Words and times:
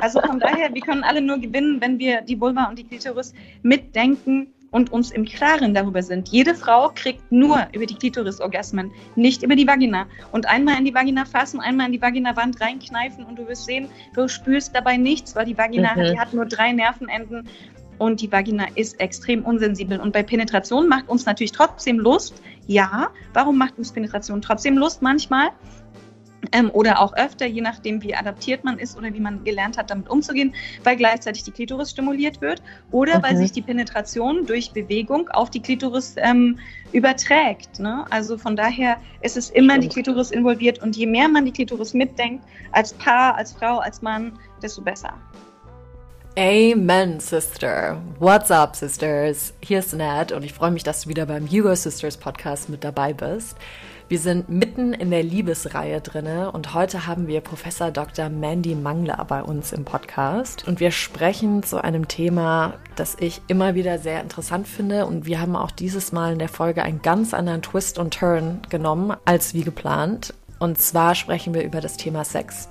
Also 0.00 0.20
von 0.20 0.40
daher, 0.40 0.72
wir 0.72 0.80
können 0.80 1.04
alle 1.04 1.20
nur 1.20 1.38
gewinnen, 1.38 1.80
wenn 1.80 1.98
wir 1.98 2.22
die 2.22 2.40
Vulva 2.40 2.64
und 2.64 2.78
die 2.78 2.84
Klitoris 2.84 3.34
mitdenken 3.62 4.48
und 4.70 4.92
uns 4.92 5.10
im 5.10 5.24
Klaren 5.24 5.72
darüber 5.74 6.02
sind. 6.02 6.28
Jede 6.28 6.54
Frau 6.54 6.90
kriegt 6.94 7.32
nur 7.32 7.66
über 7.72 7.86
die 7.86 7.94
Klitoris 7.94 8.40
Orgasmen, 8.40 8.90
nicht 9.16 9.42
über 9.42 9.56
die 9.56 9.66
Vagina. 9.66 10.06
Und 10.32 10.46
einmal 10.46 10.78
in 10.78 10.84
die 10.84 10.94
Vagina 10.94 11.24
fassen, 11.24 11.60
einmal 11.60 11.86
in 11.86 11.92
die 11.92 12.02
Vagina-Wand 12.02 12.60
reinkneifen 12.60 13.24
und 13.24 13.38
du 13.38 13.48
wirst 13.48 13.64
sehen, 13.64 13.88
du 14.14 14.28
spürst 14.28 14.74
dabei 14.74 14.96
nichts, 14.96 15.34
weil 15.34 15.46
die 15.46 15.56
Vagina 15.56 15.94
mhm. 15.96 16.12
die 16.12 16.18
hat 16.18 16.34
nur 16.34 16.44
drei 16.44 16.72
Nervenenden 16.72 17.48
und 17.98 18.20
die 18.20 18.30
Vagina 18.30 18.66
ist 18.74 19.00
extrem 19.00 19.44
unsensibel. 19.44 19.98
Und 19.98 20.12
bei 20.12 20.22
Penetration 20.22 20.88
macht 20.88 21.08
uns 21.08 21.26
natürlich 21.26 21.52
trotzdem 21.52 21.98
Lust. 21.98 22.40
Ja, 22.66 23.08
warum 23.32 23.58
macht 23.58 23.78
uns 23.78 23.92
Penetration 23.92 24.42
trotzdem 24.42 24.76
Lust 24.76 25.02
manchmal? 25.02 25.48
Ähm, 26.52 26.70
oder 26.72 27.00
auch 27.00 27.14
öfter, 27.14 27.46
je 27.46 27.60
nachdem, 27.60 28.02
wie 28.02 28.14
adaptiert 28.14 28.62
man 28.64 28.78
ist 28.78 28.96
oder 28.96 29.12
wie 29.12 29.20
man 29.20 29.42
gelernt 29.44 29.76
hat, 29.76 29.90
damit 29.90 30.08
umzugehen, 30.08 30.54
weil 30.84 30.96
gleichzeitig 30.96 31.42
die 31.42 31.50
Klitoris 31.50 31.90
stimuliert 31.90 32.40
wird 32.40 32.62
oder 32.92 33.18
mhm. 33.18 33.22
weil 33.24 33.36
sich 33.36 33.52
die 33.52 33.62
Penetration 33.62 34.46
durch 34.46 34.72
Bewegung 34.72 35.28
auf 35.30 35.50
die 35.50 35.60
Klitoris 35.60 36.14
ähm, 36.16 36.58
überträgt. 36.92 37.80
Ne? 37.80 38.06
Also 38.10 38.38
von 38.38 38.54
daher 38.54 38.98
ist 39.20 39.36
es 39.36 39.50
immer 39.50 39.74
Stimmt. 39.74 39.84
die 39.84 39.88
Klitoris 39.88 40.30
involviert 40.30 40.80
und 40.80 40.96
je 40.96 41.06
mehr 41.06 41.28
man 41.28 41.44
die 41.44 41.52
Klitoris 41.52 41.92
mitdenkt, 41.92 42.44
als 42.72 42.92
Paar, 42.92 43.34
als 43.34 43.52
Frau, 43.52 43.78
als 43.78 44.00
Mann, 44.00 44.38
desto 44.62 44.80
besser. 44.80 45.14
Amen, 46.36 47.18
Sister. 47.18 48.00
What's 48.20 48.52
up, 48.52 48.76
Sisters? 48.76 49.52
Hier 49.60 49.80
ist 49.80 49.92
Nat 49.92 50.30
und 50.30 50.44
ich 50.44 50.52
freue 50.52 50.70
mich, 50.70 50.84
dass 50.84 51.02
du 51.02 51.08
wieder 51.08 51.26
beim 51.26 51.50
Hugo 51.50 51.74
Sisters 51.74 52.16
Podcast 52.16 52.68
mit 52.68 52.84
dabei 52.84 53.12
bist. 53.12 53.56
Wir 54.08 54.18
sind 54.18 54.48
mitten 54.48 54.94
in 54.94 55.10
der 55.10 55.22
Liebesreihe 55.22 56.00
drinne 56.00 56.50
und 56.52 56.72
heute 56.72 57.06
haben 57.06 57.26
wir 57.26 57.42
Professor 57.42 57.90
Dr. 57.90 58.30
Mandy 58.30 58.74
Mangler 58.74 59.22
bei 59.28 59.42
uns 59.42 59.70
im 59.74 59.84
Podcast 59.84 60.66
und 60.66 60.80
wir 60.80 60.92
sprechen 60.92 61.62
zu 61.62 61.84
einem 61.84 62.08
Thema, 62.08 62.72
das 62.96 63.18
ich 63.20 63.42
immer 63.48 63.74
wieder 63.74 63.98
sehr 63.98 64.22
interessant 64.22 64.66
finde 64.66 65.04
und 65.04 65.26
wir 65.26 65.42
haben 65.42 65.54
auch 65.54 65.70
dieses 65.70 66.10
Mal 66.10 66.32
in 66.32 66.38
der 66.38 66.48
Folge 66.48 66.82
einen 66.84 67.02
ganz 67.02 67.34
anderen 67.34 67.60
Twist 67.60 67.98
und 67.98 68.14
Turn 68.14 68.62
genommen 68.70 69.14
als 69.26 69.52
wie 69.52 69.62
geplant. 69.62 70.32
Und 70.58 70.80
zwar 70.80 71.14
sprechen 71.14 71.52
wir 71.52 71.62
über 71.62 71.82
das 71.82 71.98
Thema 71.98 72.24
Sex. 72.24 72.70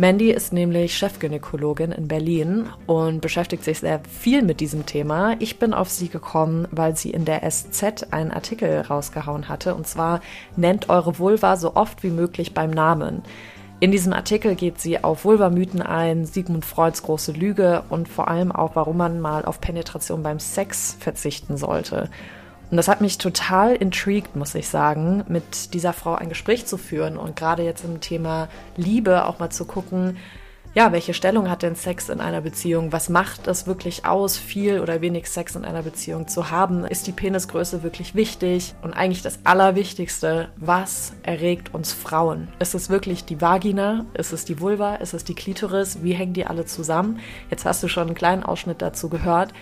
Mandy 0.00 0.30
ist 0.30 0.52
nämlich 0.52 0.96
Chefgynäkologin 0.96 1.90
in 1.90 2.06
Berlin 2.06 2.66
und 2.86 3.20
beschäftigt 3.20 3.64
sich 3.64 3.80
sehr 3.80 4.00
viel 4.08 4.42
mit 4.42 4.60
diesem 4.60 4.86
Thema. 4.86 5.34
Ich 5.40 5.58
bin 5.58 5.74
auf 5.74 5.90
sie 5.90 6.08
gekommen, 6.08 6.68
weil 6.70 6.96
sie 6.96 7.10
in 7.10 7.24
der 7.24 7.42
SZ 7.50 8.12
einen 8.12 8.30
Artikel 8.30 8.82
rausgehauen 8.82 9.48
hatte 9.48 9.74
und 9.74 9.88
zwar 9.88 10.20
nennt 10.54 10.88
eure 10.88 11.18
Vulva 11.18 11.56
so 11.56 11.74
oft 11.74 12.04
wie 12.04 12.10
möglich 12.10 12.54
beim 12.54 12.70
Namen. 12.70 13.22
In 13.80 13.90
diesem 13.90 14.12
Artikel 14.12 14.54
geht 14.54 14.80
sie 14.80 15.02
auf 15.02 15.24
Vulvamythen 15.24 15.82
ein, 15.82 16.26
Sigmund 16.26 16.64
Freuds 16.64 17.02
große 17.02 17.32
Lüge 17.32 17.82
und 17.90 18.08
vor 18.08 18.28
allem 18.28 18.52
auch, 18.52 18.76
warum 18.76 18.98
man 18.98 19.20
mal 19.20 19.44
auf 19.44 19.60
Penetration 19.60 20.22
beim 20.22 20.38
Sex 20.38 20.96
verzichten 21.00 21.56
sollte. 21.56 22.08
Und 22.70 22.76
das 22.76 22.88
hat 22.88 23.00
mich 23.00 23.18
total 23.18 23.74
intrigued, 23.74 24.36
muss 24.36 24.54
ich 24.54 24.68
sagen, 24.68 25.24
mit 25.28 25.72
dieser 25.72 25.92
Frau 25.92 26.14
ein 26.14 26.28
Gespräch 26.28 26.66
zu 26.66 26.76
führen 26.76 27.16
und 27.16 27.36
gerade 27.36 27.62
jetzt 27.62 27.84
im 27.84 28.00
Thema 28.00 28.48
Liebe 28.76 29.24
auch 29.24 29.38
mal 29.38 29.50
zu 29.50 29.64
gucken, 29.64 30.18
ja, 30.74 30.92
welche 30.92 31.14
Stellung 31.14 31.50
hat 31.50 31.62
denn 31.62 31.74
Sex 31.74 32.08
in 32.08 32.20
einer 32.20 32.42
Beziehung? 32.42 32.92
Was 32.92 33.08
macht 33.08 33.48
es 33.48 33.66
wirklich 33.66 34.04
aus, 34.04 34.36
viel 34.36 34.80
oder 34.80 35.00
wenig 35.00 35.28
Sex 35.28 35.56
in 35.56 35.64
einer 35.64 35.82
Beziehung 35.82 36.28
zu 36.28 36.50
haben? 36.50 36.84
Ist 36.84 37.06
die 37.06 37.12
Penisgröße 37.12 37.82
wirklich 37.82 38.14
wichtig? 38.14 38.74
Und 38.82 38.92
eigentlich 38.92 39.22
das 39.22 39.40
Allerwichtigste, 39.44 40.50
was 40.56 41.14
erregt 41.22 41.74
uns 41.74 41.92
Frauen? 41.92 42.48
Ist 42.58 42.74
es 42.74 42.90
wirklich 42.90 43.24
die 43.24 43.40
Vagina? 43.40 44.04
Ist 44.14 44.32
es 44.32 44.44
die 44.44 44.60
Vulva? 44.60 44.96
Ist 44.96 45.14
es 45.14 45.24
die 45.24 45.34
Klitoris? 45.34 46.02
Wie 46.02 46.12
hängen 46.12 46.34
die 46.34 46.46
alle 46.46 46.66
zusammen? 46.66 47.18
Jetzt 47.50 47.64
hast 47.64 47.82
du 47.82 47.88
schon 47.88 48.06
einen 48.08 48.14
kleinen 48.14 48.42
Ausschnitt 48.42 48.82
dazu 48.82 49.08
gehört. 49.08 49.54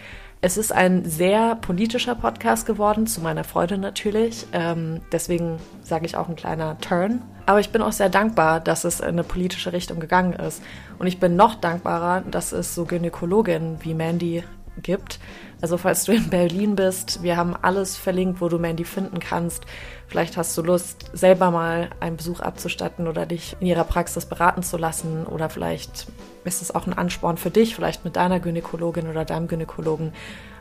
Es 0.46 0.56
ist 0.56 0.70
ein 0.70 1.04
sehr 1.04 1.56
politischer 1.56 2.14
Podcast 2.14 2.66
geworden, 2.66 3.08
zu 3.08 3.20
meiner 3.20 3.42
Freude 3.42 3.78
natürlich. 3.78 4.46
Ähm, 4.52 5.00
deswegen 5.10 5.58
sage 5.82 6.06
ich 6.06 6.16
auch 6.16 6.28
ein 6.28 6.36
kleiner 6.36 6.78
Turn. 6.78 7.20
Aber 7.46 7.58
ich 7.58 7.70
bin 7.70 7.82
auch 7.82 7.90
sehr 7.90 8.10
dankbar, 8.10 8.60
dass 8.60 8.84
es 8.84 9.00
in 9.00 9.06
eine 9.06 9.24
politische 9.24 9.72
Richtung 9.72 9.98
gegangen 9.98 10.34
ist. 10.34 10.62
Und 11.00 11.08
ich 11.08 11.18
bin 11.18 11.34
noch 11.34 11.56
dankbarer, 11.56 12.20
dass 12.30 12.52
es 12.52 12.76
so 12.76 12.84
Gynäkologinnen 12.84 13.78
wie 13.82 13.94
Mandy 13.94 14.44
gibt. 14.80 15.18
Also 15.60 15.78
falls 15.78 16.04
du 16.04 16.12
in 16.12 16.28
Berlin 16.28 16.76
bist, 16.76 17.22
wir 17.22 17.36
haben 17.36 17.56
alles 17.60 17.96
verlinkt, 17.96 18.40
wo 18.40 18.48
du 18.48 18.58
Mandy 18.58 18.84
finden 18.84 19.20
kannst. 19.20 19.64
Vielleicht 20.06 20.36
hast 20.36 20.56
du 20.56 20.62
Lust, 20.62 21.10
selber 21.14 21.50
mal 21.50 21.88
einen 21.98 22.18
Besuch 22.18 22.40
abzustatten 22.40 23.08
oder 23.08 23.24
dich 23.24 23.56
in 23.60 23.66
ihrer 23.66 23.84
Praxis 23.84 24.26
beraten 24.26 24.62
zu 24.62 24.76
lassen. 24.76 25.26
Oder 25.26 25.48
vielleicht 25.48 26.06
ist 26.44 26.60
es 26.60 26.74
auch 26.74 26.86
ein 26.86 26.92
Ansporn 26.92 27.38
für 27.38 27.50
dich, 27.50 27.74
vielleicht 27.74 28.04
mit 28.04 28.16
deiner 28.16 28.38
Gynäkologin 28.38 29.08
oder 29.08 29.24
deinem 29.24 29.48
Gynäkologen 29.48 30.12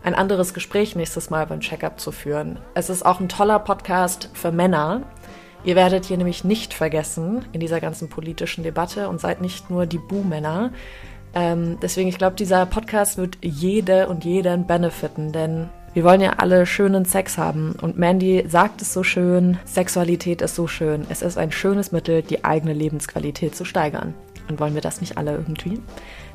ein 0.04 0.16
anderes 0.16 0.54
Gespräch 0.54 0.96
nächstes 0.96 1.30
Mal 1.30 1.46
beim 1.46 1.60
Checkup 1.60 2.00
zu 2.00 2.12
führen. 2.12 2.60
Es 2.74 2.90
ist 2.90 3.06
auch 3.06 3.20
ein 3.20 3.30
toller 3.30 3.60
Podcast 3.60 4.30
für 4.34 4.52
Männer. 4.52 5.02
Ihr 5.66 5.76
werdet 5.76 6.06
hier 6.06 6.18
nämlich 6.18 6.44
nicht 6.44 6.74
vergessen 6.74 7.44
in 7.52 7.60
dieser 7.60 7.82
ganzen 7.82 8.08
politischen 8.08 8.64
Debatte 8.64 9.10
und 9.10 9.20
seid 9.20 9.42
nicht 9.42 9.72
nur 9.72 9.88
die 9.88 9.98
Bu-Männer. 9.98 10.72
Ähm, 11.36 11.78
deswegen, 11.82 12.10
ich 12.10 12.18
glaube, 12.18 12.36
dieser 12.38 12.66
Podcast 12.66 13.18
wird 13.18 13.38
jede 13.42 14.08
und 14.08 14.24
jeden 14.24 14.66
benefiten, 14.66 15.34
denn 15.34 15.70
wir 15.94 16.04
wollen 16.04 16.22
ja 16.22 16.34
alle 16.38 16.66
schönen 16.66 17.06
Sex 17.06 17.38
haben. 17.38 17.76
Und 17.82 17.98
Mandy 17.98 18.46
sagt 18.48 18.82
es 18.82 18.94
so 18.94 19.04
schön, 19.04 19.58
Sexualität 19.66 20.42
ist 20.42 20.56
so 20.56 20.68
schön. 20.68 21.06
Es 21.10 21.22
ist 21.22 21.38
ein 21.38 21.52
schönes 21.52 21.92
Mittel, 21.92 22.22
die 22.22 22.44
eigene 22.44 22.74
Lebensqualität 22.74 23.56
zu 23.56 23.64
steigern. 23.64 24.14
Und 24.50 24.60
wollen 24.60 24.76
wir 24.76 24.82
das 24.82 25.02
nicht 25.02 25.18
alle 25.18 25.32
irgendwie? 25.32 25.80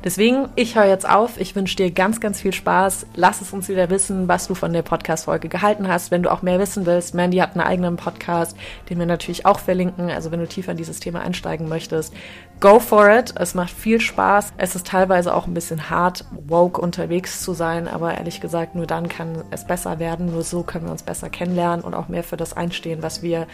Deswegen, 0.03 0.49
ich 0.55 0.75
höre 0.75 0.87
jetzt 0.87 1.07
auf. 1.07 1.39
Ich 1.39 1.55
wünsche 1.55 1.75
dir 1.75 1.91
ganz, 1.91 2.19
ganz 2.19 2.41
viel 2.41 2.53
Spaß. 2.53 3.05
Lass 3.13 3.39
es 3.41 3.53
uns 3.53 3.69
wieder 3.69 3.91
wissen, 3.91 4.27
was 4.27 4.47
du 4.47 4.55
von 4.55 4.73
der 4.73 4.81
Podcast-Folge 4.81 5.47
gehalten 5.47 5.87
hast. 5.87 6.09
Wenn 6.09 6.23
du 6.23 6.31
auch 6.31 6.41
mehr 6.41 6.57
wissen 6.57 6.87
willst, 6.87 7.13
Mandy 7.13 7.37
hat 7.37 7.51
einen 7.51 7.61
eigenen 7.61 7.97
Podcast, 7.97 8.57
den 8.89 8.97
wir 8.97 9.05
natürlich 9.05 9.45
auch 9.45 9.59
verlinken. 9.59 10.09
Also 10.09 10.31
wenn 10.31 10.39
du 10.39 10.47
tiefer 10.47 10.71
in 10.71 10.77
dieses 10.77 10.99
Thema 10.99 11.21
einsteigen 11.21 11.69
möchtest, 11.69 12.15
go 12.59 12.79
for 12.79 13.11
it. 13.11 13.35
Es 13.37 13.53
macht 13.53 13.69
viel 13.69 14.01
Spaß. 14.01 14.53
Es 14.57 14.75
ist 14.75 14.87
teilweise 14.87 15.35
auch 15.35 15.45
ein 15.45 15.53
bisschen 15.53 15.91
hart, 15.91 16.25
woke 16.47 16.81
unterwegs 16.81 17.41
zu 17.41 17.53
sein. 17.53 17.87
Aber 17.87 18.15
ehrlich 18.15 18.41
gesagt, 18.41 18.73
nur 18.73 18.87
dann 18.87 19.07
kann 19.07 19.43
es 19.51 19.67
besser 19.67 19.99
werden. 19.99 20.31
Nur 20.31 20.41
so 20.41 20.63
können 20.63 20.85
wir 20.85 20.91
uns 20.91 21.03
besser 21.03 21.29
kennenlernen 21.29 21.85
und 21.85 21.93
auch 21.93 22.07
mehr 22.07 22.23
für 22.23 22.37
das 22.37 22.57
einstehen, 22.57 23.03
was 23.03 23.21
wir 23.21 23.45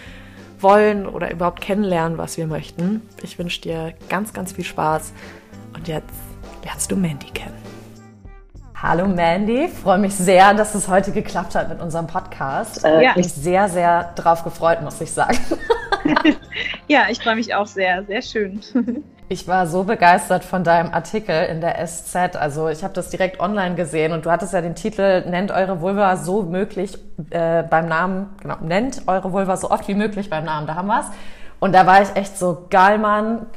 wollen 0.61 1.07
oder 1.07 1.29
überhaupt 1.29 1.59
kennenlernen, 1.59 2.17
was 2.17 2.37
wir 2.37 2.47
möchten. 2.47 3.01
Ich 3.21 3.37
wünsche 3.37 3.59
dir 3.59 3.93
ganz, 4.07 4.31
ganz 4.31 4.53
viel 4.53 4.63
Spaß 4.63 5.11
und 5.75 5.89
jetzt 5.89 6.26
lernst 6.63 6.91
du 6.91 6.95
Mandy 6.95 7.27
kennen. 7.27 7.55
Hallo 8.79 9.07
Mandy, 9.07 9.67
freue 9.69 9.97
mich 9.97 10.13
sehr, 10.13 10.53
dass 10.53 10.75
es 10.75 10.87
heute 10.87 11.11
geklappt 11.11 11.55
hat 11.55 11.67
mit 11.67 11.81
unserem 11.81 12.05
Podcast. 12.05 12.85
Äh, 12.85 13.05
ja. 13.05 13.13
Mich 13.15 13.33
sehr, 13.33 13.69
sehr 13.69 14.13
drauf 14.15 14.43
gefreut, 14.43 14.81
muss 14.83 15.01
ich 15.01 15.11
sagen. 15.11 15.37
ja, 16.87 17.05
ich 17.09 17.19
freue 17.19 17.35
mich 17.35 17.55
auch 17.55 17.67
sehr, 17.67 18.03
sehr 18.03 18.21
schön. 18.21 18.61
Ich 19.29 19.45
war 19.45 19.67
so 19.67 19.83
begeistert 19.83 20.45
von 20.45 20.63
deinem 20.63 20.93
Artikel 20.93 21.47
in 21.47 21.59
der 21.59 21.85
SZ. 21.85 22.37
Also 22.37 22.69
ich 22.69 22.81
habe 22.85 22.93
das 22.93 23.09
direkt 23.09 23.41
online 23.41 23.75
gesehen 23.75 24.13
und 24.13 24.25
du 24.25 24.31
hattest 24.31 24.53
ja 24.53 24.61
den 24.61 24.73
Titel 24.73 25.29
Nennt 25.29 25.51
eure 25.51 25.81
Vulva 25.81 26.15
so 26.15 26.43
möglich 26.43 26.97
äh, 27.31 27.63
beim 27.63 27.89
Namen, 27.89 28.29
genau, 28.41 28.55
nennt 28.61 29.01
eure 29.05 29.33
Vulva 29.33 29.57
so 29.57 29.69
oft 29.69 29.85
wie 29.89 29.95
möglich 29.95 30.29
beim 30.29 30.45
Namen, 30.45 30.65
da 30.65 30.75
haben 30.75 30.87
wir's. 30.87 31.07
Und 31.59 31.75
da 31.75 31.85
war 31.85 32.01
ich 32.01 32.15
echt 32.15 32.37
so, 32.37 32.67
geil, 32.69 32.99
Mann, 32.99 33.47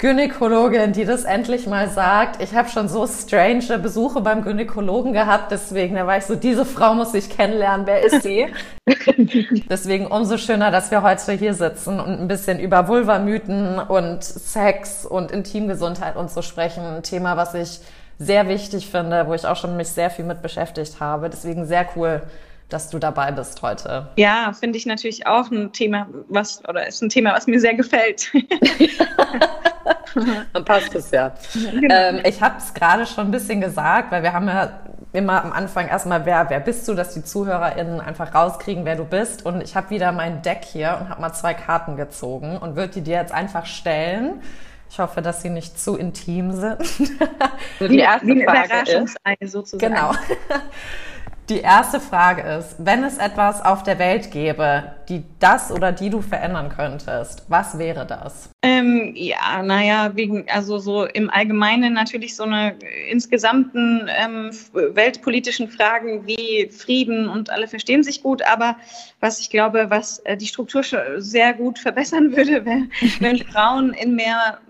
Gynäkologin, 0.00 0.92
die 0.92 1.04
das 1.04 1.24
endlich 1.24 1.66
mal 1.66 1.90
sagt. 1.90 2.42
Ich 2.42 2.54
habe 2.54 2.70
schon 2.70 2.88
so 2.88 3.06
strange 3.06 3.78
Besuche 3.78 4.22
beim 4.22 4.42
Gynäkologen 4.42 5.12
gehabt, 5.12 5.50
deswegen 5.50 5.94
da 5.94 6.06
war 6.06 6.16
ich 6.16 6.24
so, 6.24 6.36
diese 6.36 6.64
Frau 6.64 6.94
muss 6.94 7.12
ich 7.12 7.28
kennenlernen, 7.28 7.86
wer 7.86 8.02
ist 8.02 8.22
sie? 8.22 8.46
deswegen 9.68 10.06
umso 10.06 10.38
schöner, 10.38 10.70
dass 10.70 10.90
wir 10.90 11.02
heute 11.02 11.32
hier 11.32 11.52
sitzen 11.52 12.00
und 12.00 12.18
ein 12.18 12.28
bisschen 12.28 12.60
über 12.60 12.88
Vulvamythen 12.88 13.78
und 13.78 14.24
Sex 14.24 15.04
und 15.04 15.32
Intimgesundheit 15.32 16.16
und 16.16 16.30
so 16.30 16.40
sprechen. 16.40 16.82
Ein 16.82 17.02
Thema, 17.02 17.36
was 17.36 17.52
ich 17.52 17.80
sehr 18.18 18.48
wichtig 18.48 18.90
finde, 18.90 19.26
wo 19.26 19.34
ich 19.34 19.46
auch 19.46 19.56
schon 19.56 19.76
mich 19.76 19.90
sehr 19.90 20.08
viel 20.08 20.24
mit 20.24 20.40
beschäftigt 20.40 20.98
habe. 21.00 21.28
Deswegen 21.28 21.66
sehr 21.66 21.86
cool, 21.94 22.22
dass 22.70 22.88
du 22.90 22.98
dabei 22.98 23.32
bist 23.32 23.60
heute. 23.62 24.08
Ja, 24.16 24.52
finde 24.58 24.78
ich 24.78 24.86
natürlich 24.86 25.26
auch 25.26 25.50
ein 25.50 25.72
Thema, 25.72 26.06
was, 26.28 26.62
oder 26.68 26.86
ist 26.86 27.02
ein 27.02 27.08
Thema, 27.08 27.34
was 27.34 27.46
mir 27.46 27.60
sehr 27.60 27.74
gefällt. 27.74 28.32
Dann 30.52 30.64
passt 30.64 30.94
es 30.94 31.10
ja. 31.10 31.32
Genau. 31.54 31.94
Ähm, 31.94 32.20
ich 32.24 32.40
habe 32.42 32.56
es 32.58 32.74
gerade 32.74 33.06
schon 33.06 33.26
ein 33.28 33.30
bisschen 33.30 33.60
gesagt, 33.60 34.10
weil 34.10 34.22
wir 34.22 34.32
haben 34.32 34.48
ja 34.48 34.80
immer 35.12 35.44
am 35.44 35.52
Anfang 35.52 35.88
erstmal, 35.88 36.24
wer, 36.26 36.50
wer 36.50 36.60
bist 36.60 36.86
du, 36.88 36.94
dass 36.94 37.14
die 37.14 37.24
ZuhörerInnen 37.24 38.00
einfach 38.00 38.34
rauskriegen, 38.34 38.84
wer 38.84 38.96
du 38.96 39.04
bist. 39.04 39.44
Und 39.44 39.62
ich 39.62 39.76
habe 39.76 39.90
wieder 39.90 40.12
mein 40.12 40.42
Deck 40.42 40.64
hier 40.64 40.98
und 41.00 41.08
habe 41.08 41.20
mal 41.20 41.32
zwei 41.32 41.54
Karten 41.54 41.96
gezogen 41.96 42.58
und 42.58 42.76
würde 42.76 42.94
die 42.94 43.02
dir 43.02 43.16
jetzt 43.16 43.32
einfach 43.32 43.66
stellen. 43.66 44.40
Ich 44.88 44.98
hoffe, 44.98 45.22
dass 45.22 45.42
sie 45.42 45.50
nicht 45.50 45.78
zu 45.78 45.96
intim 45.96 46.52
sind. 46.52 46.78
die 47.80 47.98
erste 47.98 48.26
wie, 48.26 48.44
Frage 48.44 49.04
ist, 49.40 49.52
sozusagen. 49.52 49.94
Genau. 49.94 50.12
Die 51.50 51.62
erste 51.62 51.98
Frage 51.98 52.42
ist, 52.42 52.76
wenn 52.78 53.02
es 53.02 53.18
etwas 53.18 53.60
auf 53.60 53.82
der 53.82 53.98
Welt 53.98 54.30
gäbe, 54.30 54.94
die 55.08 55.24
das 55.40 55.72
oder 55.72 55.90
die 55.90 56.08
du 56.08 56.22
verändern 56.22 56.68
könntest, 56.68 57.42
was 57.48 57.76
wäre 57.76 58.06
das? 58.06 58.50
Ähm, 58.62 59.14
ja, 59.16 59.60
naja, 59.60 60.12
wegen, 60.14 60.48
also 60.48 60.78
so 60.78 61.06
im 61.06 61.28
Allgemeinen 61.28 61.92
natürlich 61.92 62.36
so 62.36 62.44
eine 62.44 62.76
insgesamten 63.10 64.08
ähm, 64.16 64.52
weltpolitischen 64.72 65.68
Fragen 65.68 66.24
wie 66.24 66.70
Frieden 66.70 67.28
und 67.28 67.50
alle 67.50 67.66
verstehen 67.66 68.04
sich 68.04 68.22
gut, 68.22 68.42
aber 68.42 68.76
was 69.18 69.40
ich 69.40 69.50
glaube, 69.50 69.86
was 69.88 70.20
äh, 70.20 70.36
die 70.36 70.46
Struktur 70.46 70.84
sehr 71.16 71.52
gut 71.54 71.80
verbessern 71.80 72.30
würde, 72.36 72.64
wäre, 72.64 72.86
wenn 73.18 73.38
Frauen 73.52 73.92
in 73.94 74.14
mehr 74.14 74.60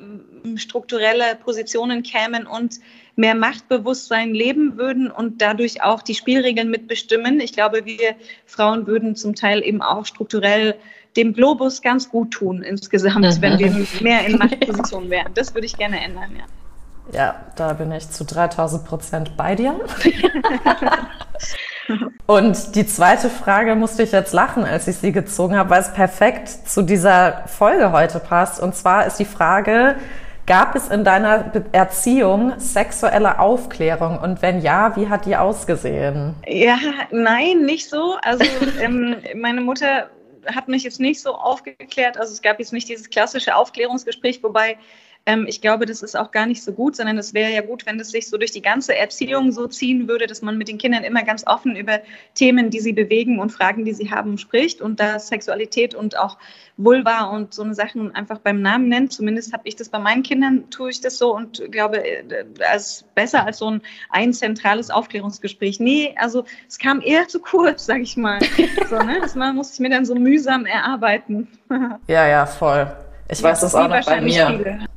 strukturelle 0.56 1.36
Positionen 1.44 2.02
kämen 2.02 2.46
und 2.46 2.80
mehr 3.20 3.34
Machtbewusstsein 3.34 4.34
leben 4.34 4.76
würden 4.78 5.10
und 5.10 5.40
dadurch 5.42 5.82
auch 5.82 6.02
die 6.02 6.14
Spielregeln 6.14 6.70
mitbestimmen. 6.70 7.38
Ich 7.40 7.52
glaube, 7.52 7.84
wir 7.84 8.14
Frauen 8.46 8.86
würden 8.86 9.14
zum 9.14 9.34
Teil 9.34 9.62
eben 9.62 9.82
auch 9.82 10.06
strukturell 10.06 10.74
dem 11.16 11.34
Globus 11.34 11.82
ganz 11.82 12.08
gut 12.08 12.32
tun 12.32 12.62
insgesamt, 12.62 13.20
mhm. 13.20 13.42
wenn 13.42 13.58
wir 13.58 13.86
mehr 14.00 14.26
in 14.26 14.38
Machtpositionen 14.38 15.10
wären. 15.10 15.32
Das 15.34 15.54
würde 15.54 15.66
ich 15.66 15.76
gerne 15.76 16.02
ändern, 16.02 16.30
ja. 16.36 16.44
Ja, 17.12 17.34
da 17.56 17.72
bin 17.72 17.90
ich 17.90 18.08
zu 18.08 18.24
3000 18.24 18.84
Prozent 18.84 19.36
bei 19.36 19.56
dir. 19.56 19.74
Und 22.26 22.76
die 22.76 22.86
zweite 22.86 23.28
Frage 23.28 23.74
musste 23.74 24.04
ich 24.04 24.12
jetzt 24.12 24.32
lachen, 24.32 24.62
als 24.62 24.86
ich 24.86 24.96
sie 24.96 25.10
gezogen 25.10 25.56
habe, 25.56 25.70
weil 25.70 25.80
es 25.80 25.92
perfekt 25.92 26.48
zu 26.48 26.82
dieser 26.82 27.42
Folge 27.48 27.90
heute 27.90 28.20
passt. 28.20 28.60
Und 28.60 28.76
zwar 28.76 29.06
ist 29.06 29.16
die 29.16 29.24
Frage, 29.24 29.96
gab 30.50 30.74
es 30.74 30.88
in 30.88 31.04
deiner 31.04 31.52
Erziehung 31.70 32.58
sexuelle 32.58 33.38
Aufklärung? 33.38 34.18
Und 34.18 34.42
wenn 34.42 34.60
ja, 34.60 34.96
wie 34.96 35.08
hat 35.08 35.24
die 35.24 35.36
ausgesehen? 35.36 36.34
Ja, 36.44 36.76
nein, 37.12 37.60
nicht 37.60 37.88
so. 37.88 38.16
Also 38.22 38.44
ähm, 38.80 39.14
meine 39.36 39.60
Mutter 39.60 40.10
hat 40.46 40.66
mich 40.66 40.82
jetzt 40.82 40.98
nicht 40.98 41.20
so 41.20 41.36
aufgeklärt. 41.36 42.18
Also 42.18 42.32
es 42.32 42.42
gab 42.42 42.58
jetzt 42.58 42.72
nicht 42.72 42.88
dieses 42.88 43.08
klassische 43.08 43.54
Aufklärungsgespräch, 43.54 44.42
wobei 44.42 44.76
ähm, 45.26 45.46
ich 45.46 45.60
glaube, 45.60 45.86
das 45.86 46.02
ist 46.02 46.16
auch 46.16 46.30
gar 46.30 46.46
nicht 46.46 46.62
so 46.62 46.72
gut, 46.72 46.96
sondern 46.96 47.18
es 47.18 47.34
wäre 47.34 47.52
ja 47.52 47.60
gut, 47.60 47.86
wenn 47.86 48.00
es 48.00 48.10
sich 48.10 48.28
so 48.28 48.38
durch 48.38 48.52
die 48.52 48.62
ganze 48.62 48.96
Erziehung 48.96 49.52
so 49.52 49.66
ziehen 49.66 50.08
würde, 50.08 50.26
dass 50.26 50.42
man 50.42 50.56
mit 50.56 50.68
den 50.68 50.78
Kindern 50.78 51.04
immer 51.04 51.22
ganz 51.22 51.46
offen 51.46 51.76
über 51.76 52.00
Themen, 52.34 52.70
die 52.70 52.80
sie 52.80 52.92
bewegen 52.92 53.38
und 53.38 53.50
Fragen, 53.50 53.84
die 53.84 53.92
sie 53.92 54.10
haben, 54.10 54.38
spricht 54.38 54.80
und 54.80 54.98
da 54.98 55.18
Sexualität 55.18 55.94
und 55.94 56.18
auch 56.18 56.38
Vulva 56.76 57.24
und 57.24 57.52
so 57.52 57.62
eine 57.62 57.74
Sachen 57.74 58.14
einfach 58.14 58.38
beim 58.38 58.62
Namen 58.62 58.88
nennt. 58.88 59.12
Zumindest 59.12 59.52
habe 59.52 59.64
ich 59.66 59.76
das 59.76 59.90
bei 59.90 59.98
meinen 59.98 60.22
Kindern, 60.22 60.70
tue 60.70 60.90
ich 60.90 61.00
das 61.00 61.18
so 61.18 61.34
und 61.34 61.70
glaube, 61.70 62.02
als 62.70 63.04
besser 63.14 63.44
als 63.44 63.58
so 63.58 63.70
ein, 63.70 63.82
ein 64.08 64.32
zentrales 64.32 64.90
Aufklärungsgespräch. 64.90 65.80
Nee, 65.80 66.14
also 66.18 66.44
es 66.66 66.78
kam 66.78 67.02
eher 67.02 67.28
zu 67.28 67.40
kurz, 67.40 67.86
sage 67.86 68.02
ich 68.02 68.16
mal. 68.16 68.38
So, 68.88 68.96
ne? 68.96 69.18
Das 69.20 69.34
man 69.34 69.54
muss 69.54 69.74
ich 69.74 69.80
mir 69.80 69.90
dann 69.90 70.04
so 70.04 70.14
mühsam 70.14 70.64
erarbeiten. 70.64 71.48
ja, 72.06 72.26
ja, 72.26 72.46
voll. 72.46 72.90
Ich 73.28 73.40
ja, 73.40 73.50
weiß 73.50 73.60
das 73.60 73.74
auch 73.74 73.88
noch 73.88 74.04
bei 74.04 74.20
mir. 74.20 74.46
Viele. 74.48 74.89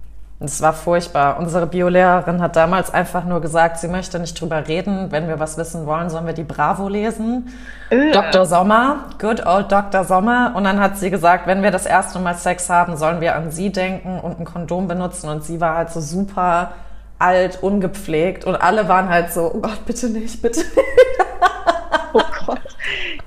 Es 0.43 0.61
war 0.61 0.73
furchtbar. 0.73 1.39
Unsere 1.39 1.67
Biolehrerin 1.67 2.41
hat 2.41 2.57
damals 2.57 2.93
einfach 2.93 3.23
nur 3.23 3.39
gesagt, 3.39 3.77
sie 3.77 3.87
möchte 3.87 4.19
nicht 4.19 4.39
drüber 4.39 4.67
reden. 4.67 5.09
Wenn 5.09 5.29
wir 5.29 5.39
was 5.39 5.57
wissen 5.57 5.85
wollen, 5.85 6.09
sollen 6.09 6.25
wir 6.25 6.33
die 6.33 6.43
Bravo 6.43 6.89
lesen. 6.89 7.53
Äh. 7.89 8.11
Dr. 8.11 8.45
Sommer, 8.45 9.05
good 9.19 9.45
old 9.45 9.71
Dr. 9.71 10.03
Sommer. 10.03 10.51
Und 10.55 10.65
dann 10.65 10.81
hat 10.81 10.97
sie 10.97 11.09
gesagt, 11.09 11.47
wenn 11.47 11.63
wir 11.63 11.71
das 11.71 11.85
erste 11.85 12.19
Mal 12.19 12.35
Sex 12.35 12.69
haben, 12.69 12.97
sollen 12.97 13.21
wir 13.21 13.35
an 13.35 13.51
sie 13.51 13.71
denken 13.71 14.19
und 14.19 14.41
ein 14.41 14.45
Kondom 14.45 14.89
benutzen. 14.89 15.29
Und 15.29 15.45
sie 15.45 15.61
war 15.61 15.77
halt 15.77 15.91
so 15.91 16.01
super 16.01 16.73
alt, 17.19 17.63
ungepflegt. 17.63 18.43
Und 18.43 18.57
alle 18.57 18.89
waren 18.89 19.07
halt 19.07 19.31
so, 19.31 19.49
oh 19.53 19.59
Gott, 19.61 19.85
bitte 19.85 20.07
nicht, 20.09 20.41
bitte 20.41 20.59
nicht. 20.59 21.22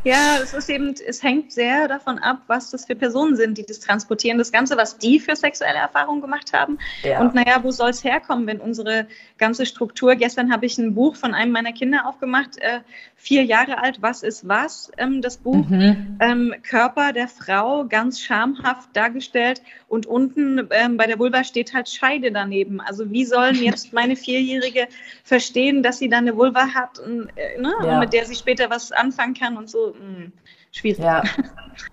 Ja, 0.06 0.38
es 0.41 0.55
ist 0.55 0.70
eben, 0.70 0.94
es 1.05 1.20
hängt 1.25 1.50
sehr 1.50 1.88
davon 1.88 2.20
ab, 2.20 2.43
was 2.47 2.70
das 2.70 2.85
für 2.85 2.94
Personen 2.94 3.35
sind, 3.35 3.58
die 3.58 3.67
das 3.67 3.81
transportieren. 3.81 4.38
Das 4.38 4.53
Ganze, 4.53 4.76
was 4.76 4.99
die 4.99 5.19
für 5.19 5.35
sexuelle 5.35 5.81
Erfahrungen 5.81 6.20
gemacht 6.20 6.53
haben. 6.53 6.79
Ja. 7.03 7.20
Und 7.20 7.35
naja, 7.35 7.58
wo 7.64 7.73
soll 7.73 7.91
es 7.91 8.05
herkommen, 8.05 8.47
wenn 8.47 8.61
unsere 8.61 9.08
ganze 9.37 9.67
Struktur, 9.67 10.14
gestern 10.14 10.53
habe 10.53 10.64
ich 10.64 10.79
ein 10.79 10.94
Buch 10.94 11.17
von 11.17 11.35
einem 11.35 11.50
meiner 11.50 11.73
Kinder 11.73 12.06
aufgemacht, 12.06 12.56
äh, 12.58 12.82
vier 13.17 13.43
Jahre 13.43 13.82
alt, 13.82 14.00
was 14.00 14.23
ist 14.23 14.47
was? 14.47 14.93
Ähm, 14.97 15.23
das 15.23 15.38
Buch 15.38 15.69
mhm. 15.69 16.19
ähm, 16.20 16.55
Körper 16.62 17.12
der 17.12 17.26
Frau, 17.26 17.85
ganz 17.87 18.20
schamhaft 18.20 18.91
dargestellt. 18.93 19.61
Und 19.88 20.06
unten 20.06 20.69
ähm, 20.70 20.97
bei 20.99 21.08
der 21.08 21.19
Vulva 21.19 21.43
steht 21.43 21.75
halt 21.75 21.88
Scheide 21.88 22.31
daneben. 22.31 22.81
Also 22.81 23.11
wie 23.11 23.25
sollen 23.25 23.56
jetzt 23.61 23.93
meine 23.93 24.14
Vierjährige 24.14 24.87
verstehen, 25.25 25.82
dass 25.82 25.99
sie 25.99 26.08
da 26.08 26.19
eine 26.19 26.37
Vulva 26.37 26.75
hat, 26.75 27.00
und, 27.00 27.29
äh, 27.35 27.61
ne? 27.61 27.75
ja. 27.82 27.99
mit 27.99 28.12
der 28.12 28.25
sie 28.25 28.37
später 28.37 28.70
was 28.70 28.93
anfangen 28.93 29.35
kann 29.35 29.56
und 29.56 29.69
so? 29.69 29.95
Hm, 29.98 30.32
schwierig. 30.72 30.98
Ja. 30.98 31.22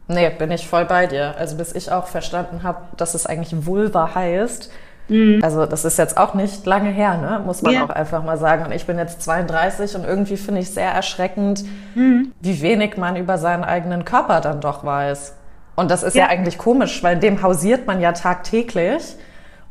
Nee, 0.07 0.29
bin 0.29 0.49
ich 0.51 0.65
voll 0.65 0.85
bei 0.85 1.07
dir. 1.07 1.35
Also 1.37 1.57
bis 1.57 1.73
ich 1.73 1.91
auch 1.91 2.07
verstanden 2.07 2.63
habe, 2.63 2.83
dass 2.95 3.15
es 3.15 3.25
eigentlich 3.25 3.65
Vulva 3.65 4.15
heißt. 4.15 4.71
Mhm. 5.09 5.39
Also 5.43 5.65
das 5.65 5.83
ist 5.85 5.97
jetzt 5.97 6.17
auch 6.17 6.33
nicht 6.33 6.65
lange 6.65 6.89
her, 6.89 7.17
ne? 7.17 7.41
muss 7.45 7.61
man 7.61 7.73
ja. 7.73 7.83
auch 7.83 7.89
einfach 7.89 8.23
mal 8.23 8.37
sagen. 8.37 8.65
Und 8.65 8.71
ich 8.71 8.85
bin 8.85 8.97
jetzt 8.97 9.21
32 9.23 9.95
und 9.95 10.05
irgendwie 10.05 10.37
finde 10.37 10.61
ich 10.61 10.69
sehr 10.69 10.89
erschreckend, 10.89 11.65
mhm. 11.95 12.31
wie 12.39 12.61
wenig 12.61 12.97
man 12.97 13.15
über 13.15 13.37
seinen 13.37 13.63
eigenen 13.63 14.05
Körper 14.05 14.39
dann 14.39 14.61
doch 14.61 14.85
weiß. 14.85 15.35
Und 15.75 15.91
das 15.91 16.03
ist 16.03 16.15
ja. 16.15 16.25
ja 16.25 16.29
eigentlich 16.29 16.57
komisch, 16.57 17.03
weil 17.03 17.15
in 17.15 17.19
dem 17.19 17.41
hausiert 17.41 17.87
man 17.87 17.99
ja 17.99 18.11
tagtäglich. 18.11 19.15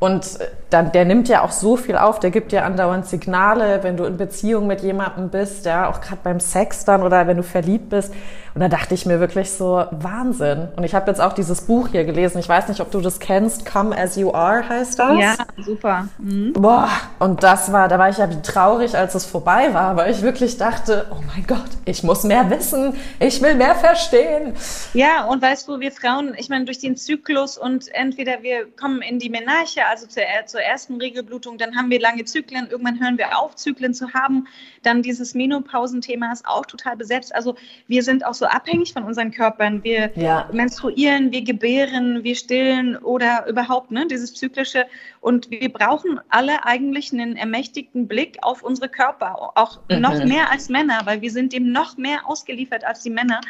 Und 0.03 0.41
äh, 0.41 0.47
dann, 0.69 0.91
der 0.91 1.05
nimmt 1.05 1.29
ja 1.29 1.43
auch 1.43 1.53
so 1.53 1.77
viel 1.77 1.95
auf, 1.95 2.19
der 2.19 2.29
gibt 2.29 2.51
dir 2.51 2.65
andauernd 2.65 3.05
Signale, 3.05 3.83
wenn 3.83 3.95
du 3.95 4.03
in 4.03 4.17
Beziehung 4.17 4.67
mit 4.67 4.81
jemandem 4.81 5.29
bist, 5.29 5.65
ja, 5.65 5.89
auch 5.89 6.01
gerade 6.01 6.19
beim 6.21 6.41
Sex 6.41 6.83
dann 6.83 7.03
oder 7.03 7.25
wenn 7.25 7.37
du 7.37 7.43
verliebt 7.43 7.87
bist. 7.87 8.13
Und 8.55 8.61
da 8.61 8.67
dachte 8.67 8.93
ich 8.93 9.05
mir 9.05 9.19
wirklich 9.19 9.51
so, 9.51 9.85
Wahnsinn. 9.91 10.67
Und 10.75 10.83
ich 10.83 10.93
habe 10.93 11.09
jetzt 11.09 11.19
auch 11.19 11.33
dieses 11.33 11.61
Buch 11.61 11.87
hier 11.87 12.03
gelesen. 12.03 12.37
Ich 12.37 12.47
weiß 12.47 12.67
nicht, 12.67 12.81
ob 12.81 12.91
du 12.91 13.01
das 13.01 13.19
kennst. 13.19 13.65
Come 13.65 13.97
as 13.97 14.15
you 14.15 14.31
are 14.31 14.67
heißt 14.67 14.99
das. 14.99 15.19
Ja, 15.19 15.35
super. 15.57 16.07
Mhm. 16.19 16.53
Boah, 16.53 16.89
und 17.17 17.41
das 17.41 17.71
war, 17.71 17.87
da 17.87 17.97
war 17.97 18.09
ich 18.09 18.17
ja 18.17 18.29
wie 18.29 18.41
traurig, 18.41 18.95
als 18.95 19.15
es 19.15 19.25
vorbei 19.25 19.73
war, 19.73 19.95
weil 19.95 20.11
ich 20.11 20.21
wirklich 20.21 20.57
dachte, 20.57 21.07
oh 21.11 21.21
mein 21.33 21.47
Gott, 21.47 21.69
ich 21.85 22.03
muss 22.03 22.23
mehr 22.23 22.49
wissen, 22.51 22.95
ich 23.19 23.41
will 23.41 23.55
mehr 23.55 23.75
verstehen. 23.75 24.53
Ja, 24.93 25.25
und 25.25 25.41
weißt 25.41 25.67
du, 25.67 25.79
wir 25.79 25.91
Frauen, 25.91 26.35
ich 26.37 26.49
meine, 26.49 26.65
durch 26.65 26.79
den 26.79 26.95
Zyklus 26.95 27.57
und 27.57 27.93
entweder 27.93 28.43
wir 28.43 28.67
kommen 28.71 29.01
in 29.01 29.17
die 29.17 29.29
Menarche, 29.29 29.81
also 29.89 30.05
zur, 30.05 30.23
zur 30.45 30.61
ersten 30.61 30.97
Regelblutung, 30.97 31.57
dann 31.57 31.75
haben 31.75 31.89
wir 31.89 31.99
lange 31.99 32.25
Zyklen, 32.25 32.67
irgendwann 32.69 32.99
hören 32.99 33.17
wir 33.17 33.39
auf, 33.39 33.55
Zyklen 33.55 33.95
zu 33.95 34.13
haben. 34.13 34.47
Dann 34.85 35.01
dieses 35.01 35.33
Menopausenthema 35.33 36.31
ist 36.31 36.45
auch 36.45 36.65
total 36.65 36.97
besetzt. 36.97 37.33
Also 37.33 37.55
wir 37.87 38.03
sind 38.03 38.25
auch 38.25 38.33
so 38.33 38.45
abhängig 38.45 38.93
von 38.93 39.03
unseren 39.03 39.31
Körpern. 39.31 39.83
Wir 39.83 40.11
ja. 40.15 40.49
menstruieren, 40.53 41.31
wir 41.31 41.43
gebären, 41.43 42.23
wir 42.23 42.35
stillen 42.35 42.97
oder 42.97 43.45
überhaupt 43.47 43.91
ne, 43.91 44.07
dieses 44.07 44.33
zyklische. 44.33 44.85
Und 45.21 45.49
wir 45.49 45.71
brauchen 45.71 46.19
alle 46.29 46.65
eigentlich 46.65 47.11
einen 47.13 47.35
ermächtigten 47.35 48.07
Blick 48.07 48.37
auf 48.41 48.63
unsere 48.63 48.89
Körper, 48.89 49.53
auch 49.55 49.79
mhm. 49.89 50.01
noch 50.01 50.23
mehr 50.23 50.51
als 50.51 50.69
Männer, 50.69 51.01
weil 51.05 51.21
wir 51.21 51.31
sind 51.31 51.53
dem 51.53 51.71
noch 51.71 51.97
mehr 51.97 52.27
ausgeliefert 52.27 52.83
als 52.83 53.01
die 53.01 53.09
Männer 53.09 53.41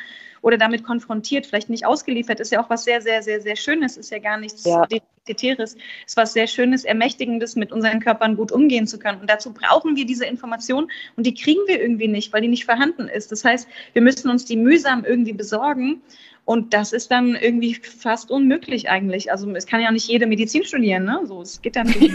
oder 0.43 0.57
damit 0.57 0.83
konfrontiert, 0.83 1.47
vielleicht 1.47 1.69
nicht 1.69 1.85
ausgeliefert, 1.85 2.39
ist 2.41 2.51
ja 2.51 2.61
auch 2.61 2.69
was 2.69 2.83
sehr, 2.83 3.01
sehr, 3.01 3.23
sehr, 3.23 3.41
sehr 3.41 3.55
Schönes, 3.55 3.95
ist 3.95 4.11
ja 4.11 4.19
gar 4.19 4.37
nichts 4.37 4.65
ja. 4.65 4.85
Defizitäres, 4.85 5.77
ist 6.05 6.17
was 6.17 6.33
sehr 6.33 6.47
Schönes, 6.47 6.83
Ermächtigendes, 6.83 7.55
mit 7.55 7.71
unseren 7.71 8.01
Körpern 8.01 8.35
gut 8.35 8.51
umgehen 8.51 8.85
zu 8.85 8.99
können. 8.99 9.21
Und 9.21 9.29
dazu 9.29 9.53
brauchen 9.53 9.95
wir 9.95 10.05
diese 10.05 10.25
Information 10.25 10.91
und 11.15 11.25
die 11.25 11.33
kriegen 11.33 11.61
wir 11.67 11.81
irgendwie 11.81 12.09
nicht, 12.09 12.33
weil 12.33 12.41
die 12.41 12.49
nicht 12.49 12.65
vorhanden 12.65 13.07
ist. 13.07 13.31
Das 13.31 13.45
heißt, 13.45 13.69
wir 13.93 14.01
müssen 14.01 14.29
uns 14.29 14.43
die 14.43 14.57
mühsam 14.57 15.05
irgendwie 15.05 15.33
besorgen. 15.33 16.01
Und 16.45 16.73
das 16.73 16.91
ist 16.91 17.09
dann 17.09 17.35
irgendwie 17.35 17.75
fast 17.75 18.29
unmöglich 18.29 18.89
eigentlich. 18.89 19.31
Also 19.31 19.49
es 19.55 19.65
kann 19.65 19.79
ja 19.79 19.91
nicht 19.91 20.09
jede 20.09 20.27
Medizin 20.27 20.65
studieren, 20.65 21.05
ne? 21.05 21.21
So, 21.23 21.41
es 21.41 21.61
geht 21.61 21.77
dann 21.77 21.87
nicht. 21.99 22.13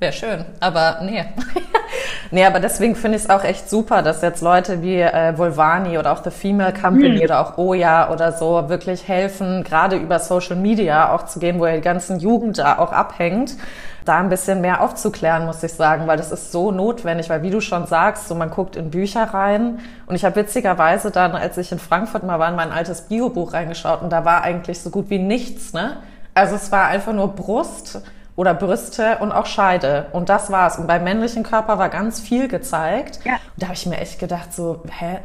Wäre 0.00 0.12
schön, 0.14 0.46
aber 0.60 1.00
nee. 1.02 1.22
nee, 2.30 2.44
aber 2.44 2.60
deswegen 2.60 2.96
finde 2.96 3.16
ich 3.16 3.24
es 3.24 3.30
auch 3.30 3.44
echt 3.44 3.68
super, 3.68 4.02
dass 4.02 4.22
jetzt 4.22 4.42
Leute 4.42 4.82
wie 4.82 5.00
äh, 5.00 5.36
Volvani 5.36 5.98
oder 5.98 6.12
auch 6.12 6.22
The 6.22 6.30
Female 6.30 6.72
Company 6.72 7.18
mhm. 7.18 7.22
oder 7.22 7.40
auch 7.40 7.58
Oya 7.58 8.10
oder 8.10 8.32
so 8.32 8.68
wirklich 8.68 9.08
helfen, 9.08 9.64
gerade 9.64 9.96
über 9.96 10.18
Social 10.18 10.56
Media 10.56 11.14
auch 11.14 11.26
zu 11.26 11.38
gehen, 11.38 11.58
wo 11.58 11.66
ja 11.66 11.74
die 11.74 11.80
ganzen 11.80 12.18
Jugend 12.18 12.58
da 12.58 12.78
auch 12.78 12.92
abhängt, 12.92 13.56
da 14.04 14.18
ein 14.18 14.28
bisschen 14.28 14.60
mehr 14.60 14.80
aufzuklären, 14.80 15.46
muss 15.46 15.62
ich 15.62 15.72
sagen, 15.72 16.06
weil 16.06 16.16
das 16.16 16.32
ist 16.32 16.52
so 16.52 16.72
notwendig, 16.72 17.30
weil 17.30 17.42
wie 17.42 17.50
du 17.50 17.60
schon 17.60 17.86
sagst, 17.86 18.28
so 18.28 18.34
man 18.34 18.50
guckt 18.50 18.76
in 18.76 18.90
Bücher 18.90 19.24
rein 19.24 19.78
und 20.06 20.14
ich 20.14 20.24
habe 20.24 20.36
witzigerweise 20.36 21.10
dann, 21.10 21.32
als 21.32 21.56
ich 21.58 21.72
in 21.72 21.78
Frankfurt 21.78 22.24
mal 22.24 22.38
war, 22.38 22.48
in 22.48 22.56
mein 22.56 22.72
altes 22.72 23.02
Biobuch 23.02 23.52
reingeschaut 23.52 24.02
und 24.02 24.10
da 24.10 24.24
war 24.24 24.42
eigentlich 24.42 24.80
so 24.80 24.90
gut 24.90 25.10
wie 25.10 25.18
nichts, 25.18 25.72
ne? 25.72 25.96
Also 26.34 26.56
es 26.56 26.72
war 26.72 26.86
einfach 26.86 27.12
nur 27.12 27.28
Brust 27.34 28.00
oder 28.36 28.54
Brüste 28.54 29.18
und 29.18 29.32
auch 29.32 29.46
Scheide. 29.46 30.06
Und 30.12 30.28
das 30.28 30.50
war's. 30.50 30.78
Und 30.78 30.86
beim 30.86 31.04
männlichen 31.04 31.42
Körper 31.42 31.78
war 31.78 31.88
ganz 31.88 32.20
viel 32.20 32.48
gezeigt. 32.48 33.20
Ja. 33.24 33.34
Und 33.34 33.40
da 33.58 33.66
habe 33.66 33.74
ich 33.74 33.86
mir 33.86 33.98
echt 33.98 34.18
gedacht, 34.18 34.52
so, 34.52 34.82
hä, 34.98 35.18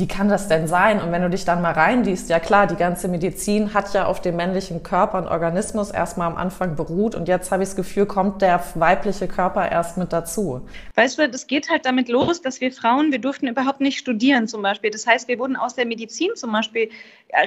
wie 0.00 0.08
kann 0.08 0.30
das 0.30 0.48
denn 0.48 0.66
sein? 0.66 1.00
Und 1.00 1.12
wenn 1.12 1.20
du 1.20 1.28
dich 1.28 1.44
dann 1.44 1.60
mal 1.60 1.72
reinliest, 1.72 2.30
ja 2.30 2.40
klar, 2.40 2.66
die 2.66 2.74
ganze 2.74 3.06
Medizin 3.06 3.74
hat 3.74 3.92
ja 3.92 4.06
auf 4.06 4.22
dem 4.22 4.34
männlichen 4.34 4.82
Körper 4.82 5.18
und 5.18 5.28
Organismus 5.28 5.90
erstmal 5.90 6.26
am 6.26 6.36
Anfang 6.38 6.74
beruht 6.74 7.14
und 7.14 7.28
jetzt 7.28 7.52
habe 7.52 7.62
ich 7.62 7.68
das 7.68 7.76
Gefühl, 7.76 8.06
kommt 8.06 8.40
der 8.40 8.64
weibliche 8.76 9.28
Körper 9.28 9.70
erst 9.70 9.98
mit 9.98 10.12
dazu. 10.12 10.62
Weißt 10.94 11.18
du, 11.18 11.28
das 11.28 11.46
geht 11.46 11.68
halt 11.68 11.84
damit 11.84 12.08
los, 12.08 12.40
dass 12.40 12.62
wir 12.62 12.72
Frauen, 12.72 13.12
wir 13.12 13.18
durften 13.18 13.46
überhaupt 13.46 13.82
nicht 13.82 13.98
studieren 13.98 14.48
zum 14.48 14.62
Beispiel. 14.62 14.90
Das 14.90 15.06
heißt, 15.06 15.28
wir 15.28 15.38
wurden 15.38 15.56
aus 15.56 15.74
der 15.74 15.84
Medizin 15.84 16.30
zum 16.34 16.50
Beispiel 16.50 16.88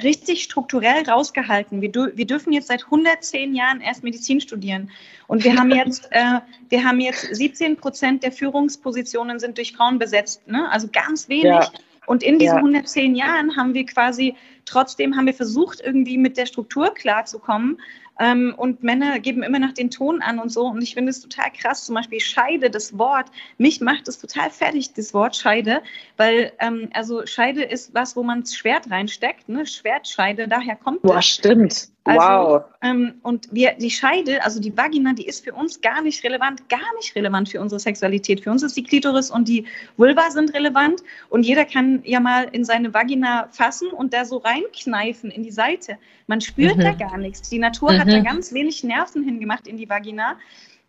richtig 0.04 0.44
strukturell 0.44 1.08
rausgehalten. 1.10 1.80
Wir, 1.80 1.92
wir 1.92 2.26
dürfen 2.26 2.52
jetzt 2.52 2.68
seit 2.68 2.84
110 2.84 3.54
Jahren 3.54 3.80
erst 3.80 4.04
Medizin 4.04 4.40
studieren. 4.40 4.92
Und 5.26 5.42
wir 5.42 5.56
haben 5.56 5.72
jetzt, 5.72 6.06
äh, 6.12 6.40
wir 6.68 6.84
haben 6.84 7.00
jetzt 7.00 7.34
17 7.34 7.76
Prozent 7.76 8.22
der 8.22 8.30
Führungspositionen 8.30 9.40
sind 9.40 9.58
durch 9.58 9.72
Frauen 9.72 9.98
besetzt. 9.98 10.46
Ne? 10.46 10.70
Also 10.70 10.88
ganz 10.92 11.28
wenig. 11.28 11.44
Ja. 11.46 11.68
Und 12.06 12.22
in 12.22 12.38
diesen 12.38 12.56
ja. 12.56 12.62
110 12.62 13.14
Jahren 13.14 13.56
haben 13.56 13.74
wir 13.74 13.86
quasi, 13.86 14.34
trotzdem 14.64 15.16
haben 15.16 15.26
wir 15.26 15.34
versucht, 15.34 15.80
irgendwie 15.80 16.18
mit 16.18 16.36
der 16.36 16.46
Struktur 16.46 16.92
klarzukommen. 16.94 17.78
Ähm, 18.20 18.54
und 18.56 18.82
Männer 18.82 19.18
geben 19.18 19.42
immer 19.42 19.58
noch 19.58 19.72
den 19.72 19.90
Ton 19.90 20.22
an 20.22 20.38
und 20.38 20.50
so. 20.50 20.66
Und 20.66 20.82
ich 20.82 20.94
finde 20.94 21.10
es 21.10 21.20
total 21.20 21.50
krass, 21.50 21.84
zum 21.84 21.96
Beispiel 21.96 22.20
Scheide, 22.20 22.70
das 22.70 22.96
Wort. 22.96 23.26
Mich 23.58 23.80
macht 23.80 24.06
es 24.06 24.18
total 24.18 24.50
fertig, 24.50 24.92
das 24.92 25.12
Wort 25.14 25.34
Scheide, 25.34 25.82
weil 26.16 26.52
ähm, 26.60 26.90
also 26.92 27.26
Scheide 27.26 27.62
ist 27.64 27.92
was, 27.94 28.14
wo 28.14 28.22
man 28.22 28.42
das 28.42 28.54
Schwert 28.54 28.90
reinsteckt, 28.90 29.48
ne? 29.48 29.66
Schwertscheide, 29.66 30.46
daher 30.46 30.76
kommt 30.76 31.02
Boah, 31.02 31.16
das. 31.16 31.26
stimmt. 31.26 31.88
Also, 32.04 32.20
wow. 32.20 32.64
Ähm, 32.82 33.14
und 33.22 33.48
wir, 33.50 33.72
die 33.74 33.90
Scheide, 33.90 34.44
also 34.44 34.60
die 34.60 34.76
Vagina, 34.76 35.14
die 35.14 35.26
ist 35.26 35.42
für 35.42 35.54
uns 35.54 35.80
gar 35.80 36.02
nicht 36.02 36.22
relevant, 36.22 36.68
gar 36.68 36.94
nicht 36.96 37.16
relevant 37.16 37.48
für 37.48 37.60
unsere 37.60 37.80
Sexualität. 37.80 38.42
Für 38.42 38.50
uns 38.50 38.62
ist 38.62 38.76
die 38.76 38.82
Klitoris 38.82 39.30
und 39.30 39.48
die 39.48 39.64
Vulva 39.96 40.30
sind 40.30 40.52
relevant 40.52 41.02
und 41.30 41.44
jeder 41.44 41.64
kann 41.64 42.02
ja 42.04 42.20
mal 42.20 42.48
in 42.52 42.64
seine 42.64 42.92
Vagina 42.92 43.48
fassen 43.52 43.88
und 43.88 44.12
da 44.12 44.26
so 44.26 44.36
reinkneifen 44.36 45.30
in 45.30 45.42
die 45.42 45.50
Seite. 45.50 45.96
Man 46.26 46.42
spürt 46.42 46.76
mhm. 46.76 46.82
da 46.82 46.92
gar 46.92 47.16
nichts. 47.16 47.48
Die 47.48 47.58
Natur 47.58 47.92
mhm. 47.92 48.00
hat 48.00 48.08
da 48.08 48.20
ganz 48.20 48.52
wenig 48.52 48.84
Nerven 48.84 49.24
hingemacht 49.24 49.66
in 49.66 49.78
die 49.78 49.88
Vagina 49.88 50.36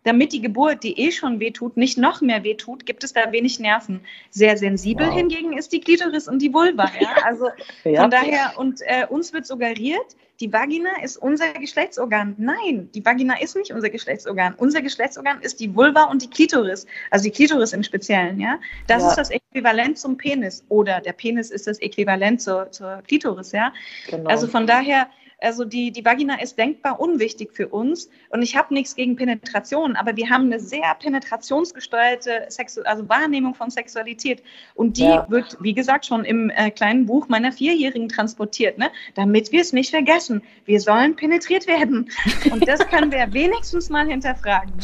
damit 0.06 0.32
die 0.32 0.40
Geburt, 0.40 0.84
die 0.84 0.96
eh 1.00 1.10
schon 1.10 1.40
wehtut, 1.40 1.76
nicht 1.76 1.98
noch 1.98 2.20
mehr 2.20 2.44
wehtut, 2.44 2.86
gibt 2.86 3.02
es 3.02 3.12
da 3.12 3.32
wenig 3.32 3.58
Nerven. 3.58 4.00
Sehr 4.30 4.56
sensibel 4.56 5.08
wow. 5.08 5.14
hingegen 5.14 5.58
ist 5.58 5.72
die 5.72 5.80
Klitoris 5.80 6.28
und 6.28 6.40
die 6.40 6.54
Vulva. 6.54 6.88
Ja? 7.00 7.08
Also 7.24 7.48
ja. 7.82 8.02
von 8.02 8.10
daher, 8.12 8.52
und 8.56 8.82
äh, 8.82 9.04
uns 9.08 9.32
wird 9.32 9.46
suggeriert, 9.46 10.14
die 10.40 10.52
Vagina 10.52 10.90
ist 11.02 11.16
unser 11.16 11.52
Geschlechtsorgan. 11.54 12.34
Nein, 12.38 12.90
die 12.94 13.04
Vagina 13.04 13.40
ist 13.40 13.56
nicht 13.56 13.72
unser 13.72 13.90
Geschlechtsorgan. 13.90 14.54
Unser 14.56 14.82
Geschlechtsorgan 14.82 15.40
ist 15.40 15.60
die 15.60 15.74
Vulva 15.74 16.04
und 16.04 16.22
die 16.22 16.30
Klitoris, 16.30 16.86
also 17.10 17.24
die 17.24 17.30
Klitoris 17.30 17.72
im 17.72 17.82
Speziellen. 17.82 18.38
Ja, 18.40 18.58
das 18.86 19.02
ja. 19.02 19.08
ist 19.10 19.16
das 19.16 19.30
Äquivalent 19.30 19.98
zum 19.98 20.16
Penis 20.16 20.64
oder 20.68 21.00
der 21.00 21.12
Penis 21.12 21.50
ist 21.50 21.66
das 21.66 21.78
Äquivalent 21.80 22.40
zur, 22.42 22.70
zur 22.70 23.02
Klitoris. 23.06 23.52
Ja, 23.52 23.72
genau. 24.08 24.28
also 24.28 24.46
von 24.46 24.66
daher 24.66 25.08
also 25.38 25.64
die, 25.64 25.90
die 25.90 26.04
Vagina 26.04 26.40
ist 26.40 26.56
denkbar 26.58 26.98
unwichtig 26.98 27.52
für 27.52 27.68
uns. 27.68 28.08
Und 28.30 28.42
ich 28.42 28.56
habe 28.56 28.72
nichts 28.72 28.96
gegen 28.96 29.16
Penetration, 29.16 29.96
aber 29.96 30.16
wir 30.16 30.30
haben 30.30 30.44
eine 30.44 30.60
sehr 30.60 30.94
penetrationsgesteuerte 30.98 32.46
Sexu 32.48 32.80
also 32.82 33.08
Wahrnehmung 33.08 33.54
von 33.54 33.70
Sexualität. 33.70 34.42
Und 34.74 34.96
die 34.96 35.04
ja. 35.04 35.26
wird, 35.28 35.56
wie 35.60 35.74
gesagt, 35.74 36.06
schon 36.06 36.24
im 36.24 36.50
äh, 36.50 36.70
kleinen 36.70 37.06
Buch 37.06 37.28
meiner 37.28 37.52
Vierjährigen 37.52 38.08
transportiert, 38.08 38.78
ne? 38.78 38.90
damit 39.14 39.52
wir 39.52 39.60
es 39.60 39.72
nicht 39.72 39.90
vergessen. 39.90 40.42
Wir 40.64 40.80
sollen 40.80 41.14
penetriert 41.16 41.66
werden. 41.66 42.10
Und 42.50 42.66
das 42.66 42.86
können 42.88 43.12
wir 43.12 43.32
wenigstens 43.32 43.90
mal 43.90 44.06
hinterfragen. 44.06 44.74
Ne? 44.76 44.82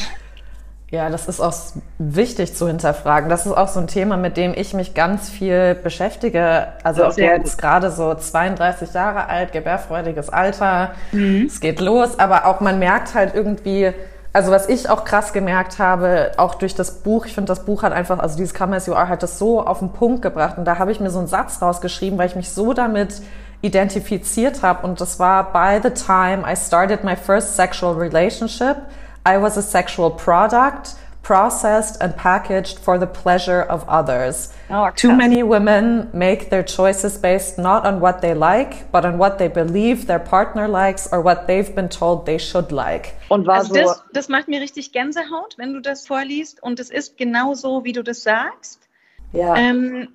Ja, 0.92 1.08
das 1.08 1.26
ist 1.26 1.40
auch 1.40 1.54
wichtig 1.98 2.54
zu 2.54 2.66
hinterfragen. 2.66 3.30
Das 3.30 3.46
ist 3.46 3.52
auch 3.52 3.68
so 3.68 3.80
ein 3.80 3.86
Thema, 3.86 4.18
mit 4.18 4.36
dem 4.36 4.52
ich 4.54 4.74
mich 4.74 4.92
ganz 4.92 5.30
viel 5.30 5.74
beschäftige. 5.74 6.66
Also 6.84 7.06
auch 7.06 7.16
jetzt 7.16 7.56
gerade 7.56 7.90
so 7.90 8.14
32 8.14 8.92
Jahre 8.92 9.26
alt, 9.26 9.52
gebärfreudiges 9.52 10.28
Alter. 10.28 10.90
Mhm. 11.12 11.46
Es 11.46 11.60
geht 11.60 11.80
los, 11.80 12.18
aber 12.18 12.44
auch 12.44 12.60
man 12.60 12.78
merkt 12.78 13.14
halt 13.14 13.34
irgendwie, 13.34 13.90
also 14.34 14.50
was 14.50 14.68
ich 14.68 14.90
auch 14.90 15.04
krass 15.04 15.32
gemerkt 15.32 15.78
habe, 15.78 16.32
auch 16.36 16.56
durch 16.56 16.74
das 16.74 16.90
Buch, 16.90 17.24
ich 17.24 17.34
finde, 17.34 17.48
das 17.48 17.64
Buch 17.64 17.82
hat 17.82 17.94
einfach, 17.94 18.18
also 18.18 18.36
dieses 18.36 18.52
Come 18.52 18.76
As 18.76 18.86
You 18.86 18.92
Are 18.92 19.08
hat 19.08 19.22
das 19.22 19.38
so 19.38 19.66
auf 19.66 19.78
den 19.78 19.94
Punkt 19.94 20.20
gebracht. 20.20 20.58
Und 20.58 20.66
da 20.66 20.78
habe 20.78 20.92
ich 20.92 21.00
mir 21.00 21.08
so 21.08 21.20
einen 21.20 21.28
Satz 21.28 21.62
rausgeschrieben, 21.62 22.18
weil 22.18 22.26
ich 22.26 22.36
mich 22.36 22.50
so 22.50 22.74
damit 22.74 23.22
identifiziert 23.62 24.62
habe. 24.62 24.86
Und 24.86 25.00
das 25.00 25.18
war, 25.18 25.54
by 25.54 25.80
the 25.82 25.88
time 25.88 26.44
I 26.46 26.54
started 26.54 27.02
my 27.02 27.16
first 27.16 27.56
sexual 27.56 27.94
relationship, 27.94 28.76
I 29.24 29.38
was 29.38 29.56
a 29.56 29.62
sexual 29.62 30.10
product 30.10 30.94
processed 31.22 31.96
and 32.00 32.16
packaged 32.16 32.78
for 32.78 32.98
the 32.98 33.06
pleasure 33.06 33.62
of 33.62 33.88
others. 33.88 34.52
Oh, 34.70 34.90
Too 34.90 35.14
many 35.14 35.42
women 35.42 36.10
make 36.12 36.50
their 36.50 36.64
choices 36.64 37.16
based 37.16 37.58
not 37.58 37.86
on 37.86 38.00
what 38.00 38.20
they 38.20 38.34
like, 38.34 38.90
but 38.90 39.04
on 39.04 39.18
what 39.18 39.38
they 39.38 39.48
believe 39.48 40.06
their 40.06 40.18
partner 40.18 40.66
likes 40.66 41.08
or 41.12 41.20
what 41.20 41.46
they've 41.46 41.74
been 41.74 41.88
told 41.88 42.26
they 42.26 42.38
should 42.38 42.72
like. 42.72 43.14
Und 43.28 43.46
war 43.46 43.58
also 43.58 43.74
so 43.74 43.80
das, 43.80 44.02
das 44.12 44.28
macht 44.28 44.48
mir 44.48 44.60
richtig 44.60 44.92
Gänsehaut, 44.92 45.56
wenn 45.58 45.72
du 45.74 45.80
das 45.80 46.06
vorliest. 46.06 46.62
Und 46.62 46.80
es 46.80 46.90
ist 46.90 47.16
genau 47.16 47.54
so, 47.54 47.84
wie 47.84 47.92
du 47.92 48.02
das 48.02 48.22
sagst. 48.22 48.88
Ja. 49.32 49.54
Ähm, 49.56 50.08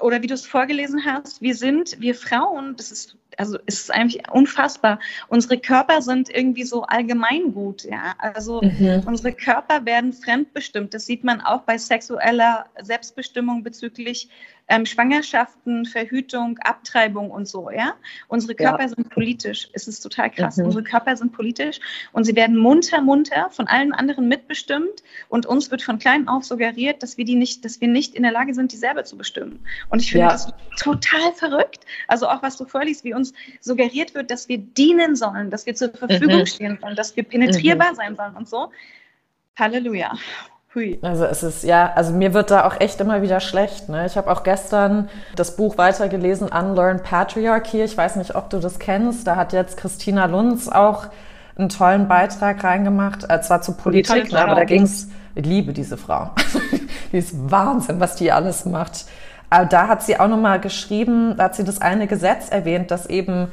oder 0.00 0.22
wie 0.22 0.26
du 0.26 0.34
es 0.34 0.44
vorgelesen 0.46 1.04
hast, 1.06 1.40
wir 1.40 1.54
sind, 1.54 2.00
wir 2.00 2.14
Frauen, 2.14 2.76
das 2.76 2.90
ist 2.90 3.16
also 3.38 3.58
es 3.66 3.82
ist 3.82 3.90
eigentlich 3.90 4.22
unfassbar. 4.30 4.98
Unsere 5.28 5.58
Körper 5.58 6.02
sind 6.02 6.28
irgendwie 6.28 6.64
so 6.64 6.82
allgemeingut, 6.82 7.84
ja. 7.84 8.14
Also 8.18 8.60
mhm. 8.62 9.02
unsere 9.06 9.32
Körper 9.32 9.84
werden 9.84 10.12
fremdbestimmt. 10.12 10.94
Das 10.94 11.06
sieht 11.06 11.24
man 11.24 11.40
auch 11.40 11.62
bei 11.62 11.78
sexueller 11.78 12.66
Selbstbestimmung 12.82 13.62
bezüglich 13.62 14.28
ähm, 14.68 14.86
Schwangerschaften, 14.86 15.84
Verhütung, 15.84 16.58
Abtreibung 16.58 17.30
und 17.30 17.46
so, 17.46 17.70
ja. 17.70 17.94
Unsere 18.28 18.54
Körper 18.54 18.82
ja. 18.82 18.88
sind 18.88 19.10
politisch. 19.10 19.68
Es 19.72 19.88
ist 19.88 20.00
total 20.00 20.30
krass. 20.30 20.56
Mhm. 20.56 20.66
Unsere 20.66 20.84
Körper 20.84 21.16
sind 21.16 21.32
politisch 21.32 21.80
und 22.12 22.24
sie 22.24 22.36
werden 22.36 22.56
munter, 22.56 23.00
munter 23.00 23.50
von 23.50 23.66
allen 23.66 23.92
anderen 23.92 24.28
mitbestimmt 24.28 25.02
und 25.28 25.46
uns 25.46 25.70
wird 25.70 25.82
von 25.82 25.98
klein 25.98 26.28
auf 26.28 26.44
suggeriert, 26.44 27.02
dass 27.02 27.18
wir 27.18 27.24
die 27.24 27.34
nicht, 27.34 27.64
dass 27.64 27.80
wir 27.80 27.88
nicht 27.88 28.14
in 28.14 28.22
der 28.22 28.32
Lage 28.32 28.54
sind, 28.54 28.72
die 28.72 28.76
selber 28.76 29.04
zu 29.04 29.16
bestimmen. 29.16 29.60
Und 29.90 30.00
ich 30.00 30.10
finde 30.10 30.26
ja. 30.26 30.32
das 30.32 30.52
total 30.78 31.32
verrückt. 31.34 31.84
Also 32.08 32.28
auch 32.28 32.42
was 32.42 32.56
du 32.56 32.64
vorliest, 32.64 33.04
wie 33.04 33.14
uns 33.14 33.32
suggeriert 33.60 34.14
wird, 34.14 34.30
dass 34.30 34.48
wir 34.48 34.58
dienen 34.58 35.16
sollen, 35.16 35.50
dass 35.50 35.66
wir 35.66 35.74
zur 35.74 35.90
Verfügung 35.90 36.40
mhm. 36.40 36.46
stehen 36.46 36.78
sollen, 36.80 36.96
dass 36.96 37.16
wir 37.16 37.24
penetrierbar 37.24 37.92
mhm. 37.92 37.96
sein 37.96 38.16
sollen 38.16 38.36
und 38.36 38.48
so. 38.48 38.70
Halleluja. 39.56 40.14
Hui. 40.74 40.98
Also 41.02 41.24
es 41.24 41.42
ist 41.42 41.64
ja, 41.64 41.92
also 41.94 42.12
mir 42.14 42.32
wird 42.32 42.50
da 42.50 42.66
auch 42.66 42.80
echt 42.80 43.00
immer 43.00 43.20
wieder 43.20 43.40
schlecht. 43.40 43.88
Ne? 43.90 44.06
Ich 44.06 44.16
habe 44.16 44.30
auch 44.30 44.42
gestern 44.42 45.10
das 45.36 45.56
Buch 45.56 45.76
weitergelesen, 45.76 46.48
Unlearn 46.48 47.02
Patriarchy. 47.02 47.82
Ich 47.82 47.96
weiß 47.96 48.16
nicht, 48.16 48.34
ob 48.34 48.48
du 48.48 48.58
das 48.58 48.78
kennst. 48.78 49.26
Da 49.26 49.36
hat 49.36 49.52
jetzt 49.52 49.76
Christina 49.76 50.26
Lunz 50.26 50.68
auch 50.68 51.08
einen 51.56 51.68
tollen 51.68 52.08
Beitrag 52.08 52.64
reingemacht, 52.64 53.28
äh, 53.28 53.42
zwar 53.42 53.60
zu 53.60 53.74
Politik, 53.74 54.32
ne, 54.32 54.42
aber 54.42 54.54
da 54.54 54.64
ging 54.64 54.84
es, 54.84 55.08
ich 55.34 55.44
liebe 55.44 55.74
diese 55.74 55.98
Frau. 55.98 56.30
die 57.12 57.18
ist 57.18 57.34
Wahnsinn, 57.50 58.00
was 58.00 58.16
die 58.16 58.32
alles 58.32 58.64
macht. 58.64 59.04
Aber 59.50 59.66
da 59.66 59.88
hat 59.88 60.02
sie 60.02 60.18
auch 60.18 60.28
nochmal 60.28 60.60
geschrieben, 60.60 61.34
da 61.36 61.44
hat 61.44 61.54
sie 61.54 61.64
das 61.64 61.82
eine 61.82 62.06
Gesetz 62.06 62.48
erwähnt, 62.48 62.90
dass 62.90 63.04
eben 63.04 63.48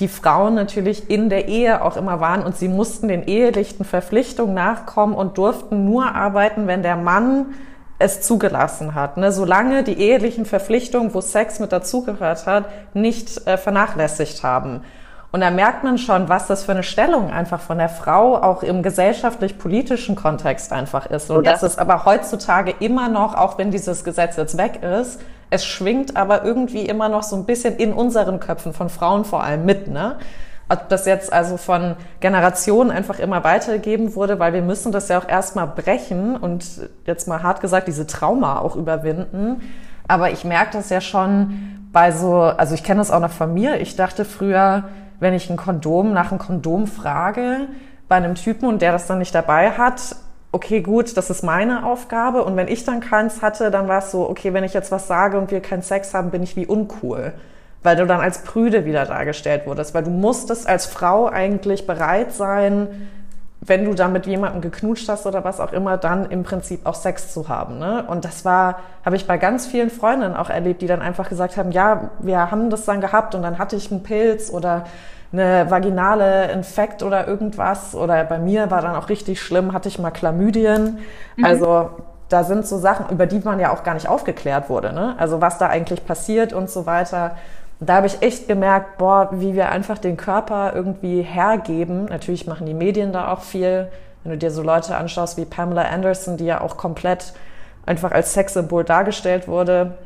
die 0.00 0.08
Frauen 0.08 0.54
natürlich 0.54 1.08
in 1.08 1.28
der 1.28 1.46
Ehe 1.46 1.82
auch 1.82 1.96
immer 1.96 2.20
waren 2.20 2.42
und 2.42 2.56
sie 2.56 2.68
mussten 2.68 3.08
den 3.08 3.24
ehelichen 3.24 3.84
Verpflichtungen 3.84 4.54
nachkommen 4.54 5.14
und 5.14 5.38
durften 5.38 5.84
nur 5.84 6.14
arbeiten, 6.14 6.66
wenn 6.66 6.82
der 6.82 6.96
Mann 6.96 7.54
es 8.00 8.20
zugelassen 8.22 8.94
hat. 8.94 9.16
Ne? 9.16 9.30
Solange 9.30 9.84
die 9.84 9.98
ehelichen 9.98 10.46
Verpflichtungen, 10.46 11.14
wo 11.14 11.20
Sex 11.20 11.60
mit 11.60 11.70
dazugehört 11.70 12.46
hat, 12.46 12.64
nicht 12.92 13.46
äh, 13.46 13.56
vernachlässigt 13.56 14.42
haben. 14.42 14.82
Und 15.30 15.40
da 15.40 15.50
merkt 15.50 15.82
man 15.82 15.98
schon, 15.98 16.28
was 16.28 16.46
das 16.46 16.64
für 16.64 16.72
eine 16.72 16.84
Stellung 16.84 17.30
einfach 17.30 17.60
von 17.60 17.78
der 17.78 17.88
Frau 17.88 18.36
auch 18.36 18.62
im 18.62 18.82
gesellschaftlich-politischen 18.84 20.14
Kontext 20.14 20.72
einfach 20.72 21.06
ist. 21.06 21.30
Und 21.30 21.44
ja. 21.44 21.52
das 21.52 21.64
ist 21.64 21.78
aber 21.78 22.04
heutzutage 22.04 22.74
immer 22.78 23.08
noch, 23.08 23.34
auch 23.34 23.58
wenn 23.58 23.72
dieses 23.72 24.04
Gesetz 24.04 24.36
jetzt 24.36 24.56
weg 24.56 24.80
ist, 24.82 25.20
es 25.54 25.64
schwingt 25.64 26.16
aber 26.16 26.44
irgendwie 26.44 26.84
immer 26.84 27.08
noch 27.08 27.22
so 27.22 27.36
ein 27.36 27.44
bisschen 27.44 27.76
in 27.76 27.92
unseren 27.92 28.40
Köpfen, 28.40 28.72
von 28.72 28.88
Frauen 28.88 29.24
vor 29.24 29.44
allem 29.44 29.64
mit, 29.64 29.86
ne? 29.86 30.16
Ob 30.68 30.88
das 30.88 31.06
jetzt 31.06 31.32
also 31.32 31.58
von 31.58 31.94
Generationen 32.20 32.90
einfach 32.90 33.20
immer 33.20 33.44
weitergegeben 33.44 34.16
wurde, 34.16 34.40
weil 34.40 34.52
wir 34.52 34.62
müssen 34.62 34.90
das 34.90 35.08
ja 35.08 35.18
auch 35.18 35.28
erstmal 35.28 35.68
brechen 35.68 36.36
und 36.36 36.64
jetzt 37.06 37.28
mal 37.28 37.42
hart 37.42 37.60
gesagt 37.60 37.86
diese 37.86 38.06
Trauma 38.06 38.58
auch 38.58 38.74
überwinden. 38.74 39.60
Aber 40.08 40.32
ich 40.32 40.44
merke 40.44 40.72
das 40.72 40.88
ja 40.90 41.00
schon 41.00 41.88
bei 41.92 42.10
so, 42.10 42.40
also 42.40 42.74
ich 42.74 42.82
kenne 42.82 42.98
das 42.98 43.10
auch 43.10 43.20
noch 43.20 43.30
von 43.30 43.54
mir. 43.54 43.80
Ich 43.80 43.94
dachte 43.94 44.24
früher, 44.24 44.84
wenn 45.20 45.34
ich 45.34 45.50
ein 45.50 45.56
Kondom 45.56 46.12
nach 46.12 46.30
einem 46.32 46.40
Kondom 46.40 46.86
frage 46.88 47.68
bei 48.08 48.16
einem 48.16 48.34
Typen 48.34 48.68
und 48.68 48.82
der 48.82 48.90
das 48.90 49.06
dann 49.06 49.18
nicht 49.18 49.34
dabei 49.34 49.70
hat, 49.72 50.16
okay, 50.54 50.80
gut, 50.80 51.16
das 51.16 51.30
ist 51.30 51.42
meine 51.42 51.84
Aufgabe. 51.84 52.44
Und 52.44 52.56
wenn 52.56 52.68
ich 52.68 52.84
dann 52.84 53.00
keins 53.00 53.42
hatte, 53.42 53.72
dann 53.72 53.88
war 53.88 53.98
es 53.98 54.12
so, 54.12 54.28
okay, 54.30 54.54
wenn 54.54 54.62
ich 54.62 54.72
jetzt 54.72 54.92
was 54.92 55.08
sage 55.08 55.36
und 55.36 55.50
wir 55.50 55.60
keinen 55.60 55.82
Sex 55.82 56.14
haben, 56.14 56.30
bin 56.30 56.42
ich 56.44 56.54
wie 56.54 56.66
uncool. 56.66 57.32
Weil 57.82 57.96
du 57.96 58.06
dann 58.06 58.20
als 58.20 58.38
Prüde 58.38 58.84
wieder 58.84 59.04
dargestellt 59.04 59.66
wurdest. 59.66 59.94
Weil 59.94 60.04
du 60.04 60.10
musstest 60.10 60.68
als 60.68 60.86
Frau 60.86 61.26
eigentlich 61.26 61.86
bereit 61.86 62.32
sein, 62.32 63.08
wenn 63.60 63.84
du 63.84 63.94
dann 63.94 64.12
mit 64.12 64.26
jemandem 64.26 64.60
geknutscht 64.60 65.08
hast 65.08 65.26
oder 65.26 65.42
was 65.42 65.58
auch 65.58 65.72
immer, 65.72 65.96
dann 65.96 66.30
im 66.30 66.44
Prinzip 66.44 66.86
auch 66.86 66.94
Sex 66.94 67.32
zu 67.32 67.48
haben. 67.48 67.78
Ne? 67.78 68.04
Und 68.06 68.24
das 68.24 68.44
war, 68.44 68.80
habe 69.04 69.16
ich 69.16 69.26
bei 69.26 69.38
ganz 69.38 69.66
vielen 69.66 69.90
Freundinnen 69.90 70.36
auch 70.36 70.50
erlebt, 70.50 70.82
die 70.82 70.86
dann 70.86 71.02
einfach 71.02 71.28
gesagt 71.28 71.56
haben, 71.56 71.72
ja, 71.72 72.10
wir 72.20 72.50
haben 72.50 72.70
das 72.70 72.84
dann 72.84 73.00
gehabt 73.00 73.34
und 73.34 73.42
dann 73.42 73.58
hatte 73.58 73.74
ich 73.74 73.90
einen 73.90 74.02
Pilz 74.02 74.50
oder 74.50 74.84
eine 75.34 75.70
vaginale 75.70 76.50
Infekt 76.52 77.02
oder 77.02 77.26
irgendwas. 77.26 77.94
Oder 77.94 78.24
bei 78.24 78.38
mir 78.38 78.70
war 78.70 78.80
dann 78.80 78.96
auch 78.96 79.08
richtig 79.08 79.40
schlimm, 79.40 79.72
hatte 79.72 79.88
ich 79.88 79.98
mal 79.98 80.10
Chlamydien. 80.10 80.98
Mhm. 81.36 81.44
Also 81.44 81.90
da 82.28 82.44
sind 82.44 82.66
so 82.66 82.78
Sachen, 82.78 83.10
über 83.10 83.26
die 83.26 83.40
man 83.40 83.60
ja 83.60 83.72
auch 83.72 83.82
gar 83.82 83.94
nicht 83.94 84.08
aufgeklärt 84.08 84.68
wurde. 84.68 84.92
Ne? 84.92 85.14
Also 85.18 85.40
was 85.40 85.58
da 85.58 85.68
eigentlich 85.68 86.06
passiert 86.06 86.52
und 86.52 86.70
so 86.70 86.86
weiter. 86.86 87.36
Und 87.80 87.88
da 87.88 87.96
habe 87.96 88.06
ich 88.06 88.22
echt 88.22 88.48
gemerkt, 88.48 88.98
boah, 88.98 89.28
wie 89.32 89.54
wir 89.54 89.70
einfach 89.70 89.98
den 89.98 90.16
Körper 90.16 90.72
irgendwie 90.74 91.22
hergeben. 91.22 92.06
Natürlich 92.06 92.46
machen 92.46 92.66
die 92.66 92.74
Medien 92.74 93.12
da 93.12 93.32
auch 93.32 93.40
viel. 93.40 93.88
Wenn 94.22 94.32
du 94.32 94.38
dir 94.38 94.50
so 94.50 94.62
Leute 94.62 94.96
anschaust 94.96 95.36
wie 95.36 95.44
Pamela 95.44 95.82
Anderson, 95.82 96.36
die 96.36 96.46
ja 96.46 96.60
auch 96.60 96.76
komplett 96.76 97.34
einfach 97.84 98.12
als 98.12 98.32
Sexsymbol 98.32 98.84
dargestellt 98.84 99.48
wurde, 99.48 99.98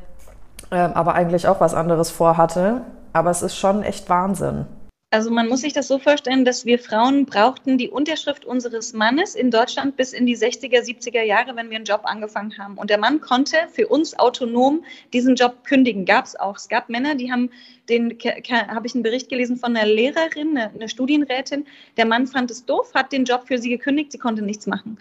ähm, 0.73 0.91
aber 0.95 1.15
eigentlich 1.15 1.47
auch 1.47 1.61
was 1.61 1.75
anderes 1.75 2.11
vorhatte. 2.11 2.81
Aber 3.13 3.31
es 3.31 3.43
ist 3.43 3.57
schon 3.57 3.83
echt 3.83 4.09
Wahnsinn. 4.09 4.67
Also 5.11 5.31
man 5.31 5.49
muss 5.49 5.63
sich 5.63 5.73
das 5.73 5.89
so 5.89 5.99
vorstellen, 5.99 6.45
dass 6.45 6.67
wir 6.67 6.79
Frauen 6.79 7.25
brauchten 7.25 7.79
die 7.79 7.89
Unterschrift 7.89 8.45
unseres 8.45 8.93
Mannes 8.93 9.35
in 9.35 9.51
Deutschland 9.51 9.97
bis 9.97 10.13
in 10.13 10.27
die 10.27 10.37
60er, 10.37 10.83
70er 10.83 11.23
Jahre, 11.23 11.57
wenn 11.57 11.71
wir 11.71 11.77
einen 11.77 11.87
Job 11.87 12.03
angefangen 12.05 12.59
haben. 12.59 12.77
Und 12.77 12.91
der 12.91 12.99
Mann 12.99 13.23
konnte 13.23 13.57
für 13.73 13.89
uns 13.89 14.19
autonom 14.19 14.85
diesen 15.15 15.35
Job 15.35 15.65
kündigen. 15.65 16.05
Gab 16.05 16.27
es 16.27 16.37
auch. 16.37 16.57
Es 16.57 16.69
gab 16.69 16.91
Männer, 16.91 17.15
die 17.15 17.33
haben 17.33 17.49
den, 17.89 18.19
habe 18.21 18.87
ich 18.87 18.95
einen 18.95 19.03
Bericht 19.03 19.31
gelesen 19.31 19.57
von 19.57 19.75
einer 19.75 19.87
Lehrerin, 19.87 20.59
eine, 20.59 20.75
eine, 20.75 20.91
Studienrätin. 20.91 21.67
Der 21.97 22.05
Mann 22.05 22.27
fand 22.27 22.51
es 22.51 22.67
doof, 22.67 22.93
hat 22.95 23.11
den 23.11 23.25
Job 23.25 23.45
für 23.47 23.57
sie 23.57 23.71
gekündigt, 23.71 24.13
sie 24.13 24.19
konnte 24.19 24.43
nichts 24.43 24.67
machen. 24.67 24.99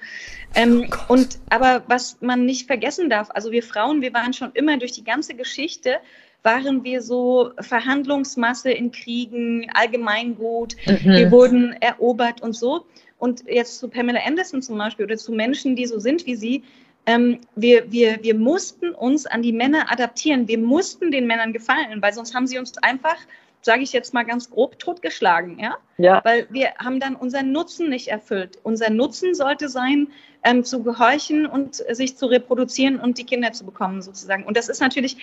Ähm, 0.56 0.90
oh 0.90 1.14
und 1.14 1.38
aber 1.50 1.84
was 1.88 2.22
man 2.22 2.46
nicht 2.46 2.66
vergessen 2.68 3.10
darf, 3.10 3.30
also 3.32 3.52
wir 3.52 3.62
Frauen, 3.62 4.02
wir 4.02 4.14
waren 4.14 4.32
schon 4.32 4.52
immer 4.54 4.78
durch 4.78 4.94
die 4.94 5.04
ganze 5.04 5.34
Geschichte 5.34 6.00
waren 6.44 6.84
wir 6.84 7.02
so 7.02 7.52
Verhandlungsmasse 7.60 8.72
in 8.72 8.92
Kriegen, 8.92 9.70
Allgemeingut, 9.74 10.76
mhm. 10.86 11.00
wir 11.04 11.32
wurden 11.32 11.74
erobert 11.82 12.42
und 12.42 12.54
so. 12.54 12.86
Und 13.20 13.44
jetzt 13.48 13.80
zu 13.80 13.90
Pamela 13.90 14.20
Anderson 14.26 14.62
zum 14.62 14.78
Beispiel 14.78 15.06
oder 15.06 15.18
zu 15.18 15.32
Menschen, 15.32 15.76
die 15.76 15.86
so 15.86 16.00
sind 16.00 16.26
wie 16.26 16.36
sie, 16.36 16.64
ähm, 17.08 17.40
wir, 17.56 17.92
wir, 17.92 18.22
wir 18.22 18.36
mussten 18.36 18.92
uns 18.92 19.26
an 19.26 19.42
die 19.42 19.54
Männer 19.54 19.92
adaptieren. 19.92 20.48
Wir 20.48 20.58
mussten 20.58 21.10
den 21.10 21.26
Männern 21.26 21.54
gefallen, 21.54 22.02
weil 22.02 22.14
sonst 22.14 22.36
haben 22.36 22.48
sie 22.48 22.60
uns 22.60 22.78
einfach 22.80 23.18
sage 23.62 23.84
ich 23.84 23.92
jetzt 23.92 24.14
mal 24.14 24.24
ganz 24.24 24.50
grob, 24.50 24.80
totgeschlagen, 24.80 25.60
ja? 25.60 25.78
ja? 25.98 26.22
Weil 26.24 26.48
wir 26.50 26.76
haben 26.78 27.00
dann 27.02 27.16
unseren 27.16 27.52
Nutzen 27.52 27.90
nicht 27.90 28.08
erfüllt. 28.08 28.58
Unser 28.64 28.90
Nutzen 28.90 29.36
sollte 29.36 29.68
sein, 29.68 30.08
ähm, 30.44 30.64
zu 30.64 30.84
gehorchen 30.84 31.46
und 31.46 31.76
sich 31.76 32.18
zu 32.18 32.28
reproduzieren 32.28 33.00
und 33.00 33.18
die 33.18 33.24
Kinder 33.24 33.52
zu 33.52 33.66
bekommen, 33.66 34.02
sozusagen. 34.02 34.44
Und 34.44 34.58
das 34.58 34.70
ist 34.70 34.80
natürlich 34.80 35.18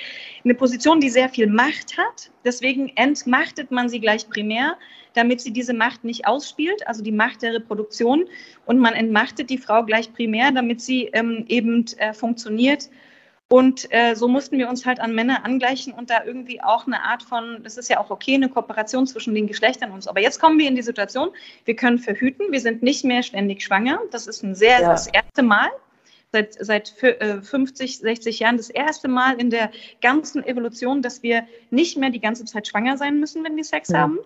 eine 0.44 0.54
Position, 0.54 1.00
die 1.00 1.10
sehr 1.10 1.28
viel 1.28 1.46
Macht 1.46 1.96
hat. 1.96 2.30
Deswegen 2.44 2.90
entmachtet 2.96 3.70
man 3.70 3.88
sie 3.88 4.00
gleich 4.00 4.28
primär, 4.28 4.76
damit 5.14 5.40
sie 5.40 5.52
diese 5.52 5.74
Macht 5.74 6.04
nicht 6.04 6.26
ausspielt, 6.26 6.86
also 6.86 7.02
die 7.02 7.12
Macht 7.12 7.42
der 7.42 7.54
Reproduktion. 7.54 8.24
Und 8.66 8.78
man 8.78 8.94
entmachtet 8.94 9.50
die 9.50 9.58
Frau 9.58 9.84
gleich 9.84 10.12
primär, 10.12 10.52
damit 10.52 10.80
sie 10.80 11.10
ähm, 11.12 11.44
eben 11.48 11.84
äh, 11.98 12.12
funktioniert 12.12 12.88
und 13.48 13.92
äh, 13.92 14.14
so 14.14 14.26
mussten 14.26 14.58
wir 14.58 14.68
uns 14.68 14.86
halt 14.86 15.00
an 15.00 15.14
Männer 15.14 15.44
angleichen 15.44 15.92
und 15.92 16.10
da 16.10 16.24
irgendwie 16.24 16.62
auch 16.62 16.86
eine 16.86 17.02
Art 17.02 17.22
von, 17.22 17.62
das 17.62 17.76
ist 17.76 17.88
ja 17.88 18.00
auch 18.00 18.10
okay, 18.10 18.34
eine 18.34 18.48
Kooperation 18.48 19.06
zwischen 19.06 19.34
den 19.34 19.46
Geschlechtern 19.46 19.92
und 19.92 20.02
so. 20.02 20.10
Aber 20.10 20.20
jetzt 20.20 20.40
kommen 20.40 20.58
wir 20.58 20.66
in 20.66 20.74
die 20.74 20.82
Situation, 20.82 21.30
wir 21.64 21.76
können 21.76 21.98
verhüten, 21.98 22.52
wir 22.52 22.60
sind 22.60 22.82
nicht 22.82 23.04
mehr 23.04 23.22
ständig 23.22 23.62
schwanger. 23.62 24.00
Das 24.10 24.26
ist 24.26 24.42
ein 24.42 24.54
sehr, 24.54 24.80
ja. 24.80 24.90
das 24.90 25.06
erste 25.08 25.42
Mal 25.42 25.70
seit, 26.32 26.54
seit 26.58 26.88
50, 26.88 27.98
60 27.98 28.40
äh, 28.40 28.44
Jahren 28.44 28.56
das 28.56 28.70
erste 28.70 29.08
Mal 29.08 29.38
in 29.40 29.50
der 29.50 29.70
ganzen 30.00 30.42
Evolution, 30.44 31.00
dass 31.00 31.22
wir 31.22 31.46
nicht 31.70 31.96
mehr 31.96 32.10
die 32.10 32.20
ganze 32.20 32.44
Zeit 32.44 32.66
schwanger 32.66 32.96
sein 32.96 33.20
müssen, 33.20 33.44
wenn 33.44 33.56
wir 33.56 33.64
Sex 33.64 33.90
ja. 33.90 33.98
haben. 33.98 34.18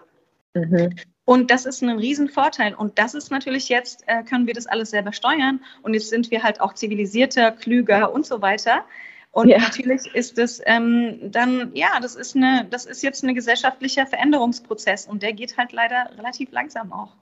Mhm. 0.54 0.94
Und 1.24 1.50
das 1.50 1.66
ist 1.66 1.82
ein 1.82 1.98
Riesenvorteil. 1.98 2.74
Und 2.74 2.98
das 2.98 3.14
ist 3.14 3.30
natürlich 3.30 3.68
jetzt, 3.68 4.02
äh, 4.06 4.22
können 4.22 4.46
wir 4.46 4.54
das 4.54 4.66
alles 4.66 4.90
selber 4.90 5.12
steuern. 5.12 5.60
Und 5.82 5.94
jetzt 5.94 6.08
sind 6.08 6.30
wir 6.30 6.42
halt 6.42 6.60
auch 6.60 6.72
zivilisierter, 6.72 7.52
klüger 7.52 8.12
und 8.12 8.24
so 8.24 8.40
weiter. 8.40 8.84
Und 9.30 9.48
ja. 9.48 9.58
natürlich 9.58 10.06
ist 10.14 10.38
es 10.38 10.60
ähm, 10.64 11.18
dann, 11.30 11.70
ja, 11.74 12.00
das 12.00 12.14
ist 12.14 12.34
eine, 12.34 12.66
das 12.70 12.86
ist 12.86 13.02
jetzt 13.02 13.22
ein 13.22 13.34
gesellschaftlicher 13.34 14.06
Veränderungsprozess 14.06 15.06
und 15.06 15.22
der 15.22 15.32
geht 15.34 15.56
halt 15.58 15.72
leider 15.72 16.10
relativ 16.16 16.50
langsam 16.50 16.92
auch. 16.92 17.12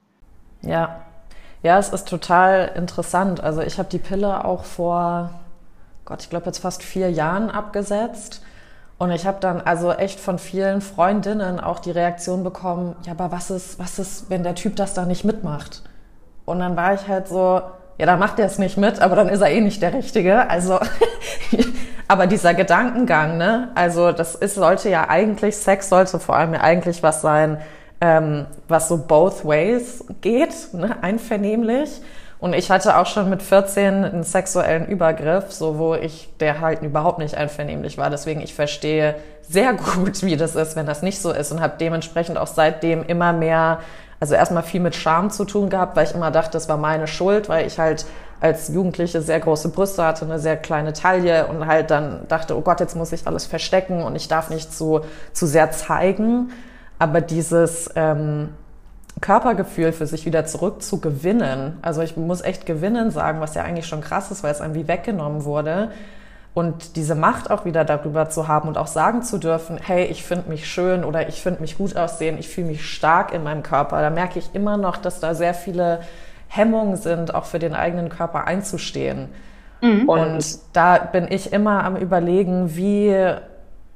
Ja. 0.61 1.05
Ja, 1.63 1.77
es 1.77 1.89
ist 1.89 2.07
total 2.07 2.71
interessant. 2.75 3.41
Also 3.41 3.61
ich 3.61 3.77
habe 3.77 3.89
die 3.89 3.97
Pille 3.97 4.45
auch 4.45 4.63
vor, 4.63 5.31
Gott, 6.05 6.21
ich 6.21 6.29
glaube 6.29 6.45
jetzt 6.45 6.59
fast 6.59 6.81
vier 6.81 7.11
Jahren 7.11 7.49
abgesetzt. 7.49 8.41
Und 8.97 9.11
ich 9.11 9.27
habe 9.27 9.37
dann 9.39 9.61
also 9.61 9.91
echt 9.91 10.19
von 10.19 10.39
vielen 10.39 10.81
Freundinnen 10.81 11.59
auch 11.59 11.79
die 11.79 11.91
Reaktion 11.91 12.43
bekommen, 12.43 12.95
ja, 13.05 13.11
aber 13.11 13.31
was 13.31 13.51
ist, 13.51 13.77
was 13.77 13.99
ist, 13.99 14.29
wenn 14.29 14.43
der 14.43 14.55
Typ 14.55 14.75
das 14.75 14.93
da 14.93 15.05
nicht 15.05 15.23
mitmacht? 15.23 15.83
Und 16.45 16.59
dann 16.59 16.75
war 16.75 16.93
ich 16.93 17.07
halt 17.07 17.27
so, 17.27 17.61
ja, 17.99 18.05
dann 18.05 18.19
macht 18.19 18.39
er 18.39 18.45
es 18.45 18.57
nicht 18.57 18.77
mit, 18.77 19.01
aber 19.01 19.15
dann 19.15 19.29
ist 19.29 19.41
er 19.41 19.49
eh 19.51 19.61
nicht 19.61 19.81
der 19.81 19.93
Richtige. 19.93 20.49
Also, 20.49 20.79
aber 22.07 22.25
dieser 22.25 22.53
Gedankengang, 22.53 23.37
ne? 23.37 23.69
Also, 23.75 24.11
das 24.11 24.33
ist, 24.33 24.55
sollte 24.55 24.89
ja 24.89 25.09
eigentlich, 25.09 25.57
Sex 25.57 25.89
sollte 25.89 26.19
vor 26.19 26.35
allem 26.35 26.53
ja 26.53 26.61
eigentlich 26.61 27.03
was 27.03 27.21
sein, 27.21 27.59
ähm, 28.01 28.45
was 28.67 28.87
so 28.87 28.97
both 28.97 29.45
ways 29.45 30.03
geht, 30.21 30.73
ne? 30.73 30.95
einvernehmlich. 31.01 32.01
Und 32.39 32.53
ich 32.53 32.69
hatte 32.69 32.97
auch 32.97 33.07
schon 33.07 33.29
mit 33.29 33.41
14 33.41 34.05
einen 34.05 34.23
sexuellen 34.23 34.85
Übergriff, 34.85 35.51
so 35.51 35.79
wo 35.79 35.95
ich, 35.95 36.29
der 36.39 36.61
halt 36.61 36.83
überhaupt 36.83 37.17
nicht 37.17 37.35
einvernehmlich 37.35 37.97
war. 37.97 38.09
Deswegen, 38.09 38.41
ich 38.41 38.53
verstehe 38.53 39.15
sehr 39.41 39.73
gut, 39.73 40.23
wie 40.23 40.37
das 40.37 40.55
ist, 40.55 40.75
wenn 40.75 40.85
das 40.85 41.01
nicht 41.01 41.19
so 41.19 41.31
ist 41.31 41.51
und 41.51 41.61
habe 41.61 41.73
dementsprechend 41.79 42.37
auch 42.37 42.47
seitdem 42.47 43.03
immer 43.03 43.33
mehr 43.33 43.79
also 44.19 44.33
erstmal 44.33 44.63
viel 44.63 44.81
mit 44.81 44.95
Scham 44.95 45.29
zu 45.29 45.45
tun 45.45 45.69
gehabt, 45.69 45.95
weil 45.95 46.05
ich 46.05 46.15
immer 46.15 46.31
dachte, 46.31 46.51
das 46.51 46.67
war 46.67 46.77
meine 46.77 47.07
Schuld, 47.07 47.49
weil 47.49 47.67
ich 47.67 47.77
halt 47.77 48.05
als 48.39 48.67
Jugendliche 48.67 49.21
sehr 49.21 49.39
große 49.39 49.69
Brüste 49.69 50.03
hatte, 50.03 50.25
eine 50.25 50.39
sehr 50.39 50.57
kleine 50.57 50.93
Taille 50.93 51.47
und 51.47 51.65
halt 51.65 51.91
dann 51.91 52.27
dachte, 52.27 52.55
oh 52.57 52.61
Gott, 52.61 52.79
jetzt 52.79 52.95
muss 52.95 53.11
ich 53.11 53.25
alles 53.25 53.45
verstecken 53.45 54.03
und 54.03 54.15
ich 54.15 54.27
darf 54.27 54.49
nicht 54.49 54.73
zu, 54.73 55.01
zu 55.33 55.45
sehr 55.45 55.71
zeigen. 55.71 56.51
Aber 56.99 57.21
dieses 57.21 57.89
ähm, 57.95 58.49
Körpergefühl 59.21 59.91
für 59.91 60.07
sich 60.07 60.25
wieder 60.25 60.45
zurückzugewinnen, 60.45 61.77
also 61.81 62.01
ich 62.01 62.17
muss 62.17 62.41
echt 62.41 62.65
gewinnen 62.65 63.11
sagen, 63.11 63.39
was 63.39 63.55
ja 63.55 63.63
eigentlich 63.63 63.87
schon 63.87 64.01
krass 64.01 64.31
ist, 64.31 64.43
weil 64.43 64.51
es 64.51 64.61
einem 64.61 64.75
wie 64.75 64.87
weggenommen 64.87 65.43
wurde, 65.43 65.91
und 66.57 66.95
diese 66.95 67.13
Macht 67.13 67.51
auch 67.51 67.65
wieder 67.65 67.85
darüber 67.85 68.29
zu 68.29 68.47
haben 68.47 68.67
und 68.67 68.79
auch 68.79 68.87
sagen 68.87 69.21
zu 69.21 69.37
dürfen, 69.37 69.77
hey, 69.79 70.05
ich 70.05 70.23
finde 70.23 70.49
mich 70.49 70.67
schön 70.67 71.03
oder 71.03 71.29
ich 71.29 71.43
finde 71.43 71.61
mich 71.61 71.77
gut 71.77 71.95
aussehen, 71.95 72.39
ich 72.39 72.49
fühle 72.49 72.65
mich 72.65 72.89
stark 72.89 73.31
in 73.31 73.43
meinem 73.43 73.61
Körper, 73.61 74.01
da 74.01 74.09
merke 74.09 74.39
ich 74.39 74.55
immer 74.55 74.75
noch, 74.75 74.97
dass 74.97 75.19
da 75.19 75.35
sehr 75.35 75.53
viele 75.53 75.99
Hemmungen 76.47 76.95
sind, 76.95 77.35
auch 77.35 77.45
für 77.45 77.59
den 77.59 77.75
eigenen 77.75 78.09
Körper 78.09 78.47
einzustehen. 78.47 79.29
Mhm. 79.81 80.09
Und 80.09 80.57
da 80.73 80.97
bin 80.97 81.27
ich 81.29 81.53
immer 81.53 81.83
am 81.83 81.95
Überlegen, 81.95 82.75
wie 82.75 83.15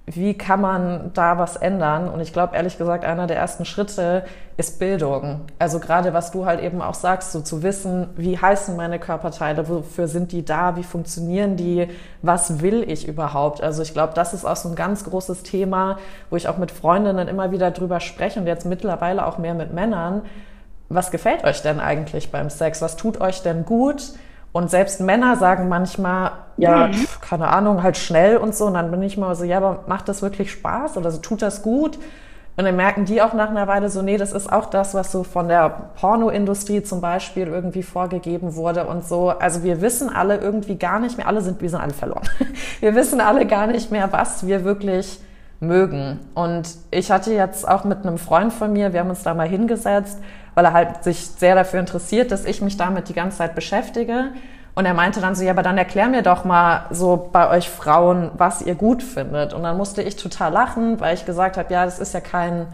wie 0.07 0.33
kann 0.33 0.61
man 0.61 1.11
da 1.13 1.37
was 1.37 1.55
ändern? 1.55 2.09
Und 2.09 2.21
ich 2.21 2.33
glaube, 2.33 2.55
ehrlich 2.55 2.77
gesagt, 2.77 3.05
einer 3.05 3.27
der 3.27 3.37
ersten 3.37 3.65
Schritte 3.65 4.23
ist 4.57 4.79
Bildung. 4.79 5.41
Also 5.59 5.79
gerade 5.79 6.13
was 6.13 6.31
du 6.31 6.45
halt 6.45 6.59
eben 6.59 6.81
auch 6.81 6.95
sagst, 6.95 7.31
so 7.31 7.41
zu 7.41 7.63
wissen, 7.63 8.07
wie 8.15 8.37
heißen 8.37 8.75
meine 8.75 8.99
Körperteile, 8.99 9.69
wofür 9.69 10.07
sind 10.07 10.31
die 10.31 10.43
da, 10.43 10.75
wie 10.75 10.83
funktionieren 10.83 11.55
die, 11.55 11.87
was 12.21 12.61
will 12.61 12.83
ich 12.89 13.07
überhaupt? 13.07 13.61
Also 13.61 13.83
ich 13.83 13.93
glaube, 13.93 14.13
das 14.15 14.33
ist 14.33 14.43
auch 14.43 14.55
so 14.55 14.69
ein 14.69 14.75
ganz 14.75 15.03
großes 15.03 15.43
Thema, 15.43 15.97
wo 16.29 16.35
ich 16.35 16.47
auch 16.47 16.57
mit 16.57 16.71
Freundinnen 16.71 17.27
immer 17.27 17.51
wieder 17.51 17.71
drüber 17.71 17.99
spreche 17.99 18.39
und 18.39 18.47
jetzt 18.47 18.65
mittlerweile 18.65 19.25
auch 19.25 19.37
mehr 19.37 19.53
mit 19.53 19.73
Männern. 19.73 20.23
Was 20.89 21.11
gefällt 21.11 21.43
euch 21.43 21.61
denn 21.61 21.79
eigentlich 21.79 22.31
beim 22.31 22.49
Sex? 22.49 22.81
Was 22.81 22.97
tut 22.97 23.21
euch 23.21 23.43
denn 23.43 23.65
gut? 23.65 24.13
Und 24.53 24.69
selbst 24.69 24.99
Männer 24.99 25.37
sagen 25.37 25.69
manchmal, 25.69 26.31
ja, 26.57 26.87
mhm. 26.87 27.07
keine 27.21 27.47
Ahnung, 27.47 27.83
halt 27.83 27.97
schnell 27.97 28.37
und 28.37 28.53
so. 28.53 28.65
Und 28.65 28.73
dann 28.73 28.91
bin 28.91 29.01
ich 29.01 29.17
mal 29.17 29.33
so, 29.35 29.45
ja, 29.45 29.57
aber 29.57 29.85
macht 29.87 30.09
das 30.09 30.21
wirklich 30.21 30.51
Spaß 30.51 30.97
oder 30.97 31.11
so, 31.11 31.19
tut 31.19 31.41
das 31.41 31.61
gut? 31.61 31.97
Und 32.57 32.65
dann 32.65 32.75
merken 32.75 33.05
die 33.05 33.21
auch 33.21 33.33
nach 33.33 33.49
einer 33.49 33.67
Weile 33.67 33.89
so, 33.89 34.01
nee, 34.01 34.17
das 34.17 34.33
ist 34.33 34.51
auch 34.51 34.65
das, 34.65 34.93
was 34.93 35.11
so 35.11 35.23
von 35.23 35.47
der 35.47 35.69
Pornoindustrie 35.99 36.83
zum 36.83 36.99
Beispiel 36.99 37.47
irgendwie 37.47 37.81
vorgegeben 37.81 38.55
wurde 38.55 38.85
und 38.87 39.05
so. 39.05 39.29
Also 39.29 39.63
wir 39.63 39.81
wissen 39.81 40.09
alle 40.09 40.37
irgendwie 40.37 40.75
gar 40.75 40.99
nicht 40.99 41.17
mehr, 41.17 41.27
alle 41.27 41.41
sind, 41.41 41.61
wir 41.61 41.69
sind 41.69 41.79
alle 41.79 41.93
verloren. 41.93 42.27
Wir 42.81 42.95
wissen 42.95 43.21
alle 43.21 43.45
gar 43.45 43.67
nicht 43.67 43.91
mehr, 43.91 44.11
was 44.11 44.47
wir 44.47 44.65
wirklich 44.65 45.19
mögen. 45.59 46.19
Und 46.33 46.67
ich 46.89 47.11
hatte 47.11 47.31
jetzt 47.31 47.67
auch 47.67 47.83
mit 47.83 47.99
einem 47.99 48.17
Freund 48.17 48.51
von 48.51 48.73
mir, 48.73 48.91
wir 48.91 49.01
haben 49.01 49.11
uns 49.11 49.21
da 49.21 49.35
mal 49.35 49.47
hingesetzt 49.47 50.17
weil 50.55 50.65
er 50.65 50.73
halt 50.73 51.03
sich 51.03 51.27
sehr 51.27 51.55
dafür 51.55 51.79
interessiert, 51.79 52.31
dass 52.31 52.45
ich 52.45 52.61
mich 52.61 52.77
damit 52.77 53.09
die 53.09 53.13
ganze 53.13 53.37
Zeit 53.37 53.55
beschäftige. 53.55 54.31
Und 54.73 54.85
er 54.85 54.93
meinte 54.93 55.19
dann 55.19 55.35
so, 55.35 55.43
ja, 55.43 55.51
aber 55.51 55.63
dann 55.63 55.77
erklär 55.77 56.07
mir 56.07 56.21
doch 56.21 56.45
mal 56.45 56.85
so 56.91 57.29
bei 57.31 57.49
euch 57.49 57.69
Frauen, 57.69 58.31
was 58.37 58.61
ihr 58.61 58.75
gut 58.75 59.03
findet. 59.03 59.53
Und 59.53 59.63
dann 59.63 59.77
musste 59.77 60.01
ich 60.01 60.15
total 60.15 60.53
lachen, 60.53 60.99
weil 60.99 61.13
ich 61.13 61.25
gesagt 61.25 61.57
habe, 61.57 61.73
ja, 61.73 61.83
das 61.85 61.99
ist 61.99 62.13
ja 62.13 62.21
kein 62.21 62.67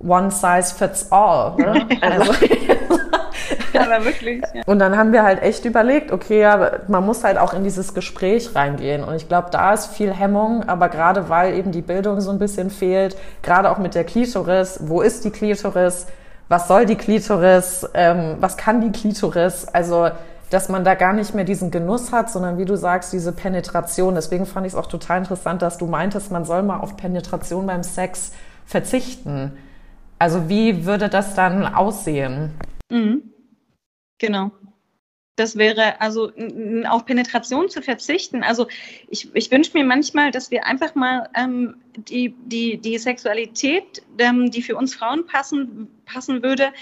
one 0.00 0.30
size 0.30 0.74
fits 0.74 1.12
all. 1.12 1.54
Ne? 1.56 1.86
Also, 2.00 2.32
aber 3.78 4.04
wirklich. 4.04 4.42
Ja. 4.54 4.62
Und 4.66 4.78
dann 4.78 4.96
haben 4.96 5.12
wir 5.12 5.22
halt 5.22 5.42
echt 5.42 5.64
überlegt, 5.64 6.12
okay, 6.12 6.40
ja, 6.40 6.72
man 6.88 7.04
muss 7.04 7.24
halt 7.24 7.38
auch 7.38 7.52
in 7.52 7.64
dieses 7.64 7.92
Gespräch 7.92 8.54
reingehen. 8.54 9.04
Und 9.04 9.14
ich 9.14 9.28
glaube, 9.28 9.48
da 9.50 9.74
ist 9.74 9.88
viel 9.88 10.12
Hemmung, 10.12 10.66
aber 10.68 10.88
gerade 10.88 11.28
weil 11.28 11.54
eben 11.54 11.72
die 11.72 11.82
Bildung 11.82 12.20
so 12.20 12.30
ein 12.30 12.38
bisschen 12.38 12.70
fehlt, 12.70 13.16
gerade 13.42 13.70
auch 13.70 13.78
mit 13.78 13.94
der 13.94 14.04
Klitoris, 14.04 14.80
wo 14.82 15.02
ist 15.02 15.24
die 15.24 15.30
Klitoris? 15.30 16.06
Was 16.48 16.68
soll 16.68 16.86
die 16.86 16.96
Klitoris? 16.96 17.86
Ähm, 17.94 18.36
was 18.40 18.56
kann 18.56 18.80
die 18.80 18.92
Klitoris? 18.92 19.66
Also, 19.66 20.10
dass 20.50 20.68
man 20.68 20.84
da 20.84 20.94
gar 20.94 21.12
nicht 21.12 21.34
mehr 21.34 21.44
diesen 21.44 21.70
Genuss 21.70 22.12
hat, 22.12 22.30
sondern 22.30 22.58
wie 22.58 22.64
du 22.64 22.76
sagst, 22.76 23.12
diese 23.12 23.32
Penetration. 23.32 24.14
Deswegen 24.14 24.46
fand 24.46 24.66
ich 24.66 24.74
es 24.74 24.78
auch 24.78 24.86
total 24.86 25.18
interessant, 25.18 25.62
dass 25.62 25.78
du 25.78 25.86
meintest, 25.86 26.30
man 26.30 26.44
soll 26.44 26.62
mal 26.62 26.80
auf 26.80 26.96
Penetration 26.96 27.66
beim 27.66 27.82
Sex 27.82 28.32
verzichten. 28.66 29.52
Also 30.18 30.48
wie 30.48 30.86
würde 30.86 31.08
das 31.08 31.34
dann 31.34 31.66
aussehen? 31.66 32.52
Mhm. 32.90 33.22
Genau. 34.18 34.52
Das 35.36 35.56
wäre 35.56 36.00
also 36.00 36.30
auf 36.88 37.06
Penetration 37.06 37.68
zu 37.68 37.82
verzichten. 37.82 38.44
Also 38.44 38.68
ich, 39.08 39.34
ich 39.34 39.50
wünsche 39.50 39.72
mir 39.74 39.84
manchmal, 39.84 40.30
dass 40.30 40.52
wir 40.52 40.64
einfach 40.64 40.94
mal 40.94 41.28
ähm, 41.36 41.76
die, 41.96 42.36
die, 42.46 42.76
die 42.78 42.98
Sexualität, 42.98 44.02
ähm, 44.18 44.52
die 44.52 44.62
für 44.62 44.76
uns 44.76 44.94
Frauen 44.94 45.26
passen, 45.26 45.88
passen 46.06 46.42
würde, 46.44 46.72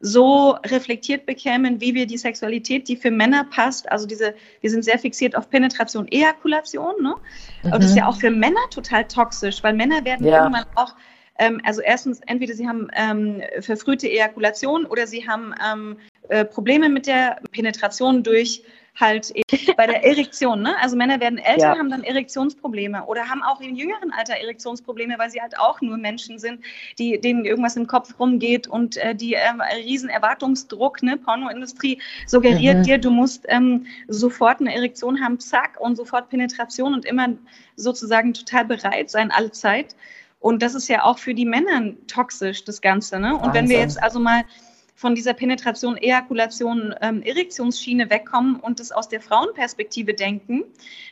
so 0.00 0.56
reflektiert 0.66 1.24
bekämen, 1.24 1.80
wie 1.80 1.94
wir 1.94 2.06
die 2.06 2.18
Sexualität, 2.18 2.88
die 2.88 2.96
für 2.96 3.12
Männer 3.12 3.44
passt. 3.44 3.90
Also 3.92 4.06
diese, 4.06 4.34
wir 4.60 4.70
sind 4.70 4.84
sehr 4.84 4.98
fixiert 4.98 5.36
auf 5.36 5.48
Penetration, 5.48 6.08
Ejakulation. 6.08 7.00
Ne? 7.00 7.14
Mhm. 7.62 7.72
Und 7.72 7.82
das 7.82 7.90
ist 7.90 7.96
ja 7.96 8.08
auch 8.08 8.16
für 8.16 8.30
Männer 8.30 8.60
total 8.70 9.06
toxisch, 9.06 9.62
weil 9.62 9.74
Männer 9.74 10.04
werden 10.04 10.26
ja. 10.26 10.38
irgendwann 10.38 10.66
auch 10.74 10.96
ähm, 11.38 11.60
also 11.64 11.80
erstens, 11.80 12.20
entweder 12.26 12.54
sie 12.54 12.68
haben 12.68 12.88
ähm, 12.94 13.42
verfrühte 13.60 14.08
Ejakulation 14.10 14.84
oder 14.84 15.06
sie 15.06 15.26
haben 15.26 15.54
ähm, 15.64 15.96
äh, 16.30 16.44
Probleme 16.44 16.88
mit 16.88 17.06
der 17.06 17.40
Penetration 17.52 18.22
durch 18.22 18.62
halt 19.00 19.32
bei 19.76 19.86
der 19.86 20.04
Erektion. 20.04 20.62
Ne? 20.62 20.74
Also 20.80 20.96
Männer 20.96 21.20
werden 21.20 21.38
älter, 21.38 21.72
ja. 21.72 21.78
haben 21.78 21.90
dann 21.90 22.02
Erektionsprobleme 22.04 23.04
oder 23.06 23.28
haben 23.28 23.42
auch 23.42 23.60
im 23.60 23.74
jüngeren 23.74 24.12
Alter 24.12 24.34
Erektionsprobleme, 24.34 25.18
weil 25.18 25.30
sie 25.30 25.40
halt 25.40 25.58
auch 25.58 25.80
nur 25.80 25.96
Menschen 25.96 26.38
sind, 26.38 26.60
die, 26.98 27.20
denen 27.20 27.44
irgendwas 27.44 27.76
im 27.76 27.86
Kopf 27.86 28.18
rumgeht 28.18 28.66
und 28.66 28.96
äh, 28.96 29.14
die 29.14 29.34
äh, 29.34 29.40
riesen 29.84 30.08
Erwartungsdruck, 30.08 31.02
ne? 31.02 31.16
Pornoindustrie 31.16 32.00
suggeriert 32.26 32.78
mhm. 32.78 32.82
dir, 32.82 32.98
du 32.98 33.10
musst 33.10 33.44
ähm, 33.48 33.86
sofort 34.08 34.60
eine 34.60 34.74
Erektion 34.74 35.22
haben, 35.22 35.40
zack, 35.40 35.80
und 35.80 35.96
sofort 35.96 36.28
Penetration 36.28 36.94
und 36.94 37.04
immer 37.04 37.28
sozusagen 37.76 38.34
total 38.34 38.64
bereit 38.64 39.10
sein, 39.10 39.30
alle 39.30 39.50
Zeit. 39.50 39.96
Und 40.40 40.62
das 40.62 40.74
ist 40.74 40.88
ja 40.88 41.04
auch 41.04 41.18
für 41.18 41.34
die 41.34 41.44
Männer 41.44 41.92
toxisch, 42.06 42.64
das 42.64 42.80
Ganze. 42.80 43.20
Ne? 43.20 43.34
Und 43.34 43.40
Wahnsinn. 43.40 43.54
wenn 43.54 43.68
wir 43.68 43.78
jetzt 43.78 44.02
also 44.02 44.18
mal 44.18 44.44
von 45.00 45.14
dieser 45.14 45.32
Penetration, 45.32 45.96
Ejakulation, 45.96 46.94
ähm, 47.00 47.22
Erektionsschiene 47.22 48.10
wegkommen 48.10 48.56
und 48.56 48.80
es 48.80 48.92
aus 48.92 49.08
der 49.08 49.22
Frauenperspektive 49.22 50.12
denken, 50.12 50.64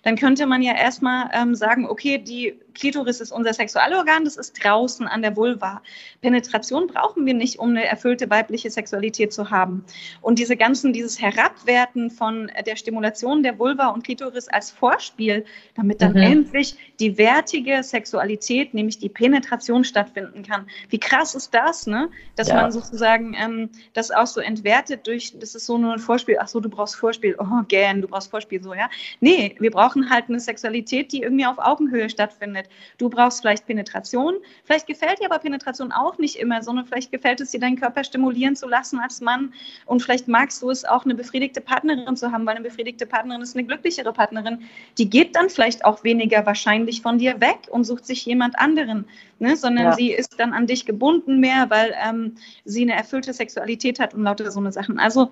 dann 0.02 0.14
könnte 0.14 0.44
man 0.44 0.60
ja 0.60 0.74
erstmal 0.74 1.30
ähm, 1.32 1.54
sagen, 1.54 1.86
okay, 1.88 2.18
die 2.18 2.54
Klitoris 2.74 3.18
ist 3.22 3.32
unser 3.32 3.54
Sexualorgan, 3.54 4.24
das 4.24 4.36
ist 4.36 4.62
draußen 4.62 5.08
an 5.08 5.22
der 5.22 5.34
Vulva. 5.36 5.82
Penetration 6.20 6.86
brauchen 6.86 7.24
wir 7.24 7.32
nicht, 7.32 7.58
um 7.58 7.70
eine 7.70 7.86
erfüllte 7.86 8.28
weibliche 8.28 8.70
Sexualität 8.70 9.32
zu 9.32 9.50
haben. 9.50 9.84
Und 10.20 10.38
diese 10.38 10.56
ganzen, 10.56 10.92
dieses 10.92 11.20
Herabwerten 11.20 12.10
von 12.10 12.52
der 12.66 12.76
Stimulation 12.76 13.42
der 13.42 13.58
Vulva 13.58 13.88
und 13.88 14.04
Klitoris 14.04 14.48
als 14.48 14.70
Vorspiel, 14.70 15.46
damit 15.74 16.02
dann 16.02 16.12
mhm. 16.12 16.18
endlich 16.18 16.76
die 17.00 17.16
wertige 17.16 17.82
Sexualität, 17.82 18.74
nämlich 18.74 18.98
die 18.98 19.08
Penetration 19.08 19.82
stattfinden 19.82 20.42
kann. 20.42 20.66
Wie 20.90 21.00
krass 21.00 21.34
ist 21.34 21.54
das, 21.54 21.86
ne? 21.86 22.10
Dass 22.36 22.48
ja. 22.48 22.56
man 22.56 22.70
sozusagen 22.70 23.34
ähm, 23.34 23.70
das 23.92 24.10
auch 24.10 24.26
so 24.26 24.40
entwertet 24.40 25.06
durch, 25.06 25.38
das 25.38 25.54
ist 25.54 25.66
so 25.66 25.78
nur 25.78 25.92
ein 25.92 25.98
Vorspiel, 25.98 26.36
ach 26.40 26.48
so, 26.48 26.60
du 26.60 26.68
brauchst 26.68 26.96
Vorspiel, 26.96 27.36
oh, 27.38 27.62
gern, 27.68 28.02
du 28.02 28.08
brauchst 28.08 28.30
Vorspiel, 28.30 28.62
so, 28.62 28.74
ja. 28.74 28.88
Nee, 29.20 29.56
wir 29.58 29.70
brauchen 29.70 30.10
halt 30.10 30.28
eine 30.28 30.40
Sexualität, 30.40 31.12
die 31.12 31.22
irgendwie 31.22 31.46
auf 31.46 31.58
Augenhöhe 31.58 32.08
stattfindet. 32.10 32.68
Du 32.98 33.08
brauchst 33.08 33.40
vielleicht 33.40 33.66
Penetration. 33.66 34.34
Vielleicht 34.64 34.86
gefällt 34.86 35.20
dir 35.20 35.26
aber 35.30 35.38
Penetration 35.38 35.92
auch 35.92 36.18
nicht 36.18 36.36
immer, 36.36 36.62
sondern 36.62 36.86
vielleicht 36.86 37.12
gefällt 37.12 37.40
es 37.40 37.50
dir, 37.50 37.60
deinen 37.60 37.78
Körper 37.78 38.04
stimulieren 38.04 38.56
zu 38.56 38.68
lassen 38.68 38.98
als 38.98 39.20
Mann. 39.20 39.52
Und 39.86 40.02
vielleicht 40.02 40.28
magst 40.28 40.62
du 40.62 40.70
es 40.70 40.84
auch, 40.84 41.04
eine 41.04 41.14
befriedigte 41.14 41.60
Partnerin 41.60 42.16
zu 42.16 42.32
haben, 42.32 42.46
weil 42.46 42.56
eine 42.56 42.64
befriedigte 42.68 43.06
Partnerin 43.06 43.42
ist 43.42 43.56
eine 43.56 43.66
glücklichere 43.66 44.12
Partnerin. 44.12 44.64
Die 44.98 45.08
geht 45.08 45.36
dann 45.36 45.50
vielleicht 45.50 45.84
auch 45.84 46.04
weniger 46.04 46.44
wahrscheinlich 46.46 47.02
von 47.02 47.18
dir 47.18 47.40
weg 47.40 47.68
und 47.70 47.84
sucht 47.84 48.06
sich 48.06 48.24
jemand 48.26 48.58
anderen, 48.58 49.06
ne? 49.38 49.56
sondern 49.56 49.86
ja. 49.86 49.92
sie 49.92 50.12
ist 50.12 50.38
dann 50.38 50.52
an 50.52 50.66
dich 50.66 50.86
gebunden 50.86 51.40
mehr, 51.40 51.70
weil 51.70 51.94
ähm, 52.02 52.34
sie 52.64 52.82
eine 52.82 52.94
erfüllte 52.94 53.32
Sexualität 53.32 54.00
hat 54.00 54.14
und 54.14 54.22
lauter 54.22 54.50
so 54.50 54.60
eine 54.60 54.72
Sachen. 54.72 54.98
Also 54.98 55.30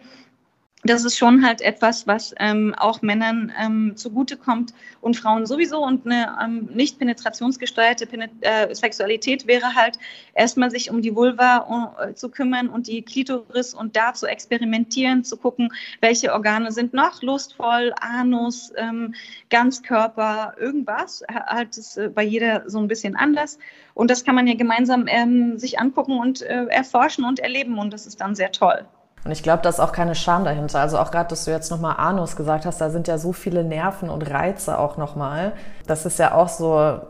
das 0.90 1.04
ist 1.04 1.16
schon 1.16 1.44
halt 1.44 1.60
etwas, 1.60 2.06
was 2.06 2.34
ähm, 2.38 2.74
auch 2.76 3.02
Männern 3.02 3.52
ähm, 3.58 3.96
zugutekommt 3.96 4.74
und 5.00 5.16
Frauen 5.16 5.46
sowieso. 5.46 5.82
Und 5.82 6.06
eine 6.06 6.36
ähm, 6.42 6.68
nicht 6.74 6.98
penetrationsgesteuerte 6.98 8.06
Penet 8.06 8.30
äh, 8.42 8.74
Sexualität 8.74 9.46
wäre 9.46 9.74
halt 9.74 9.98
erstmal 10.34 10.70
sich 10.70 10.90
um 10.90 11.02
die 11.02 11.14
Vulva 11.14 11.94
uh, 12.08 12.12
zu 12.12 12.30
kümmern 12.30 12.68
und 12.68 12.86
die 12.86 13.02
Klitoris 13.02 13.74
und 13.74 13.96
da 13.96 14.12
zu 14.12 14.26
experimentieren, 14.26 15.24
zu 15.24 15.36
gucken, 15.36 15.72
welche 16.00 16.32
Organe 16.32 16.72
sind 16.72 16.92
noch 16.92 17.22
lustvoll, 17.22 17.94
Anus, 18.00 18.72
ähm, 18.76 19.14
Ganzkörper, 19.50 20.54
irgendwas. 20.58 21.22
Halt 21.28 21.76
ist 21.76 21.96
äh, 21.96 22.08
bei 22.08 22.22
jeder 22.22 22.68
so 22.68 22.78
ein 22.78 22.88
bisschen 22.88 23.16
anders. 23.16 23.58
Und 23.94 24.10
das 24.10 24.24
kann 24.24 24.34
man 24.34 24.46
ja 24.46 24.54
gemeinsam 24.54 25.06
ähm, 25.08 25.58
sich 25.58 25.78
angucken 25.78 26.18
und 26.18 26.42
äh, 26.42 26.66
erforschen 26.66 27.24
und 27.24 27.38
erleben. 27.38 27.78
Und 27.78 27.92
das 27.92 28.06
ist 28.06 28.20
dann 28.20 28.34
sehr 28.34 28.52
toll. 28.52 28.86
Und 29.26 29.32
ich 29.32 29.42
glaube, 29.42 29.62
da 29.62 29.68
ist 29.68 29.80
auch 29.80 29.92
keine 29.92 30.14
Scham 30.14 30.44
dahinter. 30.44 30.80
Also 30.80 30.98
auch 30.98 31.10
gerade, 31.10 31.28
dass 31.28 31.44
du 31.44 31.50
jetzt 31.50 31.70
nochmal 31.70 31.96
Anus 31.98 32.36
gesagt 32.36 32.64
hast, 32.64 32.80
da 32.80 32.90
sind 32.90 33.08
ja 33.08 33.18
so 33.18 33.32
viele 33.32 33.64
Nerven 33.64 34.08
und 34.08 34.22
Reize 34.30 34.78
auch 34.78 34.96
nochmal. 34.96 35.52
Das 35.88 36.06
ist 36.06 36.20
ja 36.20 36.32
auch 36.32 36.48
so, 36.48 37.00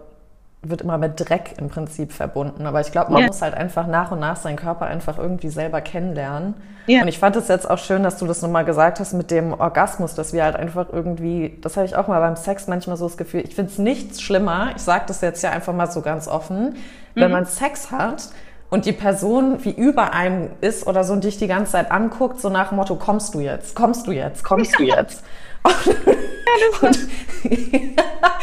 wird 0.63 0.81
immer 0.81 0.97
mit 0.97 1.21
Dreck 1.21 1.57
im 1.59 1.69
Prinzip 1.69 2.13
verbunden. 2.13 2.67
Aber 2.67 2.81
ich 2.81 2.91
glaube, 2.91 3.13
man 3.13 3.21
ja. 3.21 3.27
muss 3.27 3.43
halt 3.43 3.55
einfach 3.55 3.87
nach 3.87 4.13
und 4.13 4.21
nach 4.21 4.37
seinen 4.37 4.57
Körper 4.57 4.87
einfach 4.87 5.19
irgendwie 5.19 5.51
selber 5.51 5.83
kennenlernen. 5.83 6.55
Ja. 6.87 7.03
Und 7.03 7.09
ich 7.09 7.19
fand 7.19 7.37
es 7.37 7.49
jetzt 7.49 7.69
auch 7.69 7.79
schön, 7.79 8.03
dass 8.03 8.17
du 8.17 8.27
das 8.27 8.41
nochmal 8.41 8.65
gesagt 8.65 8.99
hast 8.99 9.13
mit 9.13 9.31
dem 9.31 9.53
Orgasmus, 9.53 10.15
dass 10.15 10.33
wir 10.33 10.43
halt 10.43 10.57
einfach 10.57 10.87
irgendwie, 10.91 11.59
das 11.61 11.77
habe 11.77 11.85
ich 11.85 11.97
auch 11.97 12.09
mal 12.09 12.21
beim 12.21 12.37
Sex 12.37 12.67
manchmal 12.67 12.97
so 12.97 13.07
das 13.07 13.19
Gefühl, 13.19 13.43
ich 13.45 13.55
finde 13.55 13.73
es 13.73 13.79
nichts 13.79 14.23
schlimmer, 14.23 14.71
ich 14.75 14.83
sage 14.83 15.05
das 15.07 15.21
jetzt 15.21 15.43
ja 15.43 15.51
einfach 15.51 15.75
mal 15.75 15.91
so 15.91 16.01
ganz 16.01 16.29
offen, 16.29 16.77
wenn 17.15 17.27
mhm. 17.27 17.33
man 17.33 17.45
Sex 17.45 17.91
hat 17.91 18.29
und 18.71 18.87
die 18.87 18.93
Person 18.93 19.65
wie 19.65 19.71
über 19.71 20.13
einem 20.13 20.51
ist 20.61 20.87
oder 20.87 21.05
so 21.05 21.13
und 21.13 21.25
dich 21.25 21.39
die 21.39 21.47
ganze 21.47 21.73
Zeit 21.73 21.91
anguckt, 21.91 22.41
so 22.41 22.49
nach 22.49 22.71
dem 22.71 22.77
Motto, 22.77 22.97
kommst 22.97 23.35
du 23.35 23.41
jetzt, 23.41 23.75
kommst 23.75 24.07
du 24.07 24.13
jetzt, 24.13 24.43
kommst 24.45 24.79
du 24.79 24.83
jetzt. 24.83 25.23
ja, 25.65 26.89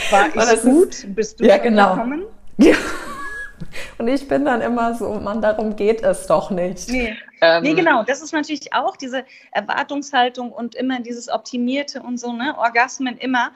das 0.08 0.12
war 0.12 0.54
ich 0.54 0.62
gut? 0.62 0.90
Ist, 0.90 1.16
Bist 1.16 1.40
du 1.40 1.46
ja, 1.46 1.58
genau. 1.58 1.96
gekommen? 1.96 2.24
Ja. 2.58 2.76
Und 3.98 4.08
ich 4.08 4.28
bin 4.28 4.46
dann 4.46 4.62
immer 4.62 4.94
so, 4.94 5.16
man, 5.16 5.42
darum 5.42 5.76
geht 5.76 6.04
es 6.04 6.28
doch 6.28 6.52
nicht. 6.52 6.88
Nee. 6.90 7.16
Ähm, 7.42 7.64
nee, 7.64 7.74
genau. 7.74 8.04
Das 8.04 8.22
ist 8.22 8.32
natürlich 8.32 8.74
auch 8.74 8.96
diese 8.96 9.26
Erwartungshaltung 9.52 10.52
und 10.52 10.76
immer 10.76 11.00
dieses 11.00 11.30
Optimierte 11.30 12.02
und 12.02 12.20
so, 12.20 12.32
ne? 12.32 12.56
Orgasmen 12.58 13.18
immer. 13.18 13.52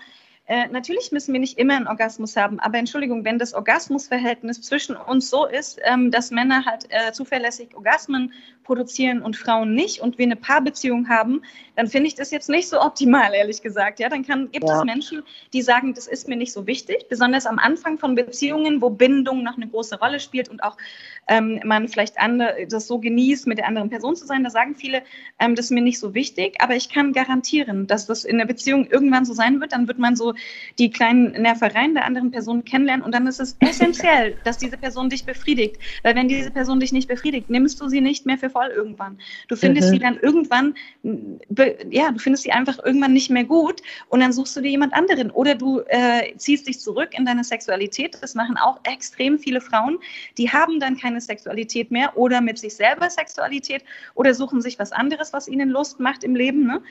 Äh, 0.50 0.68
natürlich 0.70 1.12
müssen 1.12 1.34
wir 1.34 1.42
nicht 1.42 1.58
immer 1.58 1.76
einen 1.76 1.88
Orgasmus 1.88 2.38
haben, 2.38 2.58
aber 2.62 2.78
Entschuldigung, 2.78 3.26
wenn 3.26 3.38
das 3.38 3.54
Orgasmusverhältnis 3.54 4.62
zwischen 4.62 4.96
uns 4.96 5.30
so 5.30 5.46
ist, 5.46 5.78
ähm, 5.84 6.10
dass 6.10 6.32
Männer 6.32 6.64
halt 6.64 6.86
äh, 6.90 7.12
zuverlässig 7.12 7.76
Orgasmen 7.76 8.32
produzieren 8.64 9.22
und 9.22 9.36
Frauen 9.36 9.74
nicht 9.74 10.02
und 10.02 10.18
wir 10.18 10.26
eine 10.26 10.38
Paarbeziehung 10.38 11.10
haben, 11.10 11.42
dann 11.76 11.88
finde 11.88 12.08
ich 12.08 12.16
das 12.16 12.32
jetzt 12.32 12.50
nicht 12.50 12.70
so 12.70 12.82
optimal, 12.82 13.34
ehrlich 13.34 13.62
gesagt. 13.62 14.00
Ja, 14.00 14.08
dann 14.08 14.26
kann, 14.26 14.50
gibt 14.52 14.68
ja. 14.68 14.78
es 14.78 14.86
Menschen, 14.86 15.24
die 15.52 15.62
sagen, 15.62 15.94
das 15.94 16.08
ist 16.08 16.28
mir 16.28 16.38
nicht 16.38 16.54
so 16.54 16.66
wichtig, 16.66 17.08
besonders 17.10 17.46
am 17.46 17.60
Anfang 17.60 17.98
von 17.98 18.16
Beziehungen, 18.16 18.82
wo 18.82 18.90
Bindung 18.90 19.44
noch 19.44 19.58
eine 19.58 19.68
große 19.68 20.00
Rolle 20.00 20.20
spielt 20.20 20.50
und 20.50 20.64
auch 20.64 20.78
ähm, 21.28 21.60
man 21.66 21.88
vielleicht 21.88 22.20
andere, 22.20 22.68
das 22.70 22.88
so 22.88 23.00
genießt, 23.00 23.48
mit 23.48 23.58
der 23.58 23.68
anderen 23.68 23.90
Person 23.90 24.16
zu 24.16 24.26
sein. 24.26 24.44
Da 24.44 24.50
sagen 24.50 24.76
viele, 24.76 25.02
ähm, 25.40 25.56
das 25.56 25.66
ist 25.66 25.72
mir 25.72 25.82
nicht 25.82 26.00
so 26.00 26.14
wichtig, 26.14 26.56
aber 26.60 26.76
ich 26.76 26.90
kann 26.90 27.14
garantieren, 27.14 27.88
dass 27.88 28.06
das 28.06 28.24
in 28.24 28.38
der 28.38 28.46
Beziehung 28.46 28.88
irgendwann 28.88 29.26
so 29.26 29.34
sein 29.34 29.60
wird. 29.60 29.74
Dann 29.74 29.88
wird 29.88 30.00
man 30.00 30.16
so 30.16 30.34
die 30.80 30.90
kleinen 30.90 31.32
Nervereien 31.32 31.94
der 31.94 32.06
anderen 32.06 32.32
Person 32.32 32.64
kennenlernen 32.64 33.06
und 33.06 33.14
dann 33.14 33.28
ist 33.28 33.40
es 33.40 33.56
essentiell, 33.60 34.36
dass 34.44 34.58
diese 34.58 34.78
Person 34.78 35.10
dich 35.10 35.26
befriedigt. 35.26 35.78
Weil 36.04 36.16
wenn 36.16 36.28
diese 36.28 36.52
Person 36.52 36.80
dich 36.80 36.92
nicht 36.92 37.08
befriedigt, 37.08 37.50
nimmst 37.50 37.80
du 37.82 37.88
sie 37.90 38.02
nicht 38.02 38.26
mehr 38.26 38.38
für 38.38 38.50
voll 38.50 38.68
irgendwann. 38.68 39.18
Du 39.48 39.56
findest 39.56 39.90
mhm. 39.90 39.94
sie 39.94 40.00
dann 40.00 40.18
irgendwann, 40.20 40.76
ja, 41.90 42.12
du 42.12 42.20
findest 42.20 42.44
sie 42.44 42.52
einfach 42.52 42.78
irgendwann 42.84 43.14
nicht 43.14 43.30
mehr 43.30 43.44
gut 43.44 43.82
und 44.10 44.20
dann 44.20 44.34
suchst 44.34 44.56
du 44.56 44.62
dir 44.62 44.70
jemand 44.70 44.94
anderen. 44.94 45.32
Oder 45.32 45.56
du 45.56 45.82
äh, 45.88 46.36
ziehst 46.38 46.68
dich 46.68 46.80
zurück 46.80 47.10
in 47.18 47.26
deine 47.26 47.44
Sexualität. 47.44 48.18
Das 48.22 48.36
machen 48.36 48.58
auch 48.58 48.80
extrem 48.84 49.40
viele 49.40 49.62
Frauen. 49.62 50.00
Die 50.38 50.52
haben 50.52 50.80
dann 50.80 50.98
keine 50.98 51.22
Sexualität 51.22 51.92
mehr 51.92 52.18
oder 52.18 52.42
mit 52.42 52.60
sich 52.60 52.76
selber 52.76 53.10
Sexualität 53.10 53.84
oder 54.16 54.34
suchen 54.34 54.62
sich 54.62 54.80
was 54.80 54.92
anderes, 54.92 55.34
was 55.34 55.48
ihnen 55.48 55.70
Lust 55.70 56.00
macht 56.00 56.24
im 56.24 56.36
Leben. 56.36 56.66
Ne? 56.66 56.82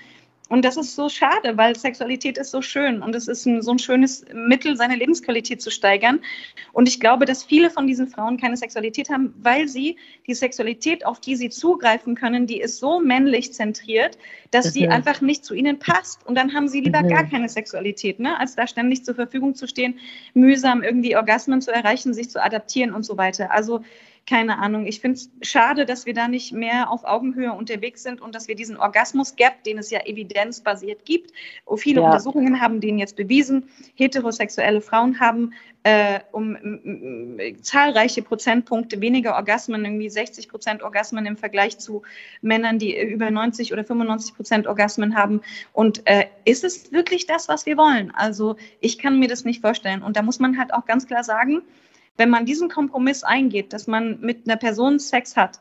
Und 0.48 0.64
das 0.64 0.76
ist 0.76 0.94
so 0.94 1.08
schade, 1.08 1.56
weil 1.56 1.76
Sexualität 1.76 2.38
ist 2.38 2.52
so 2.52 2.62
schön 2.62 3.02
und 3.02 3.14
es 3.16 3.26
ist 3.26 3.46
ein, 3.46 3.62
so 3.62 3.72
ein 3.72 3.80
schönes 3.80 4.24
Mittel, 4.32 4.76
seine 4.76 4.94
Lebensqualität 4.94 5.60
zu 5.60 5.70
steigern. 5.70 6.20
Und 6.72 6.86
ich 6.86 7.00
glaube, 7.00 7.24
dass 7.24 7.42
viele 7.42 7.68
von 7.68 7.88
diesen 7.88 8.06
Frauen 8.06 8.36
keine 8.36 8.56
Sexualität 8.56 9.10
haben, 9.10 9.34
weil 9.42 9.66
sie 9.66 9.96
die 10.28 10.34
Sexualität, 10.34 11.04
auf 11.04 11.18
die 11.18 11.34
sie 11.34 11.50
zugreifen 11.50 12.14
können, 12.14 12.46
die 12.46 12.60
ist 12.60 12.78
so 12.78 13.00
männlich 13.00 13.54
zentriert, 13.54 14.18
dass 14.52 14.66
mhm. 14.66 14.70
sie 14.70 14.88
einfach 14.88 15.20
nicht 15.20 15.44
zu 15.44 15.54
ihnen 15.54 15.80
passt. 15.80 16.24
Und 16.24 16.36
dann 16.36 16.54
haben 16.54 16.68
sie 16.68 16.80
lieber 16.80 17.02
mhm. 17.02 17.08
gar 17.08 17.24
keine 17.24 17.48
Sexualität, 17.48 18.20
ne? 18.20 18.38
als 18.38 18.54
da 18.54 18.68
ständig 18.68 19.04
zur 19.04 19.16
Verfügung 19.16 19.56
zu 19.56 19.66
stehen, 19.66 19.98
mühsam 20.34 20.84
irgendwie 20.84 21.16
Orgasmen 21.16 21.60
zu 21.60 21.72
erreichen, 21.72 22.14
sich 22.14 22.30
zu 22.30 22.40
adaptieren 22.42 22.94
und 22.94 23.04
so 23.04 23.16
weiter. 23.16 23.50
Also 23.50 23.82
keine 24.26 24.58
Ahnung. 24.58 24.86
Ich 24.86 25.00
finde 25.00 25.18
es 25.18 25.30
schade, 25.42 25.86
dass 25.86 26.04
wir 26.04 26.14
da 26.14 26.26
nicht 26.26 26.52
mehr 26.52 26.90
auf 26.90 27.04
Augenhöhe 27.04 27.52
unterwegs 27.52 28.02
sind 28.02 28.20
und 28.20 28.34
dass 28.34 28.48
wir 28.48 28.56
diesen 28.56 28.76
Orgasmus-Gap, 28.76 29.62
den 29.64 29.78
es 29.78 29.90
ja 29.90 30.00
evidenzbasiert 30.04 31.04
gibt, 31.04 31.32
viele 31.76 32.00
ja. 32.00 32.06
Untersuchungen 32.06 32.60
haben 32.60 32.80
den 32.80 32.98
jetzt 32.98 33.16
bewiesen, 33.16 33.68
heterosexuelle 33.94 34.80
Frauen 34.80 35.20
haben 35.20 35.52
äh, 35.86 36.18
um, 36.32 36.56
zahlreiche 37.62 38.20
Prozentpunkte 38.20 39.00
weniger 39.00 39.36
Orgasmen, 39.36 39.84
irgendwie 39.84 40.10
60 40.10 40.48
Prozent 40.48 40.82
Orgasmen 40.82 41.26
im 41.26 41.36
Vergleich 41.36 41.78
zu 41.78 42.02
Männern, 42.42 42.80
die 42.80 43.00
über 43.00 43.30
90 43.30 43.72
oder 43.72 43.84
95 43.84 44.34
Prozent 44.34 44.66
Orgasmen 44.66 45.16
haben. 45.16 45.42
Und 45.72 46.04
äh, 46.08 46.26
ist 46.44 46.64
es 46.64 46.90
wirklich 46.90 47.26
das, 47.26 47.48
was 47.48 47.66
wir 47.66 47.76
wollen? 47.76 48.10
Also 48.16 48.56
ich 48.80 48.98
kann 48.98 49.20
mir 49.20 49.28
das 49.28 49.44
nicht 49.44 49.60
vorstellen. 49.60 50.02
Und 50.02 50.16
da 50.16 50.22
muss 50.22 50.40
man 50.40 50.58
halt 50.58 50.74
auch 50.74 50.86
ganz 50.86 51.06
klar 51.06 51.22
sagen, 51.22 51.62
wenn 52.16 52.30
man 52.30 52.46
diesen 52.46 52.68
Kompromiss 52.68 53.24
eingeht, 53.24 53.72
dass 53.72 53.86
man 53.86 54.20
mit 54.20 54.48
einer 54.48 54.56
Person 54.56 54.98
Sex 54.98 55.36
hat 55.36 55.60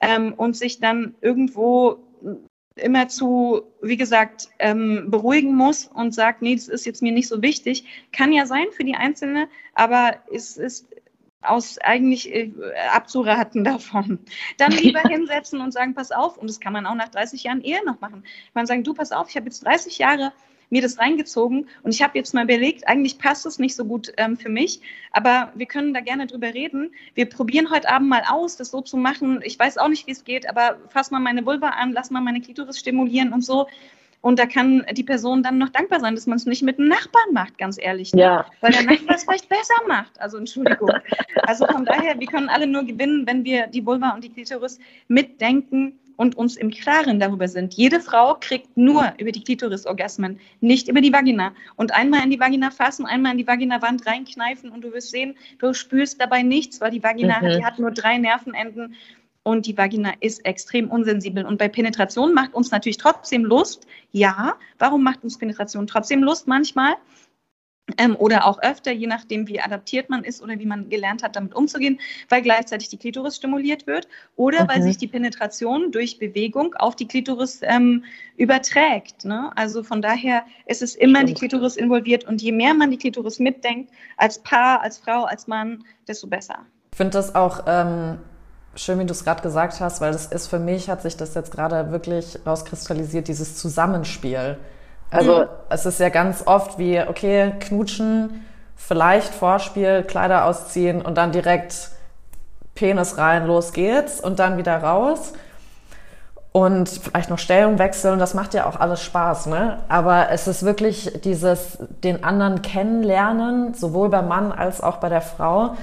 ähm, 0.00 0.34
und 0.34 0.56
sich 0.56 0.80
dann 0.80 1.14
irgendwo 1.20 1.98
immer 2.76 3.08
zu, 3.08 3.62
wie 3.80 3.96
gesagt, 3.96 4.48
ähm, 4.58 5.10
beruhigen 5.10 5.54
muss 5.54 5.86
und 5.86 6.14
sagt, 6.14 6.42
nee, 6.42 6.54
das 6.54 6.68
ist 6.68 6.84
jetzt 6.84 7.02
mir 7.02 7.12
nicht 7.12 7.28
so 7.28 7.40
wichtig, 7.42 8.08
kann 8.12 8.32
ja 8.32 8.46
sein 8.46 8.66
für 8.70 8.84
die 8.84 8.94
Einzelne, 8.94 9.48
aber 9.74 10.16
es 10.32 10.56
ist 10.56 10.86
aus 11.40 11.78
eigentlich 11.78 12.32
äh, 12.32 12.52
abzuraten 12.92 13.64
davon. 13.64 14.18
Dann 14.58 14.72
lieber 14.72 15.00
hinsetzen 15.00 15.60
und 15.60 15.72
sagen, 15.72 15.94
pass 15.94 16.12
auf, 16.12 16.36
und 16.36 16.48
das 16.48 16.60
kann 16.60 16.72
man 16.72 16.86
auch 16.86 16.94
nach 16.94 17.08
30 17.08 17.44
Jahren 17.44 17.62
Ehe 17.62 17.84
noch 17.84 18.00
machen. 18.00 18.24
Man 18.52 18.66
sagen, 18.66 18.84
du, 18.84 18.92
pass 18.92 19.12
auf, 19.12 19.30
ich 19.30 19.36
habe 19.36 19.46
jetzt 19.46 19.64
30 19.64 19.98
Jahre 19.98 20.32
mir 20.70 20.82
das 20.82 20.98
reingezogen 20.98 21.68
und 21.82 21.94
ich 21.94 22.02
habe 22.02 22.18
jetzt 22.18 22.34
mal 22.34 22.44
überlegt, 22.44 22.88
eigentlich 22.88 23.18
passt 23.18 23.46
es 23.46 23.58
nicht 23.58 23.76
so 23.76 23.84
gut 23.84 24.12
ähm, 24.16 24.36
für 24.36 24.48
mich, 24.48 24.80
aber 25.12 25.52
wir 25.54 25.66
können 25.66 25.94
da 25.94 26.00
gerne 26.00 26.26
drüber 26.26 26.52
reden. 26.52 26.92
Wir 27.14 27.26
probieren 27.26 27.70
heute 27.70 27.88
Abend 27.88 28.08
mal 28.08 28.22
aus, 28.28 28.56
das 28.56 28.70
so 28.70 28.80
zu 28.80 28.96
machen. 28.96 29.40
Ich 29.44 29.58
weiß 29.58 29.78
auch 29.78 29.88
nicht, 29.88 30.06
wie 30.06 30.12
es 30.12 30.24
geht, 30.24 30.48
aber 30.48 30.76
fass 30.88 31.10
mal 31.10 31.20
meine 31.20 31.46
Vulva 31.46 31.70
an, 31.70 31.92
lass 31.92 32.10
mal 32.10 32.20
meine 32.20 32.40
Klitoris 32.40 32.78
stimulieren 32.78 33.32
und 33.32 33.44
so. 33.44 33.66
Und 34.22 34.40
da 34.40 34.46
kann 34.46 34.84
die 34.92 35.04
Person 35.04 35.44
dann 35.44 35.58
noch 35.58 35.68
dankbar 35.68 36.00
sein, 36.00 36.16
dass 36.16 36.26
man 36.26 36.36
es 36.36 36.46
nicht 36.46 36.62
mit 36.62 36.80
einem 36.80 36.88
Nachbarn 36.88 37.32
macht, 37.32 37.58
ganz 37.58 37.78
ehrlich. 37.80 38.12
Ne? 38.12 38.22
Ja. 38.22 38.46
Weil 38.60 38.72
der 38.72 38.82
Nachbar 38.82 39.14
es 39.14 39.22
vielleicht 39.22 39.48
besser 39.48 39.74
macht. 39.86 40.20
Also 40.20 40.38
Entschuldigung. 40.38 40.90
Also 41.42 41.64
von 41.66 41.84
daher, 41.84 42.18
wir 42.18 42.26
können 42.26 42.48
alle 42.48 42.66
nur 42.66 42.82
gewinnen, 42.82 43.24
wenn 43.26 43.44
wir 43.44 43.68
die 43.68 43.86
Vulva 43.86 44.10
und 44.14 44.24
die 44.24 44.30
Klitoris 44.30 44.80
mitdenken 45.06 45.96
und 46.16 46.36
uns 46.36 46.56
im 46.56 46.70
Klaren 46.70 47.20
darüber 47.20 47.48
sind. 47.48 47.74
Jede 47.74 48.00
Frau 48.00 48.36
kriegt 48.40 48.76
nur 48.76 49.12
über 49.18 49.32
die 49.32 49.42
Klitoris 49.42 49.86
Orgasmen, 49.86 50.40
nicht 50.60 50.88
über 50.88 51.00
die 51.00 51.12
Vagina. 51.12 51.52
Und 51.76 51.94
einmal 51.94 52.24
in 52.24 52.30
die 52.30 52.40
Vagina 52.40 52.70
fassen, 52.70 53.06
einmal 53.06 53.32
in 53.32 53.38
die 53.38 53.46
Vagina-Wand 53.46 54.06
reinkneifen 54.06 54.70
und 54.70 54.82
du 54.82 54.92
wirst 54.92 55.10
sehen, 55.10 55.36
du 55.58 55.74
spürst 55.74 56.20
dabei 56.20 56.42
nichts, 56.42 56.80
weil 56.80 56.90
die 56.90 57.02
Vagina 57.02 57.40
mhm. 57.40 57.58
die 57.58 57.64
hat 57.64 57.78
nur 57.78 57.90
drei 57.90 58.18
Nervenenden 58.18 58.94
und 59.42 59.66
die 59.66 59.78
Vagina 59.78 60.12
ist 60.20 60.44
extrem 60.44 60.90
unsensibel. 60.90 61.46
Und 61.46 61.58
bei 61.58 61.68
Penetration 61.68 62.34
macht 62.34 62.52
uns 62.52 62.72
natürlich 62.72 62.96
trotzdem 62.96 63.44
Lust. 63.44 63.86
Ja, 64.10 64.56
warum 64.78 65.04
macht 65.04 65.22
uns 65.22 65.38
Penetration 65.38 65.86
trotzdem 65.86 66.22
Lust 66.24 66.48
manchmal? 66.48 66.94
Ähm, 67.98 68.16
oder 68.16 68.46
auch 68.46 68.60
öfter, 68.62 68.90
je 68.90 69.06
nachdem, 69.06 69.46
wie 69.46 69.60
adaptiert 69.60 70.10
man 70.10 70.24
ist 70.24 70.42
oder 70.42 70.58
wie 70.58 70.66
man 70.66 70.88
gelernt 70.88 71.22
hat, 71.22 71.36
damit 71.36 71.54
umzugehen, 71.54 72.00
weil 72.28 72.42
gleichzeitig 72.42 72.88
die 72.88 72.96
Klitoris 72.96 73.36
stimuliert 73.36 73.86
wird 73.86 74.08
oder 74.34 74.64
mhm. 74.64 74.68
weil 74.68 74.82
sich 74.82 74.98
die 74.98 75.06
Penetration 75.06 75.92
durch 75.92 76.18
Bewegung 76.18 76.74
auf 76.74 76.96
die 76.96 77.06
Klitoris 77.06 77.60
ähm, 77.62 78.04
überträgt. 78.36 79.24
Ne? 79.24 79.52
Also 79.54 79.84
von 79.84 80.02
daher 80.02 80.44
ist 80.66 80.82
es 80.82 80.96
immer 80.96 81.20
Stimmt. 81.20 81.28
die 81.28 81.34
Klitoris 81.34 81.76
involviert 81.76 82.24
und 82.24 82.42
je 82.42 82.50
mehr 82.50 82.74
man 82.74 82.90
die 82.90 82.98
Klitoris 82.98 83.38
mitdenkt, 83.38 83.92
als 84.16 84.40
Paar, 84.40 84.82
als 84.82 84.98
Frau, 84.98 85.22
als 85.24 85.46
Mann, 85.46 85.84
desto 86.08 86.26
besser. 86.26 86.66
Ich 86.90 86.96
finde 86.96 87.12
das 87.12 87.36
auch 87.36 87.64
ähm, 87.68 88.18
schön, 88.74 88.98
wie 88.98 89.04
du 89.06 89.12
es 89.12 89.22
gerade 89.22 89.42
gesagt 89.42 89.78
hast, 89.78 90.00
weil 90.00 90.10
das 90.10 90.26
ist 90.26 90.48
für 90.48 90.58
mich, 90.58 90.88
hat 90.88 91.02
sich 91.02 91.16
das 91.16 91.34
jetzt 91.34 91.52
gerade 91.52 91.92
wirklich 91.92 92.38
rauskristallisiert, 92.44 93.28
dieses 93.28 93.56
Zusammenspiel 93.56 94.58
also 95.10 95.40
mhm. 95.40 95.46
es 95.68 95.86
ist 95.86 96.00
ja 96.00 96.08
ganz 96.08 96.46
oft 96.46 96.78
wie, 96.78 97.00
okay, 97.00 97.52
knutschen, 97.60 98.44
vielleicht 98.76 99.34
Vorspiel, 99.34 100.02
Kleider 100.02 100.44
ausziehen 100.44 101.02
und 101.02 101.16
dann 101.16 101.32
direkt 101.32 101.90
Penis 102.74 103.18
rein, 103.18 103.46
los 103.46 103.72
geht's 103.72 104.20
und 104.20 104.38
dann 104.38 104.58
wieder 104.58 104.76
raus. 104.76 105.32
Und 106.52 106.88
vielleicht 106.88 107.28
noch 107.28 107.38
Stellung 107.38 107.78
wechseln, 107.78 108.18
das 108.18 108.32
macht 108.32 108.54
ja 108.54 108.66
auch 108.66 108.80
alles 108.80 109.02
Spaß, 109.02 109.46
ne? 109.46 109.80
Aber 109.88 110.30
es 110.30 110.48
ist 110.48 110.64
wirklich 110.64 111.20
dieses, 111.22 111.76
den 112.02 112.24
anderen 112.24 112.62
kennenlernen, 112.62 113.74
sowohl 113.74 114.08
beim 114.08 114.26
Mann 114.26 114.52
als 114.52 114.80
auch 114.80 114.96
bei 114.96 115.10
der 115.10 115.20
Frau, 115.20 115.74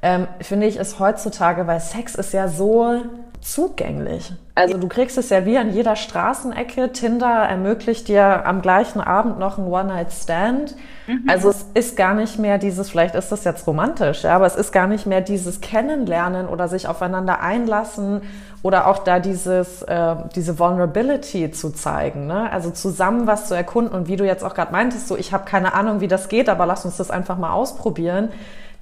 ähm, 0.00 0.26
finde 0.40 0.66
ich, 0.66 0.78
ist 0.78 0.98
heutzutage, 0.98 1.66
weil 1.66 1.80
Sex 1.80 2.14
ist 2.14 2.32
ja 2.32 2.48
so 2.48 3.02
zugänglich. 3.42 4.32
Also 4.54 4.78
du 4.78 4.86
kriegst 4.86 5.18
es 5.18 5.30
ja 5.30 5.44
wie 5.44 5.58
an 5.58 5.72
jeder 5.72 5.96
Straßenecke. 5.96 6.92
Tinder 6.92 7.26
ermöglicht 7.26 8.06
dir 8.08 8.46
am 8.46 8.62
gleichen 8.62 9.00
Abend 9.00 9.38
noch 9.38 9.58
einen 9.58 9.66
One-Night-Stand. 9.66 10.76
Mhm. 11.06 11.24
Also 11.26 11.50
es 11.50 11.66
ist 11.74 11.96
gar 11.96 12.14
nicht 12.14 12.38
mehr 12.38 12.58
dieses, 12.58 12.90
vielleicht 12.90 13.14
ist 13.14 13.32
das 13.32 13.44
jetzt 13.44 13.66
romantisch, 13.66 14.22
ja, 14.22 14.36
aber 14.36 14.46
es 14.46 14.54
ist 14.54 14.70
gar 14.72 14.86
nicht 14.86 15.06
mehr 15.06 15.20
dieses 15.20 15.60
Kennenlernen 15.60 16.46
oder 16.46 16.68
sich 16.68 16.86
aufeinander 16.86 17.40
einlassen 17.40 18.22
oder 18.62 18.86
auch 18.86 18.98
da 18.98 19.18
dieses, 19.18 19.82
äh, 19.82 20.14
diese 20.36 20.58
Vulnerability 20.58 21.50
zu 21.50 21.70
zeigen. 21.70 22.26
Ne? 22.26 22.50
Also 22.52 22.70
zusammen 22.70 23.26
was 23.26 23.48
zu 23.48 23.54
erkunden 23.54 23.94
und 23.94 24.06
wie 24.06 24.16
du 24.16 24.24
jetzt 24.24 24.44
auch 24.44 24.54
gerade 24.54 24.70
meintest, 24.70 25.08
so 25.08 25.16
ich 25.16 25.32
habe 25.32 25.44
keine 25.44 25.74
Ahnung, 25.74 26.00
wie 26.00 26.08
das 26.08 26.28
geht, 26.28 26.48
aber 26.48 26.66
lass 26.66 26.84
uns 26.84 26.96
das 26.96 27.10
einfach 27.10 27.38
mal 27.38 27.52
ausprobieren 27.52 28.28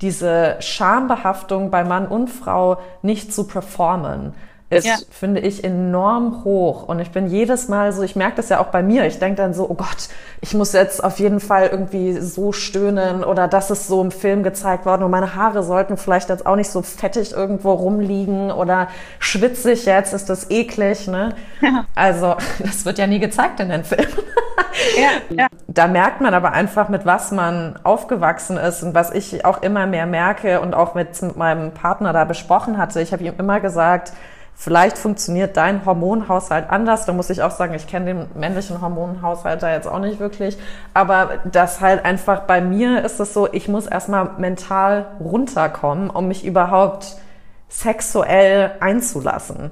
diese 0.01 0.57
Schambehaftung 0.61 1.71
bei 1.71 1.85
Mann 1.85 2.07
und 2.07 2.29
Frau 2.29 2.79
nicht 3.03 3.33
zu 3.33 3.47
performen 3.47 4.35
ist, 4.71 4.87
ja. 4.87 4.95
finde 5.11 5.41
ich, 5.41 5.65
enorm 5.65 6.45
hoch. 6.45 6.85
Und 6.85 7.01
ich 7.01 7.11
bin 7.11 7.27
jedes 7.27 7.69
Mal 7.69 7.93
so, 7.93 8.03
ich 8.03 8.15
merke 8.15 8.37
das 8.37 8.49
ja 8.51 8.61
auch 8.61 8.69
bei 8.69 8.83
mir. 8.83 9.05
Ich 9.05 9.19
denke 9.19 9.37
dann 9.37 9.53
so, 9.53 9.69
oh 9.69 9.75
Gott, 9.75 10.09
ich 10.41 10.55
muss 10.55 10.73
jetzt 10.73 11.03
auf 11.03 11.19
jeden 11.19 11.41
Fall 11.41 11.67
irgendwie 11.67 12.19
so 12.21 12.53
stöhnen 12.53 13.25
oder 13.25 13.49
das 13.49 13.73
ist 13.73 13.89
so 13.89 14.01
im 14.01 14.13
Film 14.13 14.45
gezeigt 14.45 14.87
worden 14.87 15.03
und 15.03 15.11
meine 15.11 15.35
Haare 15.35 15.65
sollten 15.65 15.97
vielleicht 15.97 16.29
jetzt 16.29 16.47
auch 16.47 16.55
nicht 16.55 16.71
so 16.71 16.83
fettig 16.83 17.33
irgendwo 17.33 17.73
rumliegen 17.73 18.53
oder 18.53 18.89
schwitzig 19.19 19.87
jetzt, 19.87 20.15
ist 20.15 20.31
das 20.31 20.51
eklig, 20.51 21.09
ne? 21.09 21.35
Ja. 21.61 21.85
Also, 21.97 22.37
das 22.61 22.85
wird 22.85 22.99
ja 22.99 23.09
nie 23.09 23.19
gezeigt 23.19 23.59
in 23.59 23.69
den 23.69 23.85
Filmen. 23.85 24.07
Ja, 24.97 25.37
ja. 25.37 25.47
Da 25.67 25.89
merkt 25.89 26.21
man 26.21 26.33
aber 26.33 26.53
einfach, 26.53 26.89
mit 26.89 27.05
was 27.05 27.33
man 27.33 27.79
aufgewachsen 27.83 28.57
ist 28.57 28.83
und 28.83 28.95
was 28.95 29.11
ich 29.11 29.45
auch 29.45 29.63
immer 29.63 29.87
mehr 29.87 30.07
merke 30.07 30.61
und 30.61 30.75
auch 30.75 30.95
mit 30.95 31.37
meinem 31.37 31.73
Partner 31.73 32.13
da 32.13 32.25
besprochen 32.25 32.79
hatte. 32.79 33.01
Ich 33.01 33.13
habe 33.13 33.25
ihm 33.25 33.35
immer 33.37 33.61
gesagt, 33.61 34.13
Vielleicht 34.63 34.99
funktioniert 34.99 35.57
dein 35.57 35.87
Hormonhaushalt 35.87 36.69
anders. 36.69 37.07
Da 37.07 37.15
muss 37.15 37.31
ich 37.31 37.43
auch 37.43 37.51
sagen, 37.51 37.73
ich 37.73 37.87
kenne 37.87 38.05
den 38.05 38.27
männlichen 38.35 38.83
Hormonhaushalt 38.83 39.63
da 39.63 39.73
jetzt 39.73 39.89
auch 39.89 40.01
nicht 40.01 40.21
wirklich. 40.21 40.59
Aber 40.93 41.39
das 41.51 41.81
halt 41.81 42.05
einfach 42.05 42.41
bei 42.41 42.61
mir 42.61 43.03
ist 43.03 43.19
es 43.21 43.33
so, 43.33 43.51
ich 43.51 43.69
muss 43.69 43.87
erstmal 43.87 44.33
mental 44.37 45.07
runterkommen, 45.19 46.11
um 46.11 46.29
mich 46.29 46.45
überhaupt 46.45 47.17
sexuell 47.71 48.73
einzulassen 48.81 49.71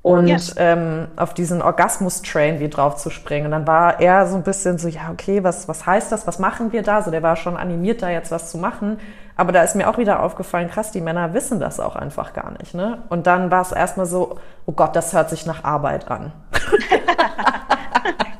und 0.00 0.28
ja. 0.28 0.38
ähm, 0.56 1.08
auf 1.16 1.34
diesen 1.34 1.60
Orgasmus-Train 1.60 2.60
wie 2.60 2.70
drauf 2.70 2.96
zu 2.96 3.10
springen. 3.10 3.44
Und 3.44 3.52
dann 3.52 3.66
war 3.66 4.00
er 4.00 4.26
so 4.26 4.36
ein 4.36 4.42
bisschen 4.42 4.78
so, 4.78 4.88
ja, 4.88 5.10
okay, 5.12 5.44
was, 5.44 5.68
was 5.68 5.84
heißt 5.84 6.10
das? 6.10 6.26
Was 6.26 6.38
machen 6.38 6.72
wir 6.72 6.82
da? 6.82 7.02
So, 7.02 7.10
der 7.10 7.22
war 7.22 7.36
schon 7.36 7.58
animiert, 7.58 8.00
da 8.00 8.08
jetzt 8.08 8.30
was 8.30 8.50
zu 8.50 8.56
machen. 8.56 8.98
Aber 9.36 9.52
da 9.52 9.62
ist 9.62 9.74
mir 9.74 9.88
auch 9.88 9.98
wieder 9.98 10.22
aufgefallen, 10.22 10.70
krass, 10.70 10.92
die 10.92 11.00
Männer 11.00 11.34
wissen 11.34 11.58
das 11.58 11.80
auch 11.80 11.96
einfach 11.96 12.34
gar 12.34 12.52
nicht. 12.52 12.74
Ne? 12.74 12.98
Und 13.08 13.26
dann 13.26 13.50
war 13.50 13.62
es 13.62 13.72
erstmal 13.72 14.06
so, 14.06 14.38
oh 14.66 14.72
Gott, 14.72 14.94
das 14.94 15.12
hört 15.12 15.30
sich 15.30 15.44
nach 15.46 15.64
Arbeit 15.64 16.10
an. 16.10 16.32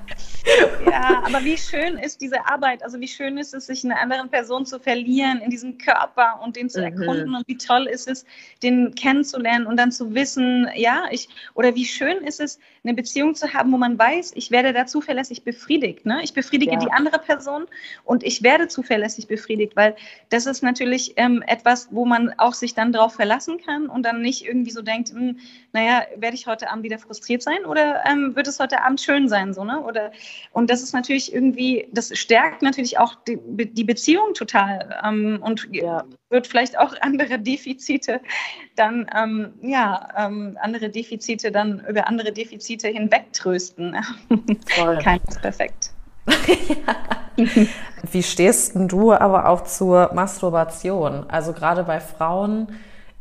Ja, 0.87 1.23
aber 1.25 1.45
wie 1.45 1.57
schön 1.57 1.99
ist 1.99 2.21
diese 2.21 2.47
Arbeit? 2.47 2.83
Also 2.83 3.01
wie 3.01 3.09
schön 3.09 3.37
ist 3.37 3.53
es, 3.53 3.67
sich 3.67 3.85
in 3.85 3.91
einer 3.91 4.01
anderen 4.01 4.29
Person 4.31 4.65
zu 4.65 4.79
verlieren, 4.79 5.41
in 5.41 5.51
diesem 5.51 5.77
Körper 5.77 6.41
und 6.43 6.57
den 6.57 6.71
zu 6.71 6.79
mhm. 6.79 6.85
erkunden 6.85 7.35
und 7.35 7.49
wie 7.49 7.57
toll 7.57 7.87
ist 7.87 8.09
es, 8.09 8.25
den 8.63 8.95
kennenzulernen 8.95 9.67
und 9.67 9.77
dann 9.77 9.91
zu 9.91 10.15
wissen, 10.15 10.69
ja, 10.77 11.05
ich, 11.11 11.29
oder 11.55 11.75
wie 11.75 11.85
schön 11.85 12.19
ist 12.19 12.41
es, 12.41 12.59
eine 12.85 12.95
Beziehung 12.95 13.35
zu 13.35 13.53
haben, 13.53 13.73
wo 13.73 13.77
man 13.77 13.99
weiß, 13.99 14.33
ich 14.35 14.51
werde 14.51 14.73
da 14.73 14.87
zuverlässig 14.87 15.43
befriedigt. 15.43 16.05
Ne? 16.07 16.21
Ich 16.23 16.35
befriedige 16.35 16.73
ja. 16.73 16.79
die 16.79 16.93
andere 16.93 17.19
Person 17.19 17.67
und 18.05 18.23
ich 18.23 18.43
werde 18.43 18.69
zuverlässig 18.69 19.27
befriedigt, 19.27 19.75
weil 19.75 19.97
das 20.29 20.47
ist 20.47 20.63
natürlich 20.63 21.15
ähm, 21.17 21.43
etwas, 21.47 21.89
wo 21.91 22.05
man 22.05 22.35
auch 22.39 22.55
sich 22.55 22.75
dann 22.75 22.93
darauf 22.93 23.15
verlassen 23.15 23.59
kann 23.65 23.87
und 23.89 24.05
dann 24.05 24.21
nicht 24.21 24.45
irgendwie 24.45 24.71
so 24.71 24.83
denkt, 24.83 25.11
hm, 25.11 25.39
naja, 25.73 26.03
werde 26.17 26.37
ich 26.37 26.47
heute 26.47 26.71
Abend 26.71 26.85
wieder 26.85 26.99
frustriert 26.99 27.43
sein 27.43 27.65
oder 27.65 28.05
ähm, 28.07 28.37
wird 28.37 28.47
es 28.47 28.61
heute 28.61 28.83
Abend 28.83 29.01
schön 29.01 29.29
sein, 29.29 29.55
so, 29.55 29.65
ne? 29.65 29.81
Oder 29.81 30.13
Und 30.53 30.71
das 30.71 30.83
ist 30.83 30.93
natürlich 30.93 31.33
irgendwie, 31.33 31.89
das 31.93 32.17
stärkt 32.17 32.63
natürlich 32.63 32.99
auch 32.99 33.15
die, 33.27 33.39
die 33.73 33.85
Beziehung 33.85 34.35
total 34.35 35.01
ähm, 35.05 35.39
und 35.43 35.69
ja. 35.73 36.05
wird 36.31 36.47
vielleicht 36.47 36.79
auch 36.79 36.95
andere 37.01 37.39
Defizite 37.39 38.21
dann, 38.77 39.07
ähm, 39.17 39.55
ja, 39.63 40.09
ähm, 40.17 40.59
andere 40.61 40.91
Defizite 40.91 41.51
dann 41.51 41.85
über 41.89 42.09
andere 42.09 42.33
Defizite 42.33 42.89
hinwegtrösten. 42.89 43.97
Keines 45.03 45.39
perfekt. 45.41 45.91
Wie 48.11 48.23
stehst 48.23 48.73
du 48.75 49.13
aber 49.13 49.49
auch 49.49 49.65
zur 49.65 50.13
Masturbation? 50.15 51.29
Also 51.29 51.53
gerade 51.53 51.85
bei 51.85 52.01
Frauen 52.01 52.69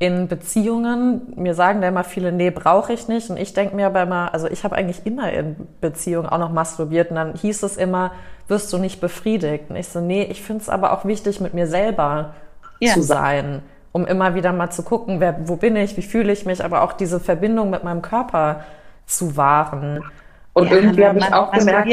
in 0.03 0.27
Beziehungen, 0.27 1.31
mir 1.37 1.55
sagen 1.55 1.79
da 1.79 1.87
immer 1.87 2.03
viele, 2.03 2.33
nee, 2.33 2.49
brauche 2.49 2.91
ich 2.91 3.07
nicht. 3.07 3.29
Und 3.29 3.37
ich 3.37 3.53
denke 3.53 3.73
mir 3.73 3.85
aber 3.85 4.01
immer, 4.01 4.33
also 4.33 4.47
ich 4.49 4.65
habe 4.65 4.75
eigentlich 4.75 5.05
immer 5.05 5.31
in 5.31 5.55
Beziehungen 5.79 6.27
auch 6.27 6.39
noch 6.39 6.51
masturbiert 6.51 7.09
und 7.09 7.15
dann 7.15 7.35
hieß 7.35 7.63
es 7.63 7.77
immer, 7.77 8.11
wirst 8.49 8.73
du 8.73 8.79
nicht 8.79 8.99
befriedigt. 8.99 9.69
Und 9.69 9.77
ich 9.77 9.87
so, 9.87 10.01
nee, 10.01 10.23
ich 10.23 10.41
finde 10.41 10.61
es 10.61 10.67
aber 10.67 10.91
auch 10.91 11.05
wichtig, 11.05 11.39
mit 11.39 11.53
mir 11.53 11.67
selber 11.67 12.33
ja. 12.81 12.93
zu 12.93 13.01
sein, 13.01 13.61
um 13.93 14.05
immer 14.05 14.35
wieder 14.35 14.51
mal 14.51 14.71
zu 14.71 14.83
gucken, 14.83 15.21
wer, 15.21 15.47
wo 15.47 15.55
bin 15.55 15.77
ich, 15.77 15.95
wie 15.95 16.01
fühle 16.01 16.33
ich 16.33 16.45
mich, 16.45 16.65
aber 16.65 16.81
auch 16.81 16.91
diese 16.91 17.21
Verbindung 17.21 17.69
mit 17.69 17.85
meinem 17.85 18.01
Körper 18.01 18.65
zu 19.05 19.37
wahren. 19.37 20.03
Und 20.51 20.69
ja, 20.69 20.75
irgendwie 20.75 21.05
habe 21.05 21.19
ich 21.19 21.33
auch 21.33 21.49
gemerkt, 21.49 21.89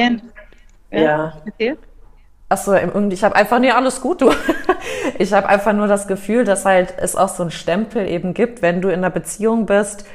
ja. 0.90 1.33
ja. 1.59 1.75
Achso, 2.51 2.75
ich 2.75 3.23
habe 3.23 3.37
einfach, 3.37 3.61
nee, 3.61 3.71
alles 3.71 4.01
gut, 4.01 4.21
du. 4.21 4.31
Ich 5.19 5.33
habe 5.33 5.49
einfach 5.49 5.73
nur 5.73 5.87
das 5.87 6.09
Gefühl, 6.09 6.45
dass 6.45 6.65
halt 6.65 6.95
es 6.97 7.15
auch 7.15 7.29
so 7.29 7.43
einen 7.43 7.51
Stempel 7.51 8.09
eben 8.09 8.33
gibt, 8.35 8.63
wenn 8.63 8.81
du 8.81 8.89
in 8.89 8.97
einer 8.97 9.11
Beziehung 9.11 9.67
bist, 9.67 10.07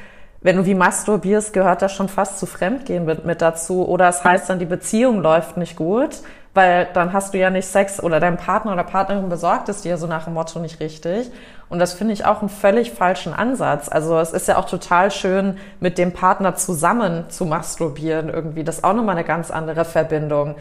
wenn 0.42 0.56
du 0.56 0.66
wie 0.66 0.74
masturbierst, 0.74 1.52
gehört 1.52 1.80
das 1.80 1.92
schon 1.92 2.08
fast 2.08 2.38
zu 2.38 2.46
Fremdgehen 2.46 3.04
mit, 3.04 3.24
mit 3.24 3.40
dazu. 3.40 3.86
Oder 3.88 4.08
es 4.08 4.22
heißt 4.22 4.50
dann, 4.50 4.58
die 4.58 4.66
Beziehung 4.66 5.22
läuft 5.22 5.56
nicht 5.56 5.76
gut, 5.76 6.18
weil 6.54 6.88
dann 6.92 7.12
hast 7.12 7.32
du 7.32 7.38
ja 7.38 7.50
nicht 7.50 7.68
Sex 7.68 8.02
oder 8.02 8.20
dein 8.20 8.36
Partner 8.36 8.72
oder 8.72 8.84
Partnerin 8.84 9.28
besorgt 9.28 9.68
es 9.68 9.82
dir 9.82 9.96
so 9.96 10.06
nach 10.06 10.24
dem 10.24 10.34
Motto 10.34 10.58
nicht 10.58 10.80
richtig. 10.80 11.30
Und 11.68 11.78
das 11.78 11.94
finde 11.94 12.12
ich 12.12 12.26
auch 12.26 12.40
einen 12.40 12.48
völlig 12.48 12.90
falschen 12.90 13.32
Ansatz. 13.32 13.88
Also 13.88 14.18
es 14.18 14.32
ist 14.32 14.48
ja 14.48 14.58
auch 14.58 14.66
total 14.66 15.10
schön, 15.10 15.56
mit 15.80 15.98
dem 15.98 16.12
Partner 16.12 16.54
zusammen 16.54 17.24
zu 17.28 17.46
masturbieren 17.46 18.28
irgendwie. 18.28 18.64
Das 18.64 18.78
ist 18.78 18.84
auch 18.84 18.94
nochmal 18.94 19.16
eine 19.16 19.24
ganz 19.24 19.50
andere 19.50 19.84
Verbindung. 19.84 20.56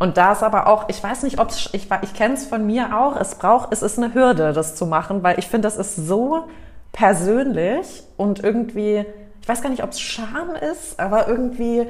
Und 0.00 0.16
da 0.16 0.32
ist 0.32 0.42
aber 0.42 0.66
auch, 0.66 0.88
ich 0.88 1.04
weiß 1.04 1.24
nicht, 1.24 1.38
ob 1.38 1.50
ich, 1.50 1.74
ich 1.74 2.14
kenne 2.14 2.34
es 2.34 2.46
von 2.46 2.64
mir 2.64 2.98
auch, 2.98 3.16
es 3.16 3.34
braucht, 3.34 3.70
es 3.70 3.82
ist 3.82 3.98
eine 3.98 4.14
Hürde, 4.14 4.54
das 4.54 4.74
zu 4.74 4.86
machen, 4.86 5.22
weil 5.22 5.38
ich 5.38 5.46
finde, 5.46 5.66
das 5.66 5.76
ist 5.76 5.94
so 5.94 6.44
persönlich 6.90 8.02
und 8.16 8.42
irgendwie, 8.42 9.04
ich 9.42 9.48
weiß 9.48 9.60
gar 9.60 9.68
nicht, 9.68 9.84
ob 9.84 9.90
es 9.90 10.00
Scham 10.00 10.54
ist, 10.72 10.98
aber 10.98 11.28
irgendwie, 11.28 11.86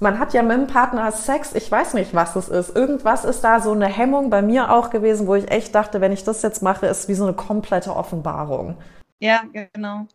man 0.00 0.18
hat 0.18 0.34
ja 0.34 0.42
mit 0.42 0.54
dem 0.54 0.66
Partner 0.66 1.10
Sex, 1.10 1.54
ich 1.54 1.72
weiß 1.72 1.94
nicht, 1.94 2.14
was 2.14 2.36
es 2.36 2.48
ist. 2.48 2.76
Irgendwas 2.76 3.24
ist 3.24 3.40
da 3.40 3.60
so 3.60 3.72
eine 3.72 3.86
Hemmung 3.86 4.28
bei 4.28 4.42
mir 4.42 4.70
auch 4.70 4.90
gewesen, 4.90 5.26
wo 5.26 5.34
ich 5.34 5.50
echt 5.50 5.74
dachte, 5.74 6.02
wenn 6.02 6.12
ich 6.12 6.24
das 6.24 6.42
jetzt 6.42 6.62
mache, 6.62 6.84
ist 6.84 7.08
wie 7.08 7.14
so 7.14 7.24
eine 7.24 7.32
komplette 7.32 7.96
Offenbarung. 7.96 8.76
Ja, 9.22 9.44
genau. 9.72 10.06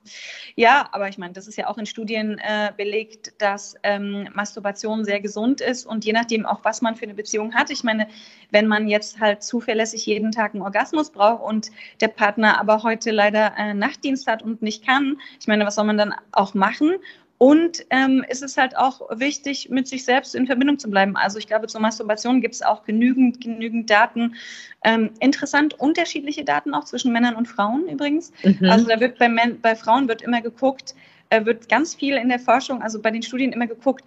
Ja, 0.56 0.88
aber 0.92 1.10
ich 1.10 1.18
meine, 1.18 1.34
das 1.34 1.48
ist 1.48 1.58
ja 1.58 1.68
auch 1.68 1.80
in 1.80 1.88
Studien 1.88 2.38
äh, 2.38 2.72
belegt, 2.78 3.34
dass 3.42 3.76
ähm, 3.82 4.30
Masturbation 4.36 5.06
sehr 5.06 5.20
gesund 5.20 5.60
ist 5.60 5.88
und 5.88 6.06
je 6.06 6.14
nachdem 6.14 6.46
auch, 6.46 6.60
was 6.64 6.84
man 6.84 6.96
für 6.96 7.06
eine 7.06 7.16
Beziehung 7.16 7.56
hat. 7.56 7.72
Ich 7.72 7.84
meine, 7.84 8.08
wenn 8.52 8.68
man 8.68 8.88
jetzt 8.88 9.20
halt 9.20 9.42
zuverlässig 9.44 10.06
jeden 10.06 10.32
Tag 10.32 10.54
einen 10.54 10.62
Orgasmus 10.62 11.12
braucht 11.12 11.44
und 11.44 11.72
der 12.00 12.10
Partner 12.10 12.60
aber 12.60 12.84
heute 12.84 13.10
leider 13.12 13.54
äh, 13.58 13.74
Nachtdienst 13.74 14.28
hat 14.28 14.44
und 14.44 14.62
nicht 14.62 14.86
kann, 14.86 15.18
ich 15.40 15.48
meine, 15.48 15.66
was 15.66 15.76
soll 15.76 15.86
man 15.86 15.98
dann 15.98 16.14
auch 16.32 16.54
machen? 16.54 16.92
Und 17.42 17.88
ähm, 17.90 18.24
ist 18.30 18.44
es 18.44 18.56
halt 18.56 18.78
auch 18.78 19.02
wichtig, 19.18 19.68
mit 19.72 19.88
sich 19.88 20.06
selbst 20.06 20.36
in 20.36 20.46
Verbindung 20.46 20.78
zu 20.78 20.92
bleiben. 20.92 21.18
Also 21.18 21.40
ich 21.40 21.48
glaube, 21.48 21.66
zur 21.66 21.82
Masturbation 21.82 22.40
gibt 22.40 22.54
es 22.54 22.62
auch 22.62 22.84
genügend, 22.84 23.42
genügend 23.42 23.90
Daten. 23.90 24.36
Ähm, 24.84 25.10
interessant, 25.20 25.74
unterschiedliche 25.80 26.46
Daten 26.46 26.76
auch 26.76 26.84
zwischen 26.84 27.12
Männern 27.12 27.34
und 27.34 27.48
Frauen 27.48 27.88
übrigens. 27.90 28.32
Mhm. 28.44 28.70
Also 28.70 28.86
da 28.86 29.00
wird 29.00 29.18
bei, 29.18 29.28
bei 29.60 29.76
Frauen 29.76 30.08
wird 30.08 30.22
immer 30.22 30.42
geguckt, 30.42 30.94
äh, 31.32 31.46
wird 31.46 31.70
ganz 31.70 31.96
viel 31.96 32.16
in 32.16 32.30
der 32.30 32.40
Forschung, 32.40 32.82
also 32.82 33.02
bei 33.02 33.10
den 33.10 33.24
Studien 33.24 33.54
immer 33.54 33.68
geguckt, 33.68 34.04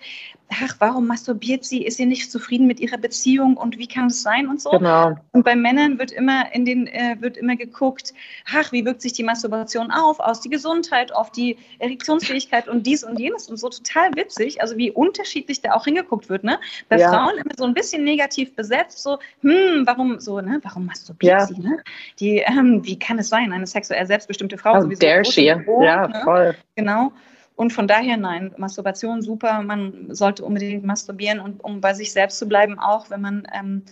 ach, 0.50 0.76
warum 0.78 1.06
masturbiert 1.06 1.64
sie? 1.64 1.84
Ist 1.84 1.96
sie 1.96 2.06
nicht 2.06 2.30
zufrieden 2.30 2.66
mit 2.66 2.80
ihrer 2.80 2.98
Beziehung 2.98 3.56
und 3.56 3.78
wie 3.78 3.87
kann 3.87 4.06
es 4.06 4.22
sein 4.22 4.46
und 4.46 4.60
so? 4.60 4.70
Genau. 4.70 5.14
Und 5.32 5.44
bei 5.44 5.56
Männern 5.56 5.98
wird 5.98 6.12
immer 6.12 6.54
in 6.54 6.64
den 6.64 6.87
äh, 6.87 7.16
wird 7.20 7.37
immer 7.37 7.56
geguckt, 7.56 8.12
ach, 8.52 8.70
wie 8.72 8.84
wirkt 8.84 9.00
sich 9.00 9.14
die 9.14 9.22
Masturbation 9.22 9.90
auf, 9.90 10.20
aus 10.20 10.40
die 10.40 10.50
Gesundheit, 10.50 11.14
auf 11.14 11.32
die 11.32 11.56
Erektionsfähigkeit 11.78 12.68
und 12.68 12.87
dies 12.87 13.02
und 13.04 13.18
jenes 13.18 13.48
und 13.48 13.56
so 13.56 13.70
total 13.70 14.14
witzig, 14.14 14.60
also 14.60 14.76
wie 14.76 14.90
unterschiedlich 14.90 15.62
da 15.62 15.72
auch 15.72 15.84
hingeguckt 15.84 16.28
wird, 16.28 16.44
ne? 16.44 16.58
Bei 16.88 16.98
ja. 16.98 17.10
Frauen 17.10 17.38
immer 17.38 17.54
so 17.56 17.64
ein 17.64 17.74
bisschen 17.74 18.04
negativ 18.04 18.54
besetzt, 18.54 19.02
so, 19.02 19.18
hm, 19.40 19.84
warum 19.87 20.20
so, 20.20 20.40
ne? 20.40 20.60
Warum 20.62 20.87
masturbiert 20.87 21.40
ja. 21.40 21.46
sie, 21.46 21.58
ne? 21.58 21.78
Die, 22.20 22.38
ähm, 22.38 22.84
wie 22.84 22.98
kann 22.98 23.18
es 23.18 23.30
sein, 23.30 23.52
eine 23.52 23.66
sexuell 23.66 24.06
selbstbestimmte 24.06 24.58
Frau? 24.58 24.76
Oh, 24.76 24.80
sowieso 24.82 25.00
dare 25.00 25.24
she? 25.24 25.46
ja, 25.46 25.56
ne? 25.56 26.20
voll. 26.22 26.54
Genau. 26.76 27.12
Und 27.56 27.72
von 27.72 27.86
daher 27.86 28.16
nein, 28.16 28.52
Masturbation 28.56 29.22
super. 29.22 29.62
Man 29.62 30.12
sollte 30.14 30.44
unbedingt 30.44 30.84
masturbieren, 30.84 31.38
und, 31.38 31.62
um 31.62 31.80
bei 31.80 31.94
sich 31.94 32.12
selbst 32.12 32.38
zu 32.38 32.48
bleiben, 32.48 32.78
auch 32.78 33.10
wenn 33.10 33.20
man 33.20 33.46
ähm, 33.54 33.82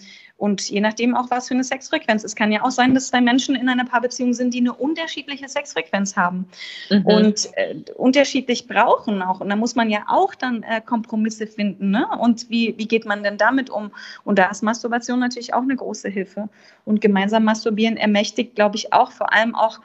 und 0.42 0.70
je 0.70 0.80
nachdem 0.80 1.14
auch, 1.14 1.30
was 1.30 1.46
für 1.46 1.54
eine 1.54 1.62
Sexfrequenz. 1.62 2.24
Es 2.24 2.34
kann 2.34 2.50
ja 2.50 2.64
auch 2.64 2.72
sein, 2.72 2.94
dass 2.94 3.06
zwei 3.06 3.20
Menschen 3.20 3.54
in 3.54 3.68
einer 3.68 3.84
Paarbeziehung 3.84 4.34
sind, 4.34 4.52
die 4.52 4.58
eine 4.58 4.72
unterschiedliche 4.72 5.48
Sexfrequenz 5.48 6.16
haben 6.16 6.48
mhm. 6.90 7.06
und 7.06 7.48
äh, 7.54 7.76
unterschiedlich 7.94 8.66
brauchen 8.66 9.22
auch. 9.22 9.38
Und 9.38 9.50
da 9.50 9.54
muss 9.54 9.76
man 9.76 9.88
ja 9.88 10.00
auch 10.08 10.34
dann 10.34 10.64
äh, 10.64 10.80
Kompromisse 10.80 11.46
finden. 11.46 11.92
Ne? 11.92 12.08
Und 12.18 12.50
wie, 12.50 12.74
wie 12.76 12.88
geht 12.88 13.06
man 13.06 13.22
denn 13.22 13.38
damit 13.38 13.70
um? 13.70 13.92
Und 14.24 14.40
da 14.40 14.50
ist 14.50 14.64
Masturbation 14.64 15.20
natürlich 15.20 15.54
auch 15.54 15.62
eine 15.62 15.76
große 15.76 16.08
Hilfe. 16.08 16.48
Und 16.84 17.00
gemeinsam 17.00 17.44
masturbieren 17.44 17.96
ermächtigt, 17.96 18.56
glaube 18.56 18.74
ich, 18.74 18.92
auch 18.92 19.12
vor 19.12 19.32
allem 19.32 19.54
auch 19.54 19.78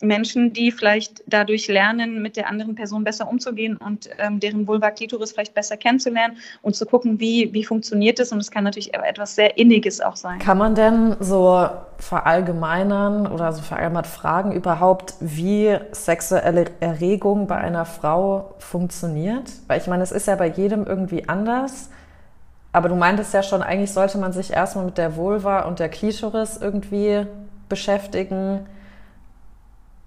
Menschen, 0.00 0.52
die 0.52 0.70
vielleicht 0.70 1.24
dadurch 1.26 1.66
lernen, 1.66 2.22
mit 2.22 2.36
der 2.36 2.48
anderen 2.48 2.76
Person 2.76 3.02
besser 3.02 3.28
umzugehen 3.28 3.76
und 3.76 4.08
ähm, 4.18 4.38
deren 4.38 4.66
Vulva 4.68 4.92
Klitoris 4.92 5.32
vielleicht 5.32 5.54
besser 5.54 5.76
kennenzulernen 5.76 6.36
und 6.62 6.76
zu 6.76 6.86
gucken, 6.86 7.18
wie, 7.18 7.52
wie 7.52 7.64
funktioniert 7.64 8.20
es. 8.20 8.30
Und 8.30 8.38
es 8.38 8.52
kann 8.52 8.62
natürlich 8.62 8.94
etwas 8.94 9.34
sehr 9.34 9.58
Inniges 9.58 10.00
auch 10.00 10.14
sein. 10.14 10.38
Kann 10.38 10.58
man 10.58 10.76
denn 10.76 11.16
so 11.18 11.68
verallgemeinern 11.98 13.26
oder 13.26 13.52
so 13.52 13.60
verallgemeinert 13.62 14.06
fragen 14.06 14.52
überhaupt, 14.52 15.14
wie 15.18 15.76
sexuelle 15.90 16.66
Erregung 16.78 17.48
bei 17.48 17.56
einer 17.56 17.84
Frau 17.84 18.54
funktioniert? 18.58 19.50
Weil 19.66 19.80
ich 19.80 19.88
meine, 19.88 20.04
es 20.04 20.12
ist 20.12 20.28
ja 20.28 20.36
bei 20.36 20.48
jedem 20.48 20.86
irgendwie 20.86 21.28
anders. 21.28 21.90
Aber 22.70 22.88
du 22.88 22.94
meintest 22.94 23.34
ja 23.34 23.42
schon, 23.42 23.62
eigentlich 23.62 23.92
sollte 23.92 24.18
man 24.18 24.32
sich 24.32 24.52
erstmal 24.52 24.84
mit 24.84 24.96
der 24.96 25.16
Vulva 25.16 25.62
und 25.62 25.80
der 25.80 25.88
Klitoris 25.88 26.56
irgendwie 26.56 27.26
beschäftigen 27.68 28.66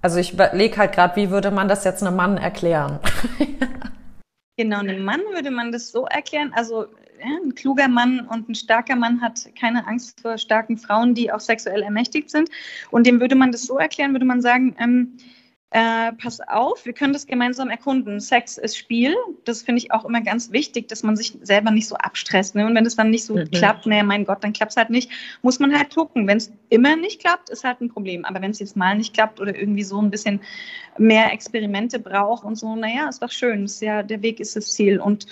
also 0.02 0.20
ich 0.20 0.34
überlege 0.34 0.78
halt 0.78 0.94
gerade, 0.94 1.16
wie 1.16 1.30
würde 1.30 1.52
man 1.52 1.68
das 1.68 1.84
jetzt 1.84 2.04
einem 2.04 2.16
Mann 2.16 2.38
erklären? 2.38 3.00
genau, 4.58 4.80
einem 4.80 5.04
Mann 5.04 5.22
würde 5.34 5.52
man 5.52 5.72
das 5.72 5.92
so 5.92 6.06
erklären. 6.06 6.52
Also 6.56 6.88
ein 7.24 7.54
kluger 7.56 7.88
Mann 7.88 8.22
und 8.22 8.50
ein 8.50 8.56
starker 8.56 8.96
Mann 8.96 9.22
hat 9.22 9.40
keine 9.60 9.88
Angst 9.88 10.22
vor 10.22 10.38
starken 10.38 10.78
Frauen, 10.78 11.14
die 11.14 11.32
auch 11.32 11.40
sexuell 11.40 11.84
ermächtigt 11.84 12.32
sind. 12.32 12.50
Und 12.90 13.06
dem 13.06 13.20
würde 13.20 13.36
man 13.36 13.52
das 13.52 13.64
so 13.64 13.78
erklären, 13.78 14.14
würde 14.14 14.26
man 14.26 14.42
sagen, 14.42 14.76
ähm, 14.80 15.18
äh, 15.74 16.12
pass 16.14 16.42
auf, 16.42 16.86
wir 16.86 16.92
können 16.92 17.14
das 17.14 17.26
gemeinsam 17.26 17.70
erkunden. 17.70 18.20
Sex 18.20 18.58
ist 18.58 18.78
Spiel. 18.78 19.16
Das 19.46 19.62
finde 19.62 19.80
ich 19.80 19.94
auch 19.94 20.04
immer 20.04 20.20
ganz 20.20 20.52
wichtig, 20.52 20.90
dass 20.90 21.02
man 21.02 21.16
sich 21.16 21.38
selber 21.44 21.72
nicht 21.72 21.88
so 21.88 21.96
abstresst. 21.96 22.56
Ne? 22.56 22.66
Und 22.66 22.76
wenn 22.76 22.86
es 22.86 22.98
dann 22.98 23.10
nicht 23.10 23.24
so 23.24 23.36
mhm. 23.36 23.50
klappt, 23.52 23.86
naja, 23.86 24.04
mein 24.04 24.26
Gott, 24.26 24.44
dann 24.44 24.52
klappt 24.52 24.72
es 24.72 24.78
halt 24.78 24.90
nicht, 24.90 25.10
muss 25.42 25.60
man 25.60 25.74
halt 25.74 25.96
gucken. 25.96 26.28
Wenn 26.28 26.38
es 26.38 26.52
immer 26.68 26.98
nicht 26.98 27.22
klappt, 27.22 27.50
ist 27.50 27.64
halt 27.64 27.80
ein 27.80 27.88
Problem. 27.88 28.26
Aber 28.26 28.42
wenn 28.42 28.52
es 28.52 28.60
jetzt 28.60 28.76
mal 28.76 28.98
nicht 28.98 29.14
klappt 29.14 29.40
oder 29.40 29.58
irgendwie 29.58 29.84
so 29.84 30.02
ein 30.02 30.12
bisschen 30.12 30.42
mehr 30.98 31.32
Experimente 31.32 32.00
braucht 32.00 32.44
und 32.44 32.56
so, 32.56 32.76
naja, 32.76 33.08
ist 33.08 33.24
doch 33.24 33.32
schön. 33.32 33.64
Ist 33.64 33.82
ja, 33.82 34.04
der 34.04 34.22
Weg 34.22 34.42
ist 34.42 34.58
das 34.58 34.74
Ziel. 34.74 35.00
Und 35.00 35.26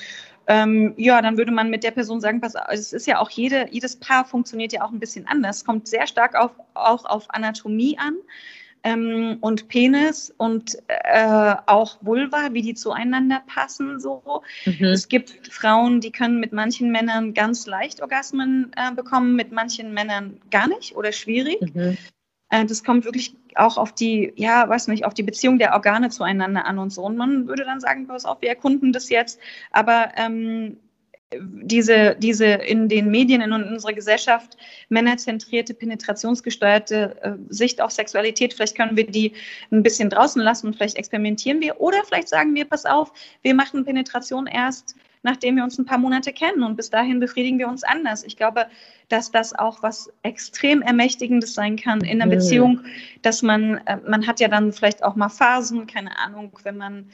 ähm, 0.48 0.94
ja, 0.96 1.22
dann 1.22 1.38
würde 1.38 1.52
man 1.52 1.70
mit 1.70 1.84
der 1.84 1.92
Person 1.92 2.22
sagen, 2.22 2.40
pass, 2.40 2.54
es 2.70 2.94
ist 2.94 3.08
ja 3.08 3.20
auch 3.20 3.30
jede, 3.30 3.68
jedes 3.72 3.98
Paar 3.98 4.24
funktioniert 4.24 4.72
ja 4.72 4.86
auch 4.86 4.92
ein 4.92 5.00
bisschen 5.00 5.28
anders. 5.28 5.66
Kommt 5.66 5.90
sehr 5.90 6.08
stark 6.08 6.36
auf, 6.36 6.52
auch 6.76 7.04
auf 7.04 7.26
Anatomie 7.28 7.98
an 8.00 8.16
ähm, 8.84 9.38
und 9.42 9.68
Penis 9.68 10.34
und 10.38 10.78
äh, 10.88 11.56
auch 11.66 11.98
Vulva, 12.02 12.54
wie 12.54 12.62
die 12.62 12.74
zueinander 12.74 13.42
passen. 13.48 14.00
So. 14.00 14.44
Mhm. 14.66 14.86
Es 14.86 15.08
gibt 15.08 15.52
Frauen, 15.52 16.02
die 16.02 16.12
können 16.12 16.40
mit 16.40 16.54
manchen 16.54 16.92
Männern 16.92 17.34
ganz 17.34 17.66
leicht 17.66 18.02
Orgasmen 18.02 18.72
äh, 18.76 18.94
bekommen, 18.94 19.36
mit 19.36 19.52
manchen 19.52 19.94
Männern 19.94 20.40
gar 20.52 20.68
nicht 20.68 20.96
oder 20.96 21.12
schwierig. 21.12 21.60
Mhm. 21.74 21.98
Äh, 22.50 22.66
das 22.66 22.84
kommt 22.84 23.06
wirklich 23.06 23.36
auch 23.56 23.78
auf 23.78 23.94
die, 23.94 24.34
ja, 24.36 24.68
weiß 24.68 24.88
nicht, 24.88 25.06
auf 25.06 25.14
die 25.14 25.24
Beziehung 25.24 25.60
der 25.60 25.74
Organe 25.74 26.10
zueinander 26.10 26.66
an 26.66 26.80
und 26.80 26.92
so. 26.92 27.04
Und 27.04 27.18
man 27.18 27.48
würde 27.48 27.64
dann 27.64 27.80
sagen, 27.80 28.08
pass 28.08 28.26
auf, 28.26 28.42
wir 28.42 28.50
erkunden 28.50 28.92
das 28.92 29.10
jetzt. 29.10 29.40
Aber 29.72 30.12
ähm, 30.16 30.78
diese, 31.32 32.16
diese 32.16 32.46
in 32.46 32.90
den 32.90 33.12
Medien 33.12 33.42
in 33.42 33.52
unserer 33.52 33.94
Gesellschaft 33.94 34.58
männerzentrierte, 34.90 35.76
penetrationsgesteuerte 35.76 37.18
äh, 37.22 37.32
Sicht 37.50 37.82
auf 37.82 37.92
Sexualität, 37.92 38.54
vielleicht 38.54 38.76
können 38.76 38.98
wir 38.98 39.06
die 39.06 39.34
ein 39.72 39.84
bisschen 39.84 40.10
draußen 40.10 40.42
lassen 40.42 40.68
und 40.68 40.76
vielleicht 40.76 40.98
experimentieren 40.98 41.62
wir 41.62 41.80
oder 41.80 42.04
vielleicht 42.04 42.30
sagen 42.30 42.56
wir, 42.56 42.66
pass 42.66 42.86
auf, 42.86 43.12
wir 43.44 43.54
machen 43.54 43.86
Penetration 43.86 44.48
erst 44.48 44.96
nachdem 45.24 45.58
wir 45.58 45.64
uns 45.64 45.78
ein 45.78 45.86
paar 45.86 45.98
Monate 45.98 46.32
kennen 46.32 46.64
und 46.64 46.76
bis 46.76 46.90
dahin 46.90 47.20
befriedigen 47.20 47.60
wir 47.60 47.68
uns 47.68 47.84
anders. 47.84 48.24
Ich 48.24 48.38
glaube, 48.38 48.68
dass 49.10 49.32
das 49.32 49.54
auch 49.54 49.84
was 49.84 50.12
extrem 50.24 50.82
Ermächtigendes 50.82 51.54
sein 51.54 51.76
kann 51.76 52.02
in 52.02 52.22
einer 52.22 52.28
mhm. 52.28 52.38
Beziehung, 52.38 52.82
dass 53.22 53.42
man, 53.42 53.82
äh, 53.86 53.98
man 54.08 54.28
hat 54.28 54.40
ja 54.40 54.48
dann 54.48 54.72
vielleicht 54.72 55.04
auch 55.04 55.16
mal 55.16 55.30
Phasen, 55.30 55.88
keine 55.88 56.18
Ahnung, 56.20 56.58
wenn 56.64 56.78
man 56.78 57.10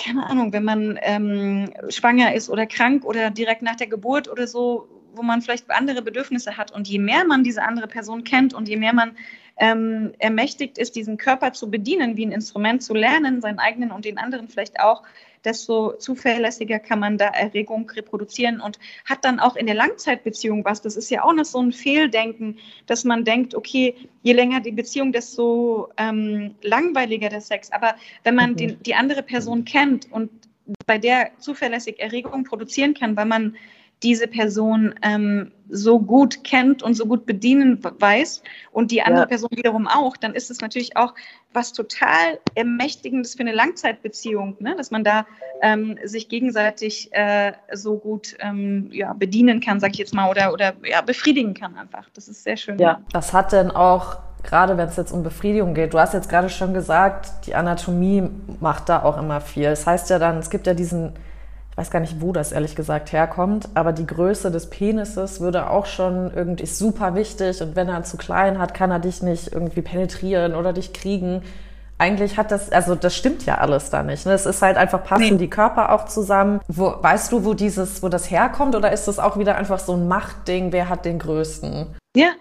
keine 0.00 0.28
Ahnung, 0.28 0.52
wenn 0.52 0.64
man 0.64 0.98
ähm, 1.02 1.72
schwanger 1.88 2.34
ist 2.34 2.48
oder 2.48 2.66
krank 2.66 3.04
oder 3.04 3.30
direkt 3.30 3.62
nach 3.62 3.76
der 3.76 3.86
Geburt 3.86 4.28
oder 4.28 4.46
so, 4.46 4.88
wo 5.14 5.22
man 5.22 5.42
vielleicht 5.42 5.70
andere 5.70 6.02
Bedürfnisse 6.02 6.56
hat. 6.56 6.72
Und 6.72 6.88
je 6.88 6.98
mehr 6.98 7.24
man 7.24 7.44
diese 7.44 7.62
andere 7.62 7.86
Person 7.86 8.24
kennt 8.24 8.54
und 8.54 8.68
je 8.68 8.76
mehr 8.76 8.94
man 8.94 9.16
ähm, 9.60 10.12
ermächtigt 10.18 10.78
ist, 10.78 10.96
diesen 10.96 11.18
Körper 11.18 11.52
zu 11.52 11.70
bedienen, 11.70 12.16
wie 12.16 12.24
ein 12.24 12.32
Instrument 12.32 12.82
zu 12.82 12.94
lernen, 12.94 13.42
seinen 13.42 13.58
eigenen 13.58 13.92
und 13.92 14.06
den 14.06 14.18
anderen 14.18 14.48
vielleicht 14.48 14.80
auch, 14.80 15.02
desto 15.44 15.92
zuverlässiger 15.92 16.78
kann 16.78 16.98
man 16.98 17.18
da 17.18 17.28
Erregung 17.28 17.88
reproduzieren 17.90 18.60
und 18.60 18.78
hat 19.04 19.24
dann 19.24 19.38
auch 19.38 19.56
in 19.56 19.66
der 19.66 19.74
Langzeitbeziehung 19.74 20.64
was. 20.64 20.82
Das 20.82 20.96
ist 20.96 21.10
ja 21.10 21.22
auch 21.22 21.32
noch 21.32 21.44
so 21.44 21.60
ein 21.60 21.72
Fehldenken, 21.72 22.58
dass 22.86 23.04
man 23.04 23.24
denkt, 23.24 23.54
okay, 23.54 23.94
je 24.22 24.32
länger 24.32 24.60
die 24.60 24.72
Beziehung, 24.72 25.12
desto 25.12 25.88
ähm, 25.98 26.54
langweiliger 26.62 27.28
der 27.28 27.40
Sex. 27.40 27.70
Aber 27.70 27.94
wenn 28.24 28.34
man 28.34 28.52
mhm. 28.52 28.56
den, 28.56 28.82
die 28.82 28.94
andere 28.94 29.22
Person 29.22 29.64
kennt 29.64 30.10
und 30.10 30.30
bei 30.86 30.98
der 30.98 31.30
zuverlässig 31.38 32.00
Erregung 32.00 32.44
produzieren 32.44 32.94
kann, 32.94 33.16
weil 33.16 33.26
man 33.26 33.56
diese 34.02 34.26
Person 34.26 34.94
ähm, 35.02 35.52
so 35.68 36.00
gut 36.00 36.42
kennt 36.42 36.82
und 36.82 36.94
so 36.94 37.06
gut 37.06 37.26
bedienen 37.26 37.78
weiß 37.82 38.42
und 38.72 38.90
die 38.90 39.02
andere 39.02 39.22
ja. 39.22 39.26
Person 39.26 39.50
wiederum 39.52 39.86
auch, 39.86 40.16
dann 40.16 40.34
ist 40.34 40.50
es 40.50 40.60
natürlich 40.60 40.96
auch 40.96 41.14
was 41.52 41.72
total 41.72 42.38
Ermächtigendes 42.54 43.34
für 43.34 43.40
eine 43.40 43.52
Langzeitbeziehung, 43.52 44.56
ne? 44.60 44.74
dass 44.76 44.90
man 44.90 45.04
da 45.04 45.26
ähm, 45.62 45.98
sich 46.04 46.28
gegenseitig 46.28 47.12
äh, 47.12 47.52
so 47.72 47.98
gut 47.98 48.36
ähm, 48.40 48.88
ja, 48.92 49.12
bedienen 49.12 49.60
kann, 49.60 49.80
sag 49.80 49.92
ich 49.92 49.98
jetzt 49.98 50.14
mal, 50.14 50.30
oder, 50.30 50.52
oder 50.52 50.74
ja, 50.84 51.02
befriedigen 51.02 51.54
kann 51.54 51.76
einfach. 51.76 52.08
Das 52.14 52.28
ist 52.28 52.42
sehr 52.42 52.56
schön. 52.56 52.78
Ja, 52.78 53.00
das 53.12 53.32
hat 53.32 53.52
denn 53.52 53.70
auch 53.70 54.18
gerade 54.42 54.78
wenn 54.78 54.88
es 54.88 54.96
jetzt 54.96 55.12
um 55.12 55.22
Befriedigung 55.22 55.74
geht, 55.74 55.92
du 55.92 55.98
hast 55.98 56.14
jetzt 56.14 56.28
gerade 56.28 56.48
schon 56.48 56.72
gesagt, 56.72 57.46
die 57.46 57.54
Anatomie 57.54 58.28
macht 58.60 58.88
da 58.88 59.02
auch 59.02 59.18
immer 59.18 59.40
viel. 59.40 59.64
Das 59.64 59.86
heißt 59.86 60.08
ja 60.10 60.18
dann, 60.18 60.38
es 60.38 60.50
gibt 60.50 60.66
ja 60.66 60.74
diesen 60.74 61.12
weiß 61.80 61.90
gar 61.90 62.00
nicht, 62.00 62.20
wo 62.20 62.32
das 62.32 62.52
ehrlich 62.52 62.76
gesagt 62.76 63.10
herkommt, 63.10 63.70
aber 63.72 63.92
die 63.92 64.06
Größe 64.06 64.50
des 64.50 64.68
Penises 64.68 65.40
würde 65.40 65.70
auch 65.70 65.86
schon 65.86 66.30
irgendwie 66.34 66.66
super 66.66 67.14
wichtig 67.14 67.62
und 67.62 67.74
wenn 67.74 67.88
er 67.88 68.02
zu 68.02 68.18
klein 68.18 68.58
hat, 68.58 68.74
kann 68.74 68.90
er 68.90 68.98
dich 68.98 69.22
nicht 69.22 69.50
irgendwie 69.50 69.80
penetrieren 69.80 70.54
oder 70.54 70.74
dich 70.74 70.92
kriegen. 70.92 71.40
Eigentlich 71.96 72.36
hat 72.36 72.50
das, 72.50 72.70
also 72.70 72.96
das 72.96 73.16
stimmt 73.16 73.46
ja 73.46 73.56
alles 73.58 73.88
da 73.88 74.02
nicht. 74.02 74.26
Ne? 74.26 74.32
Es 74.32 74.44
ist 74.44 74.60
halt 74.60 74.76
einfach 74.76 75.02
passen 75.02 75.22
nee. 75.22 75.36
die 75.36 75.48
Körper 75.48 75.92
auch 75.92 76.04
zusammen. 76.04 76.60
Wo, 76.68 76.96
weißt 77.00 77.32
du, 77.32 77.46
wo 77.46 77.54
dieses, 77.54 78.02
wo 78.02 78.10
das 78.10 78.30
herkommt 78.30 78.74
oder 78.76 78.92
ist 78.92 79.08
das 79.08 79.18
auch 79.18 79.38
wieder 79.38 79.56
einfach 79.56 79.78
so 79.78 79.94
ein 79.94 80.06
Machtding? 80.06 80.72
Wer 80.72 80.90
hat 80.90 81.06
den 81.06 81.18
größten? 81.18 81.86
Ja, 82.14 82.32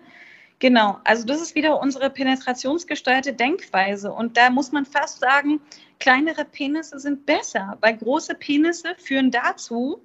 Genau, 0.61 0.97
also 1.05 1.25
das 1.25 1.41
ist 1.41 1.55
wieder 1.55 1.79
unsere 1.79 2.09
penetrationsgesteuerte 2.09 3.31
Denkweise. 3.31 4.11
Und 4.11 4.35
da 4.35 4.49
muss 4.49 4.73
man 4.73 4.85
fast 4.85 5.21
sagen, 5.21 5.61
kleinere 5.99 6.45
Penisse 6.45 6.99
sind 6.99 7.25
besser, 7.25 7.77
weil 7.81 7.97
große 7.97 8.35
Penisse 8.35 8.95
führen 8.97 9.31
dazu, 9.31 10.01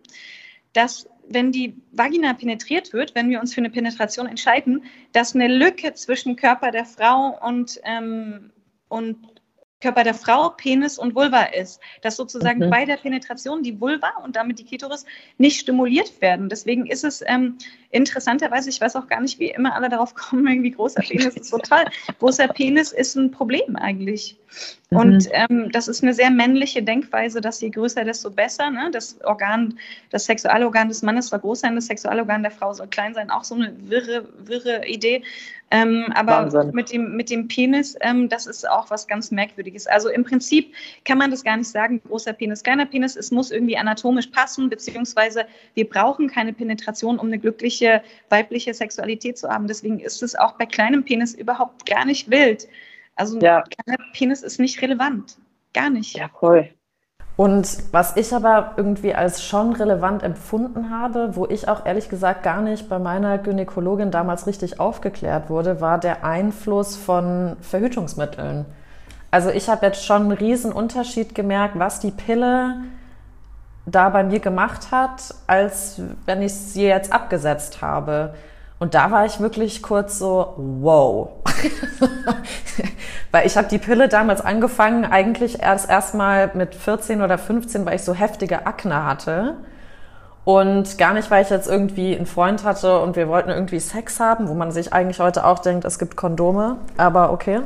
dass 0.72 1.09
wenn 1.28 1.53
die 1.53 1.76
Vagina 1.92 2.34
penetriert 2.34 2.92
wird, 2.92 3.14
wenn 3.14 3.30
wir 3.30 3.40
uns 3.40 3.55
für 3.55 3.61
eine 3.61 3.70
Penetration 3.70 4.26
entscheiden, 4.26 4.84
dass 5.12 5.34
eine 5.34 5.49
Lücke 5.49 5.95
zwischen 5.95 6.36
Körper 6.36 6.70
der 6.70 6.84
Frau 6.84 7.38
und, 7.40 7.80
ähm, 7.84 8.51
und 8.88 9.34
Körper 9.85 10.03
der 10.03 10.14
Frau 10.14 10.49
Penis 10.49 10.99
und 10.99 11.14
Vulva 11.14 11.43
ist. 11.43 11.78
Dass 12.01 12.16
sozusagen 12.16 12.61
mhm. 12.61 12.70
bei 12.70 12.87
der 12.87 12.97
Penetration 12.97 13.62
die 13.62 13.78
Vulva 13.78 14.11
und 14.24 14.35
damit 14.35 14.59
die 14.59 14.64
Klitoris 14.64 15.05
nicht 15.37 15.61
stimuliert 15.61 16.22
werden. 16.22 16.49
Deswegen 16.49 16.87
ist 16.87 17.05
es 17.05 17.22
ähm, 17.26 17.59
interessanterweise, 17.91 18.70
ich 18.70 18.80
weiß 18.80 18.97
auch 18.97 19.07
gar 19.07 19.20
nicht, 19.20 19.39
wie 19.39 19.51
immer 19.51 19.74
alle 19.74 19.91
darauf 19.91 20.14
kommen, 20.14 20.47
irgendwie 20.47 20.70
großer 20.70 21.03
Penis 21.03 21.37
ist 21.37 21.51
total. 21.51 21.85
Großer 22.18 22.49
Penis 22.49 22.93
ist 22.93 23.14
ein 23.14 23.30
Problem 23.30 23.76
eigentlich. 23.76 24.37
Mhm. 24.89 24.97
Und 24.97 25.28
ähm, 25.32 25.70
das 25.70 25.87
ist 25.89 26.03
eine 26.03 26.14
sehr 26.14 26.30
männliche 26.30 26.82
Denkweise, 26.82 27.43
dass 27.43 27.61
je 27.61 27.68
größer, 27.68 28.05
desto 28.05 28.30
besser. 28.30 28.70
Ne? 28.70 28.91
Das 28.91 29.20
Organ, 29.24 29.78
das 30.11 30.24
Sexualorgan 30.24 30.89
des 30.89 31.03
Mannes 31.03 31.28
soll 31.28 31.41
groß 31.41 31.61
sein, 31.61 31.74
das 31.74 31.87
Sexualorgan 31.87 32.43
der 32.43 32.53
Frau 32.53 32.72
soll 32.72 32.87
klein 32.89 33.12
sein. 33.12 33.30
Auch 33.30 33.45
so 33.45 33.55
eine 33.55 33.74
wirre, 33.89 34.26
wirre 34.39 34.87
Idee. 34.87 35.22
Ähm, 35.75 36.07
aber 36.14 36.70
mit 36.72 36.93
dem, 36.93 37.16
mit 37.16 37.31
dem 37.31 37.49
Penis, 37.49 37.97
ähm, 38.01 38.29
das 38.29 38.47
ist 38.47 38.68
auch 38.68 38.91
was 38.91 39.09
ganz 39.09 39.33
Merkwürdiges. 39.33 39.89
Also 39.89 40.09
im 40.09 40.22
Prinzip 40.22 40.72
kann 41.05 41.18
man 41.18 41.33
das 41.33 41.43
gar 41.43 41.57
nicht 41.57 41.68
sagen, 41.68 42.01
großer 42.07 42.33
Penis, 42.33 42.62
kleiner 42.62 42.87
Penis. 42.87 43.16
Es 43.16 43.33
muss 43.33 43.51
irgendwie 43.51 43.77
anatomisch 43.77 44.29
passen, 44.29 44.70
beziehungsweise 44.70 45.47
wir 45.75 45.89
brauchen 45.89 46.29
keine 46.29 46.53
Penetration, 46.53 47.18
um 47.18 47.27
eine 47.27 47.41
glückliche 47.41 48.03
weibliche 48.29 48.72
Sexualität 48.72 49.37
zu 49.37 49.49
haben. 49.49 49.66
Deswegen 49.66 49.99
ist 49.99 50.22
es 50.22 50.37
auch 50.37 50.53
bei 50.53 50.66
kleinem 50.66 51.05
Penis 51.05 51.35
überhaupt 51.35 51.87
gar 51.87 52.05
nicht 52.05 52.31
wild. 52.31 52.68
Also 53.16 53.41
ja. 53.41 53.59
ein 53.59 53.64
kleiner 53.64 53.99
Penis 54.12 54.43
ist 54.43 54.61
nicht 54.61 54.81
relevant. 54.81 55.39
Gar 55.72 55.91
nicht. 55.91 56.16
Ja, 56.16 56.29
voll. 56.29 56.70
Und 57.37 57.78
was 57.93 58.16
ich 58.16 58.32
aber 58.32 58.74
irgendwie 58.76 59.14
als 59.14 59.43
schon 59.43 59.72
relevant 59.74 60.22
empfunden 60.22 60.91
habe, 60.91 61.35
wo 61.35 61.47
ich 61.47 61.68
auch 61.68 61.85
ehrlich 61.85 62.09
gesagt 62.09 62.45
gar 62.45 62.61
nicht 62.61 62.89
bei 62.89 63.01
meiner 63.01 63.39
Gynäkologin 63.39 64.12
damals 64.12 64.47
richtig 64.47 64.78
aufgeklärt 64.78 65.51
wurde, 65.51 65.80
war 65.80 65.99
der 65.99 66.24
Einfluss 66.24 66.97
von 66.97 67.57
Verhütungsmitteln. 67.61 68.66
Also 69.32 69.51
ich 69.51 69.68
habe 69.68 69.87
jetzt 69.87 70.05
schon 70.05 70.22
einen 70.22 70.32
riesen 70.32 70.70
Unterschied 70.70 71.35
gemerkt, 71.35 71.76
was 71.76 71.99
die 71.99 72.12
Pille 72.12 72.76
da 73.85 74.09
bei 74.11 74.22
mir 74.22 74.39
gemacht 74.39 74.93
hat, 74.93 75.35
als 75.49 76.01
wenn 76.26 76.41
ich 76.41 76.55
sie 76.55 76.85
jetzt 76.85 77.12
abgesetzt 77.12 77.82
habe. 77.82 78.35
Und 78.79 78.95
da 78.95 79.11
war 79.11 79.25
ich 79.25 79.41
wirklich 79.41 79.83
kurz 79.83 80.18
so, 80.18 80.55
wow. 80.57 81.31
weil 83.31 83.47
ich 83.47 83.57
habe 83.57 83.68
die 83.68 83.79
Pille 83.79 84.09
damals 84.09 84.41
angefangen, 84.41 85.05
eigentlich 85.05 85.61
erst 85.62 85.89
erstmal 85.89 86.51
mit 86.55 86.75
14 86.75 87.22
oder 87.22 87.39
15, 87.39 87.87
weil 87.87 87.97
ich 87.97 88.03
so 88.03 88.14
heftige 88.14 88.66
Akne 88.66 89.05
hatte. 89.05 89.57
Und 90.45 90.99
gar 90.99 91.14
nicht, 91.14 91.31
weil 91.31 91.43
ich 91.43 91.49
jetzt 91.49 91.68
irgendwie 91.68 92.14
einen 92.14 92.27
Freund 92.27 92.64
hatte 92.64 93.01
und 93.01 93.16
wir 93.16 93.29
wollten 93.29 93.49
irgendwie 93.49 93.81
Sex 93.81 94.20
haben, 94.20 94.49
wo 94.49 94.55
man 94.55 94.72
sich 94.72 94.93
eigentlich 94.93 95.18
heute 95.18 95.47
auch 95.47 95.61
denkt, 95.61 95.87
es 95.87 95.99
gibt 95.99 96.16
Kondome, 96.16 96.77
aber 96.99 97.33
okay. 97.33 97.61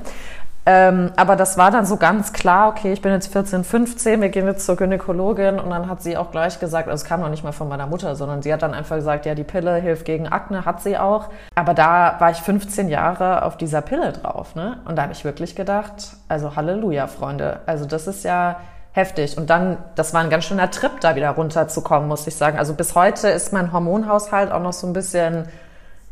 Ähm, 0.70 1.12
aber 1.16 1.34
das 1.34 1.56
war 1.56 1.70
dann 1.70 1.86
so 1.86 1.96
ganz 1.96 2.34
klar, 2.34 2.68
okay, 2.68 2.92
ich 2.92 3.00
bin 3.00 3.10
jetzt 3.10 3.32
14, 3.32 3.64
15, 3.64 4.20
wir 4.20 4.28
gehen 4.28 4.46
jetzt 4.46 4.66
zur 4.66 4.76
Gynäkologin 4.76 5.58
und 5.58 5.70
dann 5.70 5.88
hat 5.88 6.02
sie 6.02 6.18
auch 6.18 6.30
gleich 6.30 6.60
gesagt, 6.60 6.90
also 6.90 7.02
es 7.02 7.08
kam 7.08 7.22
noch 7.22 7.30
nicht 7.30 7.42
mal 7.42 7.52
von 7.52 7.70
meiner 7.70 7.86
Mutter, 7.86 8.14
sondern 8.14 8.42
sie 8.42 8.52
hat 8.52 8.60
dann 8.60 8.74
einfach 8.74 8.96
gesagt, 8.96 9.24
ja, 9.24 9.34
die 9.34 9.44
Pille 9.44 9.76
hilft 9.76 10.04
gegen 10.04 10.28
Akne, 10.28 10.66
hat 10.66 10.82
sie 10.82 10.98
auch. 10.98 11.30
Aber 11.54 11.72
da 11.72 12.16
war 12.18 12.32
ich 12.32 12.42
15 12.42 12.90
Jahre 12.90 13.44
auf 13.44 13.56
dieser 13.56 13.80
Pille 13.80 14.12
drauf, 14.12 14.56
ne? 14.56 14.76
Und 14.84 14.96
da 14.96 15.04
habe 15.04 15.12
ich 15.12 15.24
wirklich 15.24 15.56
gedacht, 15.56 16.16
also 16.28 16.54
Halleluja, 16.54 17.06
Freunde, 17.06 17.60
also 17.64 17.86
das 17.86 18.06
ist 18.06 18.22
ja 18.24 18.56
heftig. 18.92 19.38
Und 19.38 19.48
dann, 19.48 19.78
das 19.94 20.12
war 20.12 20.20
ein 20.20 20.28
ganz 20.28 20.44
schöner 20.44 20.70
Trip, 20.70 21.00
da 21.00 21.16
wieder 21.16 21.30
runterzukommen, 21.30 22.06
muss 22.06 22.26
ich 22.26 22.36
sagen. 22.36 22.58
Also 22.58 22.74
bis 22.74 22.94
heute 22.94 23.28
ist 23.28 23.54
mein 23.54 23.72
Hormonhaushalt 23.72 24.52
auch 24.52 24.62
noch 24.62 24.74
so 24.74 24.86
ein 24.86 24.92
bisschen 24.92 25.46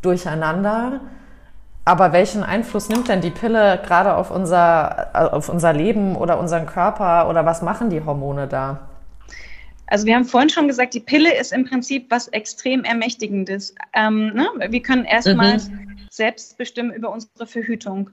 durcheinander. 0.01 0.99
Aber 1.87 2.11
welchen 2.11 2.43
Einfluss 2.43 2.89
nimmt 2.89 3.07
denn 3.07 3.21
die 3.21 3.29
Pille 3.29 3.81
gerade 3.81 4.17
auf 4.17 4.29
unser, 4.29 5.07
auf 5.33 5.47
unser 5.47 5.71
Leben 5.71 6.17
oder 6.17 6.37
unseren 6.37 6.65
Körper 6.65 7.29
oder 7.29 7.45
was 7.45 7.61
machen 7.61 7.89
die 7.89 8.03
Hormone 8.03 8.45
da? 8.45 8.89
Also 9.85 10.05
wir 10.05 10.15
haben 10.15 10.25
vorhin 10.25 10.49
schon 10.49 10.67
gesagt, 10.67 10.95
die 10.95 10.99
Pille 10.99 11.33
ist 11.33 11.53
im 11.53 11.63
Prinzip 11.63 12.07
was 12.11 12.27
extrem 12.27 12.83
Ermächtigendes. 12.83 13.73
Ähm, 13.93 14.33
ne? 14.33 14.49
Wir 14.67 14.81
können 14.81 15.05
erstmal 15.05 15.59
mhm. 15.59 15.97
selbst 16.09 16.57
bestimmen 16.57 16.91
über 16.91 17.09
unsere 17.09 17.47
Verhütung. 17.47 18.09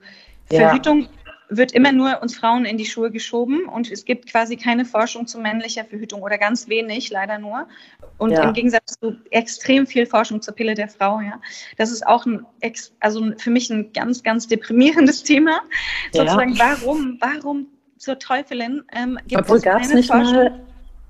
Ja. 0.52 0.68
Verhütung 0.68 1.08
wird 1.48 1.72
immer 1.72 1.92
nur 1.92 2.22
uns 2.22 2.36
Frauen 2.36 2.64
in 2.64 2.78
die 2.78 2.86
Schuhe 2.86 3.10
geschoben 3.10 3.66
und 3.66 3.90
es 3.90 4.04
gibt 4.04 4.30
quasi 4.30 4.56
keine 4.56 4.84
Forschung 4.84 5.26
zu 5.26 5.38
männlicher 5.38 5.84
Verhütung 5.84 6.22
oder 6.22 6.38
ganz 6.38 6.68
wenig, 6.68 7.10
leider 7.10 7.38
nur. 7.38 7.66
Und 8.18 8.32
ja. 8.32 8.42
im 8.42 8.52
Gegensatz 8.52 8.98
zu 8.98 9.16
extrem 9.30 9.86
viel 9.86 10.06
Forschung 10.06 10.40
zur 10.40 10.54
Pille 10.54 10.74
der 10.74 10.88
Frau, 10.88 11.20
ja. 11.20 11.40
Das 11.76 11.90
ist 11.90 12.06
auch 12.06 12.26
ein, 12.26 12.46
also 13.00 13.32
für 13.36 13.50
mich 13.50 13.70
ein 13.70 13.92
ganz, 13.92 14.22
ganz 14.22 14.48
deprimierendes 14.48 15.22
Thema. 15.24 15.60
Ja. 16.12 16.22
Sozusagen, 16.22 16.58
warum, 16.58 17.18
warum 17.20 17.66
zur 17.98 18.18
Teufelin 18.18 18.82
ähm, 18.92 19.18
gibt 19.26 19.42
Obwohl 19.42 19.58
es 19.58 19.62
keine 19.62 19.94
nicht 19.94 20.10
Forschung? 20.10 20.34
Mal 20.34 20.60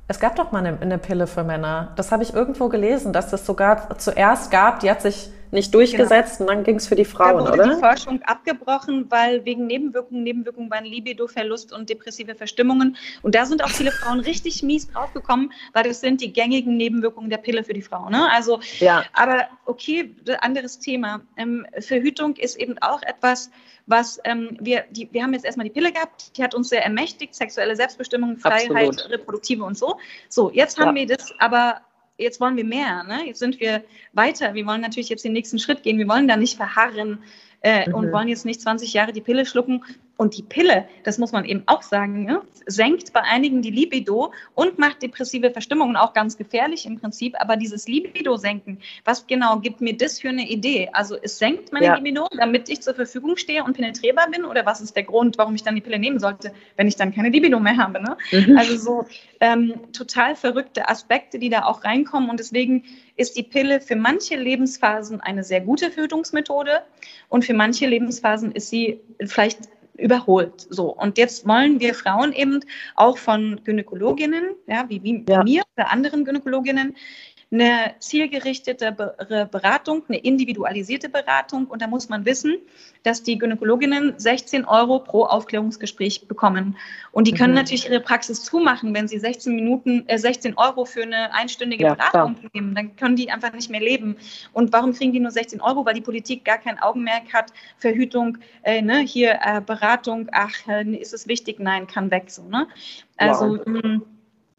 es 0.07 0.21
gab 0.21 0.37
doch 0.37 0.53
mal 0.53 0.65
eine, 0.65 0.79
eine 0.81 0.99
Pille 0.99 1.27
für 1.27 1.45
Männer. 1.45 1.93
Das 1.97 2.13
habe 2.13 2.23
ich 2.23 2.35
irgendwo 2.35 2.69
gelesen, 2.69 3.13
dass 3.13 3.33
es 3.33 3.47
sogar 3.47 3.99
zuerst 3.99 4.51
gab. 4.51 4.81
Die 4.81 4.91
hat 4.91 5.01
sich 5.01 5.31
nicht 5.55 5.75
durchgesetzt 5.75 6.39
genau. 6.39 6.51
und 6.51 6.57
dann 6.57 6.65
ging 6.65 6.77
es 6.77 6.87
für 6.87 6.97
die 6.97 7.05
Frauen, 7.05 7.45
da 7.45 7.53
wurde 7.53 7.63
oder? 7.63 7.75
die 7.75 7.81
Forschung 7.81 8.23
abgebrochen, 8.23 9.11
weil 9.11 9.45
wegen 9.45 9.67
Nebenwirkungen, 9.67 10.23
Nebenwirkungen 10.23 10.71
waren 10.71 10.85
Libidoverlust 10.85 11.73
und 11.73 11.89
depressive 11.89 12.35
Verstimmungen. 12.35 12.97
Und 13.23 13.35
da 13.35 13.47
sind 13.47 13.65
auch 13.65 13.71
viele 13.71 13.93
Frauen 13.93 14.21
richtig 14.33 14.63
mies 14.63 14.91
draufgekommen, 14.91 15.53
weil 15.73 15.85
das 15.85 16.01
sind 16.01 16.21
die 16.21 16.33
gängigen 16.33 16.77
Nebenwirkungen 16.77 17.31
der 17.31 17.39
Pille 17.39 17.65
für 17.65 17.73
die 17.73 17.83
Frau. 17.83 18.11
Ne? 18.11 18.31
Also, 18.31 18.61
ja. 18.81 19.05
aber 19.15 19.49
okay, 19.65 20.15
anderes 20.41 20.79
Thema. 20.79 21.23
Ähm, 21.37 21.67
Verhütung 21.81 22.37
ist 22.37 22.57
eben 22.57 22.77
auch 22.79 23.03
etwas, 23.03 23.51
was 23.87 24.19
ähm, 24.25 24.57
wir, 24.61 24.85
die, 24.91 25.09
wir 25.13 25.23
haben 25.23 25.33
jetzt 25.35 25.45
erstmal 25.45 25.65
die 25.65 25.73
Pille 25.73 25.93
gehabt, 25.93 26.37
die 26.37 26.43
hat 26.43 26.55
uns 26.55 26.71
sehr 26.71 26.83
ermächtigt, 26.83 27.35
sexuelle 27.35 27.77
Selbstbestimmung, 27.77 28.39
Freiheit, 28.39 28.89
Absolut. 28.89 29.11
reproduktive 29.11 29.65
und 29.65 29.77
so. 29.77 29.99
So, 30.29 30.51
jetzt 30.51 30.79
haben 30.79 30.97
ja. 30.97 31.07
wir 31.07 31.17
das 31.17 31.33
aber 31.39 31.81
jetzt 32.19 32.41
wollen 32.41 32.57
wir 32.57 32.65
mehr, 32.65 33.05
ne? 33.05 33.27
jetzt 33.27 33.39
sind 33.39 33.61
wir 33.61 33.85
weiter, 34.13 34.55
wir 34.55 34.67
wollen 34.67 34.81
natürlich 34.81 35.09
jetzt 35.09 35.25
den 35.25 35.33
nächsten 35.33 35.59
Schritt 35.59 35.83
gehen, 35.83 35.99
wir 35.99 36.09
wollen 36.09 36.29
da 36.29 36.37
nicht 36.37 36.57
verharren 36.57 37.23
äh, 37.65 37.89
mhm. 37.89 37.95
und 37.95 38.13
wollen 38.13 38.29
jetzt 38.29 38.45
nicht 38.45 38.61
20 38.61 38.93
Jahre 38.93 39.13
die 39.13 39.23
Pille 39.23 39.47
schlucken 39.47 39.83
und 40.17 40.37
die 40.37 40.43
Pille, 40.43 40.87
das 41.03 41.19
muss 41.19 41.33
man 41.33 41.45
eben 41.45 41.65
auch 41.67 41.83
sagen, 41.83 42.25
ne, 42.25 42.43
senkt 42.67 43.13
bei 43.13 43.23
einigen 43.23 43.63
die 43.63 43.71
Libido 43.71 44.33
und 44.55 44.79
macht 44.79 45.03
depressive 45.03 45.51
Verstimmungen 45.51 45.97
auch 45.97 46.13
ganz 46.13 46.37
gefährlich 46.37 46.87
im 46.87 47.01
Prinzip. 47.01 47.35
Aber 47.41 47.57
dieses 47.57 47.89
Libido-Senken, 47.89 48.79
was 49.05 49.27
genau 49.27 49.59
gibt 49.59 49.81
mir 49.81 49.97
das 49.97 50.21
für 50.21 50.29
eine 50.29 50.49
Idee? 50.49 50.91
Also 50.93 51.17
es 51.21 51.39
senkt 51.39 51.73
meine 51.73 51.87
ja. 51.87 51.97
Libido, 51.97 52.29
damit 52.39 52.69
ich 52.69 52.81
zur 52.81 52.95
Verfügung 52.95 53.37
stehe 53.37 53.65
und 53.65 53.75
penetrierbar 53.75 54.31
bin? 54.31 54.45
Oder 54.45 54.65
was 54.65 54.81
ist 54.81 54.95
der 54.95 55.03
Grund, 55.03 55.37
warum 55.37 55.55
ich 55.57 55.65
dann 55.65 55.75
die 55.75 55.81
Pille 55.81 55.99
nehmen 55.99 56.21
sollte, 56.21 56.53
wenn 56.77 56.87
ich 56.87 56.97
dann 56.97 57.13
keine 57.13 57.31
Libido 57.31 57.59
mehr 57.59 57.77
habe? 57.77 58.01
Ne? 58.01 58.17
Mhm. 58.31 58.57
Also 58.57 58.77
so 58.77 59.07
ähm, 59.41 59.75
total 59.93 60.37
verrückte 60.37 60.89
Aspekte, 60.89 61.41
die 61.41 61.49
da 61.49 61.65
auch 61.65 61.83
reinkommen. 61.83 62.31
Und 62.31 62.39
deswegen 62.39 62.85
ist 63.17 63.37
die 63.37 63.43
Pille 63.43 63.81
für 63.81 63.97
manche 63.97 64.37
Lebensphasen 64.37 65.21
eine 65.21 65.45
sehr 65.45 65.61
gute 65.61 65.91
Verhütungsmethode 65.91 66.83
und 67.29 67.45
für 67.45 67.55
manche 67.55 67.87
Lebensphasen 67.87 68.53
ist 68.53 68.71
sie 68.71 69.01
vielleicht 69.25 69.61
überholt. 69.97 70.67
So. 70.71 70.93
Und 70.93 71.19
jetzt 71.19 71.47
wollen 71.47 71.81
wir 71.81 71.95
Frauen 71.95 72.33
eben 72.33 72.61
auch 72.97 73.19
von 73.19 73.61
Gynäkologinnen, 73.65 74.55
ja, 74.67 74.85
wie, 74.89 75.03
wie 75.03 75.25
ja. 75.29 75.45
mir 75.45 75.63
oder 75.77 75.91
anderen 75.91 76.25
Gynäkologinnen, 76.25 76.97
eine 77.55 77.95
zielgerichtete 78.01 78.93
Beratung, 78.93 80.03
eine 80.09 80.19
individualisierte 80.19 81.09
Beratung. 81.09 81.67
Und 81.67 81.81
da 81.83 81.87
muss 81.87 82.09
man 82.09 82.25
wissen, 82.25 82.59
dass 83.05 83.23
die 83.23 83.39
Gynäkologinnen 83.39 84.15
16 84.17 84.65
Euro 84.65 84.99
pro 84.99 85.25
Aufklärungsgespräch 85.25 86.27
bekommen. 86.27 86.77
Und 87.13 87.29
die 87.29 87.33
können 87.33 87.53
mhm. 87.53 87.59
natürlich 87.59 87.89
ihre 87.89 88.01
Praxis 88.01 88.43
zumachen, 88.43 88.93
wenn 88.95 89.09
sie 89.09 89.19
16 89.19 89.55
Minuten, 89.55 90.05
äh, 90.09 90.19
16 90.19 90.59
Euro 90.59 90.85
für 90.85 91.03
eine 91.03 91.33
einstündige 91.33 91.85
ja, 91.85 91.95
Beratung 91.95 92.35
klar. 92.35 92.51
nehmen. 92.55 92.75
Dann 92.75 92.97
können 92.97 93.17
die 93.17 93.31
einfach 93.31 93.53
nicht 93.53 93.71
mehr 93.71 93.81
leben. 93.81 94.17
Und 94.53 94.73
warum 94.73 94.93
kriegen 94.93 95.13
die 95.13 95.21
nur 95.21 95.31
16 95.31 95.61
Euro? 95.61 95.87
Weil 95.87 95.95
die 95.95 96.01
Politik 96.01 96.45
gar 96.45 96.59
kein 96.59 96.79
Augenmerk 96.81 97.33
hat. 97.33 97.53
Verhütung, 97.79 98.39
äh, 98.63 98.83
ne, 98.83 98.99
hier 98.99 99.39
äh, 99.45 99.61
Beratung, 99.61 100.29
ach, 100.33 100.55
äh, 100.67 100.85
ist 100.97 101.15
es 101.15 101.29
wichtig? 101.29 101.61
Nein, 101.61 101.87
kann 101.87 102.11
weg 102.11 102.31
so. 102.31 102.43
Ne? 102.43 102.67
Also 103.17 103.59
wow. 103.65 104.01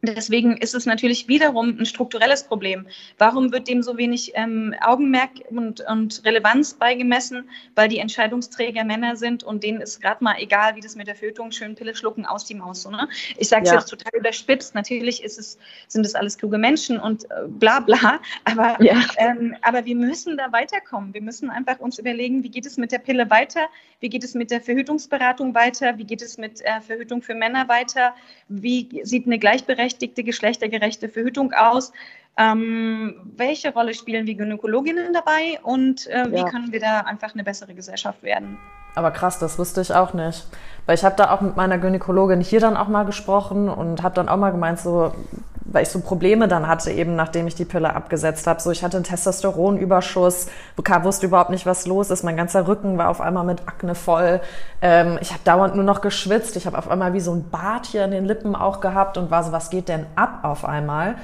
Deswegen 0.06 0.58
ist 0.58 0.76
es 0.76 0.86
natürlich 0.86 1.28
wiederum 1.28 1.78
ein 1.80 1.86
strukturelles 1.86 2.44
Problem. 2.44 2.88
Warum 3.18 3.52
wird 3.52 3.68
dem 3.68 3.82
so 3.82 3.98
wenig 3.98 4.32
ähm, 4.36 4.76
Augenmerk 4.82 5.32
und, 5.50 5.82
und, 5.82 6.22
Relevanz 6.26 6.74
beigemessen? 6.74 7.50
Weil 7.76 7.88
die 7.88 8.00
Entscheidungsträger 8.00 8.84
Männer 8.84 9.16
sind 9.16 9.44
und 9.44 9.64
denen 9.64 9.82
ist 9.82 10.02
gerade 10.02 10.24
mal 10.24 10.36
egal, 10.40 10.76
wie 10.76 10.82
das 10.82 10.96
mit 10.96 11.08
der 11.08 11.16
Fötung, 11.16 11.52
schön 11.52 11.76
Pille 11.76 11.96
schlucken, 11.96 12.26
aus 12.26 12.46
die 12.46 12.56
Maus. 12.56 12.84
So, 12.84 12.90
ne? 12.90 13.08
Ich 13.38 13.50
sage 13.50 13.64
es 13.64 13.70
ja. 13.70 13.76
jetzt 13.76 13.90
total 13.90 14.12
überspitzt. 14.18 14.76
Natürlich 14.76 15.24
ist 15.24 15.40
es, 15.40 15.58
sind 15.88 16.06
es 16.06 16.16
alles 16.16 16.38
kluge 16.38 16.58
Menschen 16.58 17.00
und 17.00 17.26
äh, 17.26 17.48
bla 17.48 17.80
bla. 17.80 18.20
Aber, 18.46 18.82
ja. 18.82 19.02
ähm, 19.18 19.56
aber 19.62 19.86
wir 19.86 19.96
müssen 19.96 20.38
da 20.38 20.52
weiterkommen. 20.52 21.14
Wir 21.14 21.22
müssen 21.22 21.50
einfach 21.50 21.80
uns 21.80 22.00
überlegen, 22.00 22.44
wie 22.44 22.50
geht 22.50 22.66
es 22.66 22.78
mit 22.78 22.92
der 22.92 23.00
Pille 23.00 23.30
weiter? 23.30 23.68
Wie 24.00 24.10
geht 24.10 24.24
es 24.24 24.34
mit 24.34 24.52
der 24.52 24.62
Verhütungsberatung 24.62 25.56
weiter? 25.56 25.98
Wie 25.98 26.04
geht 26.04 26.22
es 26.22 26.38
mit 26.38 26.62
äh, 26.62 26.82
Verhütung 26.82 27.22
für 27.22 27.34
Männer 27.34 27.68
weiter? 27.68 28.14
Wie 28.48 29.02
sieht 29.04 29.26
eine 29.26 29.40
gleichberechtigte 29.40 29.95
gleichberechtigte, 29.96 30.24
geschlechtergerechte 30.24 31.10
Verhütung 31.10 31.54
aus? 31.54 31.92
Ähm, 32.38 33.16
welche 33.38 33.74
Rolle 33.74 33.94
spielen 33.94 34.28
wir 34.28 34.36
Gynäkologinnen 34.36 35.14
dabei 35.14 35.60
und 35.64 36.08
äh, 36.08 36.32
wie 36.32 36.38
ja. 36.38 36.44
können 36.50 36.72
wir 36.72 36.82
da 36.82 37.02
einfach 37.02 37.34
eine 37.34 37.44
bessere 37.44 37.74
Gesellschaft 37.74 38.24
werden? 38.24 38.58
Aber 38.96 39.12
krass, 39.12 39.40
das 39.40 39.60
wusste 39.60 39.82
ich 39.82 39.94
auch 39.94 40.14
nicht. 40.14 40.46
Weil 40.86 40.96
ich 40.96 41.04
habe 41.04 41.16
da 41.16 41.32
auch 41.32 41.42
mit 41.42 41.56
meiner 41.56 41.78
Gynäkologin 41.78 42.42
hier 42.42 42.60
dann 42.60 42.78
auch 42.78 42.88
mal 42.88 43.04
gesprochen 43.04 43.70
und 43.70 44.04
habe 44.04 44.16
dann 44.16 44.30
auch 44.30 44.38
mal 44.38 44.52
gemeint, 44.52 44.80
so, 44.80 45.14
weil 45.62 45.84
ich 45.84 45.90
so 45.90 46.00
Probleme 46.00 46.48
dann 46.48 46.68
hatte, 46.68 46.92
eben 46.92 47.16
nachdem 47.16 47.48
ich 47.48 47.56
die 47.56 47.66
Pille 47.66 47.94
abgesetzt 47.94 48.48
habe. 48.48 48.62
So, 48.62 48.72
ich 48.72 48.84
hatte 48.84 48.98
einen 48.98 49.04
Testosteronüberschuss, 49.04 50.48
wusste 50.78 51.26
überhaupt 51.26 51.50
nicht, 51.50 51.66
was 51.66 51.86
los 51.88 52.10
ist. 52.10 52.24
Mein 52.24 52.38
ganzer 52.38 52.68
Rücken 52.68 52.98
war 52.98 53.10
auf 53.10 53.20
einmal 53.20 53.44
mit 53.44 53.68
Akne 53.68 53.96
voll. 53.96 54.40
Ähm, 54.82 55.18
ich 55.22 55.32
habe 55.32 55.42
dauernd 55.44 55.76
nur 55.76 55.84
noch 55.84 56.02
geschwitzt. 56.02 56.56
Ich 56.56 56.66
habe 56.66 56.78
auf 56.78 56.90
einmal 56.90 57.14
wie 57.14 57.20
so 57.20 57.34
ein 57.34 57.50
Bart 57.50 57.86
hier 57.86 58.06
in 58.06 58.12
den 58.12 58.26
Lippen 58.26 58.56
auch 58.56 58.80
gehabt 58.80 59.18
und 59.18 59.32
war 59.32 59.44
so, 59.44 59.52
was 59.52 59.70
geht 59.70 59.90
denn 59.90 60.06
ab 60.16 60.40
auf 60.44 60.64
einmal? 60.64 61.16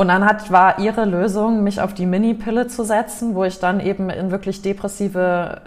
Und 0.00 0.08
dann 0.08 0.24
hat, 0.24 0.50
war 0.50 0.78
ihre 0.78 1.04
Lösung, 1.04 1.62
mich 1.62 1.82
auf 1.82 1.92
die 1.92 2.06
Mini-Pille 2.06 2.68
zu 2.68 2.84
setzen, 2.84 3.34
wo 3.34 3.44
ich 3.44 3.58
dann 3.58 3.80
eben 3.80 4.08
in 4.08 4.30
wirklich 4.30 4.62
depressive 4.62 5.60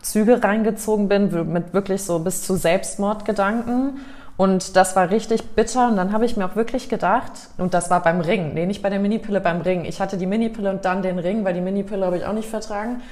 Züge 0.00 0.44
reingezogen 0.44 1.08
bin, 1.08 1.52
mit 1.52 1.74
wirklich 1.74 2.04
so 2.04 2.20
bis 2.20 2.44
zu 2.44 2.54
Selbstmordgedanken. 2.54 3.98
Und 4.36 4.76
das 4.76 4.94
war 4.94 5.10
richtig 5.10 5.56
bitter. 5.56 5.88
Und 5.88 5.96
dann 5.96 6.12
habe 6.12 6.24
ich 6.24 6.36
mir 6.36 6.46
auch 6.46 6.54
wirklich 6.54 6.88
gedacht, 6.88 7.32
und 7.58 7.74
das 7.74 7.90
war 7.90 8.00
beim 8.00 8.20
Ring, 8.20 8.54
nee, 8.54 8.64
nicht 8.64 8.80
bei 8.80 8.90
der 8.90 9.00
Minipille, 9.00 9.40
beim 9.40 9.60
Ring. 9.60 9.86
Ich 9.86 10.00
hatte 10.00 10.18
die 10.18 10.26
Minipille 10.26 10.70
und 10.70 10.84
dann 10.84 11.02
den 11.02 11.18
Ring, 11.18 11.44
weil 11.44 11.54
die 11.54 11.60
Minipille 11.60 12.06
habe 12.06 12.16
ich 12.16 12.24
auch 12.24 12.34
nicht 12.34 12.48
vertragen. 12.48 13.02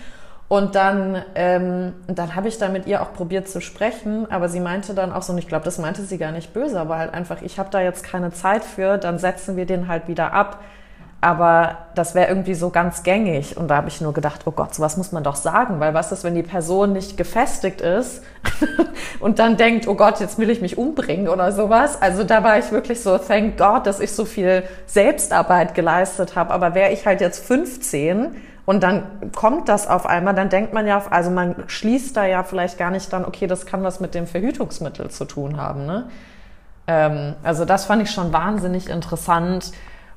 Und 0.49 0.77
dann, 0.77 1.23
ähm, 1.35 1.93
dann 2.07 2.37
habe 2.37 2.47
ich 2.47 2.59
da 2.59 2.69
mit 2.69 2.87
ihr 2.87 3.03
auch 3.03 3.13
probiert 3.13 3.49
zu 3.49 3.61
sprechen, 3.61 4.31
aber 4.31 4.49
sie 4.49 4.61
meinte 4.61 4.95
dann 4.95 5.13
auch 5.13 5.23
so, 5.23 5.33
und 5.33 5.39
ich 5.39 5.49
glaube, 5.49 5.65
das 5.65 5.79
meinte 5.79 6.03
sie 6.03 6.19
gar 6.19 6.31
nicht 6.31 6.53
böse, 6.55 6.79
aber 6.79 6.99
halt 6.99 7.15
einfach, 7.15 7.43
ich 7.43 7.59
habe 7.59 7.69
da 7.71 7.81
jetzt 7.81 8.05
keine 8.05 8.33
Zeit 8.33 8.65
für, 8.65 8.97
dann 8.97 9.19
setzen 9.19 9.57
wir 9.57 9.67
den 9.67 9.89
halt 9.89 10.07
wieder 10.07 10.33
ab. 10.33 10.61
Aber 11.21 11.79
das 11.97 12.15
wäre 12.15 12.29
irgendwie 12.29 12.55
so 12.55 12.71
ganz 12.71 13.03
gängig. 13.03 13.57
Und 13.57 13.69
da 13.69 13.77
habe 13.77 13.89
ich 13.89 14.01
nur 14.01 14.13
gedacht, 14.13 14.43
oh 14.45 14.53
Gott, 14.53 14.75
sowas 14.75 14.97
muss 14.97 15.11
man 15.11 15.25
doch 15.25 15.35
sagen, 15.35 15.81
weil 15.81 15.95
was 15.95 16.13
ist, 16.13 16.23
wenn 16.23 16.35
die 16.37 16.43
Person 16.43 16.93
nicht 16.93 17.17
gefestigt 17.17 17.81
ist 17.81 18.23
und 19.21 19.41
dann 19.41 19.57
denkt, 19.57 19.89
oh 19.89 19.95
Gott, 19.95 20.21
jetzt 20.21 20.39
will 20.39 20.51
ich 20.51 20.61
mich 20.61 20.79
umbringen 20.79 21.29
oder 21.29 21.51
sowas. 21.51 22.01
Also 22.01 22.23
da 22.23 22.45
war 22.45 22.59
ich 22.59 22.71
wirklich 22.71 23.03
so, 23.03 23.19
thank 23.19 23.57
God, 23.57 23.87
dass 23.87 23.99
ich 23.99 24.13
so 24.13 24.25
viel 24.25 24.63
Selbstarbeit 24.85 25.75
geleistet 25.75 26.37
habe. 26.37 26.53
Aber 26.53 26.75
wäre 26.75 26.93
ich 26.93 27.07
halt 27.07 27.21
jetzt 27.21 27.45
15 27.45 28.37
und 28.67 28.83
dann 28.83 29.31
kommt 29.35 29.69
das 29.69 29.87
auf 29.87 30.07
einmal, 30.07 30.35
dann 30.35 30.51
denkt 30.51 30.75
man 30.75 30.87
ja, 30.87 31.03
also 31.09 31.31
man 31.31 31.55
schließt 31.69 32.17
da 32.17 32.27
ja 32.27 32.43
vielleicht 32.43 32.79
gar 32.79 32.91
nicht 32.91 33.13
dann, 33.13 33.25
okay, 33.25 33.47
das 33.47 33.65
kann 33.65 33.85
was 33.85 34.01
mit 34.01 34.15
dem 34.15 34.27
Verhütungsmittel 34.27 35.09
zu 35.09 35.25
tun 35.25 35.57
haben. 35.57 35.87
Ne? 35.87 36.09
Ähm, 36.89 37.35
also 37.45 37.65
das 37.65 37.85
fand 37.85 38.03
ich 38.03 38.11
schon 38.11 38.33
wahnsinnig 38.33 38.89
interessant 38.89 39.71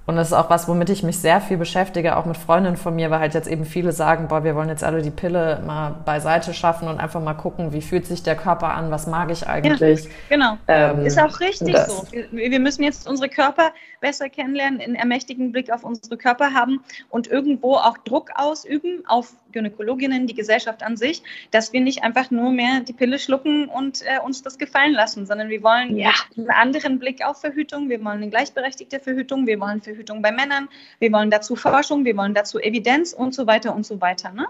und 0.10 0.16
das 0.16 0.30
ist 0.30 0.34
auch 0.34 0.50
was, 0.50 0.68
womit 0.68 0.90
ich 0.90 1.04
mich 1.04 1.20
sehr 1.20 1.40
viel 1.40 1.58
beschäftige, 1.58 2.18
auch 2.18 2.26
mit 2.26 2.36
Freundinnen 2.36 2.78
von 2.78 2.96
mir, 2.96 3.12
weil 3.12 3.20
halt 3.20 3.36
jetzt 3.36 3.48
eben 3.48 3.64
viele 3.64 3.92
sagen, 3.92 4.28
boah, 4.28 4.44
wir 4.44 4.56
wollen 4.56 4.68
jetzt 4.68 4.84
alle 4.84 5.04
die 5.04 5.12
Pille 5.12 5.62
mal 5.68 5.98
beiseite 6.04 6.56
schaffen 6.56 6.88
und 6.88 7.00
einfach 7.00 7.22
mal 7.22 7.36
gucken, 7.36 7.74
wie 7.74 7.82
fühlt 7.84 8.08
sich 8.08 8.24
der 8.24 8.36
Körper 8.36 8.74
an, 8.74 8.90
was 8.90 9.06
mag 9.06 9.30
ich 9.30 9.46
eigentlich. 9.46 10.06
Ja, 10.06 10.10
genau. 10.30 10.58
Ähm, 10.68 11.06
ist 11.06 11.20
auch 11.20 11.40
richtig 11.40 11.78
so. 11.78 12.08
Wir, 12.12 12.50
wir, 12.50 12.60
müssen 12.60 12.82
jetzt 12.82 13.08
unsere 13.08 13.30
Körper 13.30 13.72
besser 14.02 14.30
kennenlernen, 14.30 14.82
einen 14.82 14.96
ermächtigen 14.96 15.52
Blick 15.52 15.72
auf 15.72 15.84
unsere 15.84 16.18
Körper 16.18 16.56
haben 16.56 16.84
und 17.12 17.28
irgendwo 17.28 17.76
auch 17.76 18.00
Druck 18.00 18.32
ausüben 18.34 19.04
auf 19.06 19.34
Gynäkologinnen, 19.52 20.28
die 20.28 20.34
Gesellschaft 20.34 20.84
an 20.84 20.98
sich, 20.98 21.24
dass 21.52 21.74
wir 21.74 21.82
nicht 21.82 22.04
einfach 22.04 22.32
nur 22.32 22.52
mehr 22.52 22.82
die 22.82 22.94
Pille 22.94 23.20
schlucken 23.20 23.68
und 23.68 24.02
äh, 24.04 24.20
uns 24.24 24.42
das 24.42 24.58
gefallen 24.58 24.94
lassen, 24.94 25.26
sondern 25.26 25.50
wir 25.50 25.64
wollen 25.64 25.98
ja. 25.98 26.12
einen 26.38 26.50
anderen 26.50 27.00
Blick 27.00 27.26
auf 27.26 27.42
Verhütung, 27.42 27.90
wir 27.90 28.00
wollen 28.04 28.18
eine 28.18 28.30
gleichberechtigte 28.30 29.00
Verhütung, 29.00 29.48
wir 29.48 29.60
wollen 29.60 29.82
Verhütung 29.82 30.22
bei 30.22 30.32
Männern, 30.32 30.70
wir 31.00 31.12
wollen 31.12 31.32
dazu 31.32 31.56
Forschung, 31.56 32.06
wir 32.06 32.16
wollen 32.18 32.34
dazu 32.34 32.60
Evidenz 32.60 33.14
und 33.14 33.34
so 33.34 33.48
weiter 33.48 33.76
und 33.76 33.86
so 33.86 34.00
weiter. 34.02 34.32
Ne? 34.32 34.48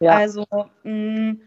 Ja. 0.00 0.16
Also 0.16 0.46
mh, 0.84 0.92
mm, 0.92 1.40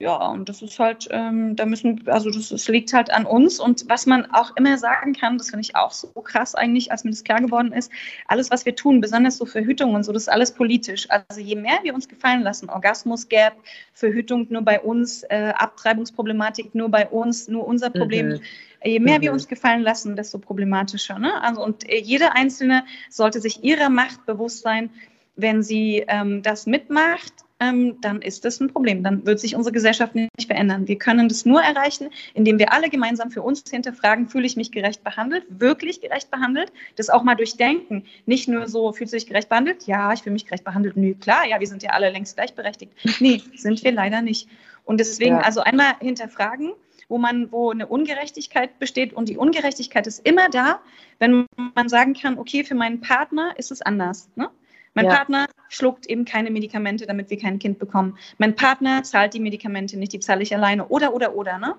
ja, 0.00 0.16
und 0.16 0.48
das 0.48 0.60
ist 0.60 0.80
halt, 0.80 1.06
ähm, 1.12 1.54
da 1.54 1.66
müssen, 1.66 2.02
also 2.08 2.28
das, 2.28 2.48
das, 2.48 2.66
liegt 2.66 2.92
halt 2.92 3.12
an 3.12 3.24
uns. 3.24 3.60
Und 3.60 3.88
was 3.88 4.06
man 4.06 4.26
auch 4.32 4.56
immer 4.56 4.76
sagen 4.76 5.12
kann, 5.12 5.38
das 5.38 5.50
finde 5.50 5.60
ich 5.60 5.76
auch 5.76 5.92
so 5.92 6.08
krass 6.08 6.56
eigentlich, 6.56 6.90
als 6.90 7.04
mir 7.04 7.10
das 7.10 7.22
klar 7.22 7.40
geworden 7.40 7.72
ist, 7.72 7.92
alles, 8.26 8.50
was 8.50 8.66
wir 8.66 8.74
tun, 8.74 9.00
besonders 9.00 9.36
so 9.36 9.46
Verhütung 9.46 9.94
und 9.94 10.02
so, 10.02 10.10
das 10.10 10.24
ist 10.24 10.28
alles 10.28 10.52
politisch. 10.52 11.06
Also 11.08 11.40
je 11.40 11.54
mehr 11.54 11.78
wir 11.84 11.94
uns 11.94 12.08
gefallen 12.08 12.42
lassen, 12.42 12.70
Orgasmus-Gap, 12.70 13.54
Verhütung 13.92 14.48
nur 14.50 14.62
bei 14.62 14.80
uns, 14.80 15.22
äh, 15.24 15.52
Abtreibungsproblematik 15.56 16.74
nur 16.74 16.88
bei 16.88 17.06
uns, 17.08 17.46
nur 17.46 17.64
unser 17.64 17.90
Problem. 17.90 18.30
Mhm. 18.30 18.40
Je 18.82 18.98
mehr 18.98 19.18
mhm. 19.18 19.22
wir 19.22 19.32
uns 19.32 19.46
gefallen 19.46 19.82
lassen, 19.82 20.16
desto 20.16 20.40
problematischer. 20.40 21.20
Ne? 21.20 21.40
Also, 21.40 21.62
und 21.62 21.88
äh, 21.88 22.00
jede 22.00 22.32
Einzelne 22.32 22.84
sollte 23.10 23.40
sich 23.40 23.62
ihrer 23.62 23.90
Macht 23.90 24.26
bewusst 24.26 24.62
sein, 24.62 24.90
wenn 25.36 25.62
sie 25.62 26.04
ähm, 26.08 26.42
das 26.42 26.66
mitmacht 26.66 27.32
ähm, 27.60 28.00
dann 28.00 28.20
ist 28.20 28.44
das 28.44 28.60
ein 28.60 28.68
Problem. 28.68 29.02
Dann 29.02 29.24
wird 29.26 29.40
sich 29.40 29.54
unsere 29.54 29.72
Gesellschaft 29.72 30.14
nicht 30.14 30.46
verändern. 30.46 30.88
Wir 30.88 30.98
können 30.98 31.28
das 31.28 31.46
nur 31.46 31.62
erreichen, 31.62 32.10
indem 32.34 32.58
wir 32.58 32.72
alle 32.72 32.90
gemeinsam 32.90 33.30
für 33.30 33.42
uns 33.42 33.62
hinterfragen, 33.68 34.28
fühle 34.28 34.46
ich 34.46 34.56
mich 34.56 34.72
gerecht 34.72 35.04
behandelt, 35.04 35.44
wirklich 35.48 36.00
gerecht 36.00 36.30
behandelt, 36.30 36.72
das 36.96 37.10
auch 37.10 37.22
mal 37.22 37.36
durchdenken. 37.36 38.04
Nicht 38.26 38.48
nur 38.48 38.66
so, 38.68 38.92
fühlst 38.92 39.12
du 39.12 39.16
dich 39.16 39.26
gerecht 39.26 39.48
behandelt? 39.48 39.86
Ja, 39.86 40.12
ich 40.12 40.22
fühle 40.22 40.32
mich 40.32 40.46
gerecht 40.46 40.64
behandelt. 40.64 40.96
Nö, 40.96 41.14
klar, 41.14 41.46
ja, 41.46 41.60
wir 41.60 41.66
sind 41.66 41.82
ja 41.82 41.90
alle 41.90 42.10
längst 42.10 42.36
gleichberechtigt. 42.36 42.92
Nee, 43.20 43.42
sind 43.54 43.82
wir 43.84 43.92
leider 43.92 44.22
nicht. 44.22 44.48
Und 44.84 44.98
deswegen, 44.98 45.36
ja. 45.36 45.40
also 45.40 45.60
einmal 45.60 45.94
hinterfragen, 46.00 46.72
wo 47.08 47.18
man, 47.18 47.52
wo 47.52 47.70
eine 47.70 47.86
Ungerechtigkeit 47.86 48.78
besteht. 48.78 49.12
Und 49.12 49.28
die 49.28 49.36
Ungerechtigkeit 49.36 50.06
ist 50.06 50.26
immer 50.26 50.48
da, 50.48 50.80
wenn 51.18 51.46
man 51.74 51.88
sagen 51.88 52.14
kann, 52.14 52.38
okay, 52.38 52.64
für 52.64 52.74
meinen 52.74 53.00
Partner 53.00 53.54
ist 53.56 53.70
es 53.70 53.82
anders. 53.82 54.28
Ne? 54.34 54.50
Mein 54.94 55.06
ja. 55.06 55.14
Partner 55.14 55.46
schluckt 55.68 56.06
eben 56.06 56.24
keine 56.24 56.50
Medikamente, 56.50 57.06
damit 57.06 57.30
wir 57.30 57.38
kein 57.38 57.58
Kind 57.58 57.78
bekommen. 57.78 58.16
Mein 58.38 58.54
Partner 58.54 59.02
zahlt 59.02 59.34
die 59.34 59.40
Medikamente 59.40 59.98
nicht, 59.98 60.12
die 60.12 60.20
zahle 60.20 60.42
ich 60.42 60.54
alleine. 60.54 60.86
Oder, 60.86 61.14
oder, 61.14 61.34
oder. 61.34 61.58
Ne? 61.58 61.74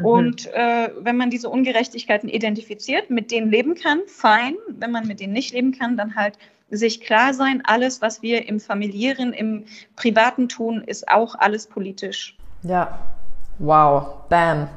Mhm. 0.00 0.06
Und 0.06 0.46
äh, 0.54 0.90
wenn 0.98 1.16
man 1.16 1.30
diese 1.30 1.48
Ungerechtigkeiten 1.50 2.28
identifiziert, 2.28 3.10
mit 3.10 3.30
denen 3.30 3.50
leben 3.50 3.74
kann, 3.74 4.00
fein. 4.06 4.56
Wenn 4.68 4.90
man 4.90 5.06
mit 5.06 5.20
denen 5.20 5.32
nicht 5.32 5.52
leben 5.52 5.72
kann, 5.78 5.96
dann 5.96 6.14
halt 6.14 6.38
sich 6.70 7.00
klar 7.00 7.32
sein, 7.34 7.62
alles, 7.64 8.02
was 8.02 8.22
wir 8.22 8.46
im 8.46 8.60
familiären, 8.60 9.32
im 9.32 9.64
privaten 9.96 10.48
tun, 10.48 10.82
ist 10.84 11.08
auch 11.08 11.34
alles 11.34 11.66
politisch. 11.66 12.36
Ja, 12.62 12.98
wow, 13.58 14.28
bam. 14.28 14.68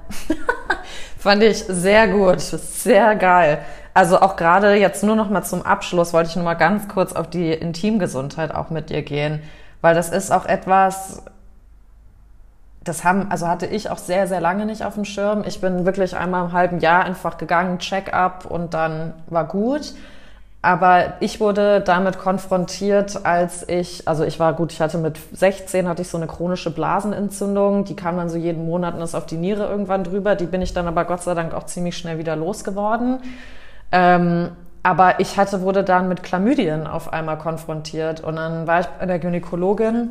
Fand 1.17 1.43
ich 1.43 1.57
sehr 1.57 2.07
gut, 2.07 2.39
sehr 2.39 3.15
geil. 3.15 3.63
Also 3.93 4.21
auch 4.21 4.37
gerade 4.37 4.75
jetzt 4.75 5.03
nur 5.03 5.15
noch 5.15 5.29
mal 5.29 5.43
zum 5.43 5.63
Abschluss 5.63 6.13
wollte 6.13 6.29
ich 6.29 6.35
nur 6.35 6.45
mal 6.45 6.53
ganz 6.53 6.87
kurz 6.87 7.13
auf 7.13 7.29
die 7.29 7.51
Intimgesundheit 7.51 8.53
auch 8.53 8.69
mit 8.69 8.89
dir 8.89 9.01
gehen, 9.01 9.41
weil 9.81 9.95
das 9.95 10.09
ist 10.09 10.31
auch 10.31 10.45
etwas, 10.45 11.23
das 12.83 13.03
haben, 13.03 13.29
also 13.29 13.47
hatte 13.47 13.65
ich 13.65 13.89
auch 13.89 13.97
sehr, 13.97 14.27
sehr 14.27 14.39
lange 14.39 14.65
nicht 14.65 14.85
auf 14.85 14.95
dem 14.95 15.05
Schirm. 15.05 15.43
Ich 15.45 15.59
bin 15.59 15.85
wirklich 15.85 16.15
einmal 16.15 16.45
im 16.45 16.51
halben 16.53 16.79
Jahr 16.79 17.03
einfach 17.03 17.37
gegangen, 17.37 17.79
Check-up 17.79 18.45
und 18.45 18.73
dann 18.73 19.13
war 19.27 19.45
gut. 19.45 19.93
Aber 20.63 21.13
ich 21.21 21.39
wurde 21.39 21.81
damit 21.81 22.19
konfrontiert, 22.19 23.25
als 23.25 23.67
ich, 23.67 24.07
also 24.07 24.23
ich 24.23 24.39
war 24.39 24.53
gut, 24.53 24.71
ich 24.71 24.79
hatte 24.79 24.99
mit 24.99 25.17
16 25.33 25.87
hatte 25.87 26.03
ich 26.03 26.07
so 26.07 26.17
eine 26.17 26.27
chronische 26.27 26.69
Blasenentzündung, 26.69 27.83
die 27.83 27.95
kam 27.95 28.17
dann 28.17 28.29
so 28.29 28.37
jeden 28.37 28.67
Monat 28.67 28.93
und 28.93 29.01
ist 29.01 29.15
auf 29.15 29.25
die 29.25 29.37
Niere 29.37 29.65
irgendwann 29.65 30.03
drüber. 30.03 30.35
Die 30.35 30.45
bin 30.45 30.61
ich 30.61 30.73
dann 30.73 30.87
aber 30.87 31.05
Gott 31.05 31.23
sei 31.23 31.33
Dank 31.33 31.55
auch 31.55 31.65
ziemlich 31.65 31.97
schnell 31.97 32.19
wieder 32.19 32.35
losgeworden. 32.35 33.21
Ähm, 33.91 34.51
aber 34.83 35.19
ich 35.19 35.37
hatte, 35.37 35.61
wurde 35.61 35.83
dann 35.83 36.07
mit 36.07 36.23
Chlamydien 36.23 36.87
auf 36.87 37.13
einmal 37.13 37.37
konfrontiert 37.37 38.21
und 38.21 38.35
dann 38.35 38.65
war 38.65 38.81
ich 38.81 38.87
bei 38.87 39.05
der 39.05 39.19
Gynäkologin. 39.19 40.09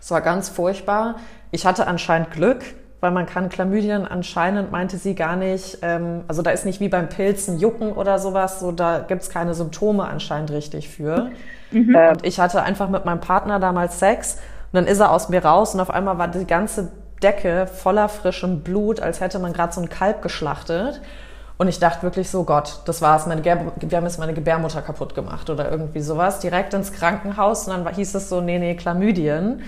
Es 0.00 0.10
war 0.10 0.20
ganz 0.20 0.48
furchtbar. 0.48 1.16
Ich 1.50 1.66
hatte 1.66 1.86
anscheinend 1.86 2.30
Glück, 2.30 2.64
weil 3.00 3.10
man 3.10 3.26
kann 3.26 3.48
Chlamydien 3.48 4.06
anscheinend, 4.06 4.72
meinte 4.72 4.96
sie 4.96 5.14
gar 5.14 5.36
nicht, 5.36 5.78
ähm, 5.82 6.22
also 6.26 6.42
da 6.42 6.50
ist 6.50 6.64
nicht 6.64 6.80
wie 6.80 6.88
beim 6.88 7.08
Pilzen 7.08 7.58
Jucken 7.58 7.92
oder 7.92 8.18
sowas, 8.18 8.60
so 8.60 8.72
da 8.72 9.00
gibt's 9.00 9.28
keine 9.28 9.54
Symptome 9.54 10.04
anscheinend 10.04 10.50
richtig 10.50 10.88
für. 10.88 11.30
Mhm. 11.70 11.94
Und 11.94 12.24
ich 12.24 12.40
hatte 12.40 12.62
einfach 12.62 12.88
mit 12.88 13.04
meinem 13.04 13.20
Partner 13.20 13.60
damals 13.60 13.98
Sex 13.98 14.38
und 14.72 14.76
dann 14.76 14.86
ist 14.86 15.00
er 15.00 15.10
aus 15.10 15.28
mir 15.28 15.44
raus 15.44 15.74
und 15.74 15.80
auf 15.80 15.90
einmal 15.90 16.18
war 16.18 16.28
die 16.28 16.46
ganze 16.46 16.90
Decke 17.22 17.66
voller 17.66 18.08
frischem 18.08 18.60
Blut, 18.60 19.00
als 19.00 19.20
hätte 19.20 19.38
man 19.38 19.52
gerade 19.52 19.72
so 19.72 19.80
ein 19.80 19.88
Kalb 19.88 20.22
geschlachtet. 20.22 21.00
Und 21.58 21.66
ich 21.66 21.80
dachte 21.80 22.04
wirklich 22.04 22.30
so, 22.30 22.44
Gott, 22.44 22.80
das 22.84 23.02
war's, 23.02 23.26
meine 23.26 23.44
wir 23.44 23.52
haben 23.52 24.04
jetzt 24.04 24.18
meine 24.18 24.32
Gebärmutter 24.32 24.80
kaputt 24.80 25.16
gemacht 25.16 25.50
oder 25.50 25.70
irgendwie 25.70 26.00
sowas. 26.00 26.38
Direkt 26.38 26.72
ins 26.72 26.92
Krankenhaus 26.92 27.66
und 27.66 27.84
dann 27.84 27.94
hieß 27.94 28.14
es 28.14 28.28
so, 28.28 28.40
nee, 28.40 28.60
nee, 28.60 28.76
Chlamydien. 28.76 29.62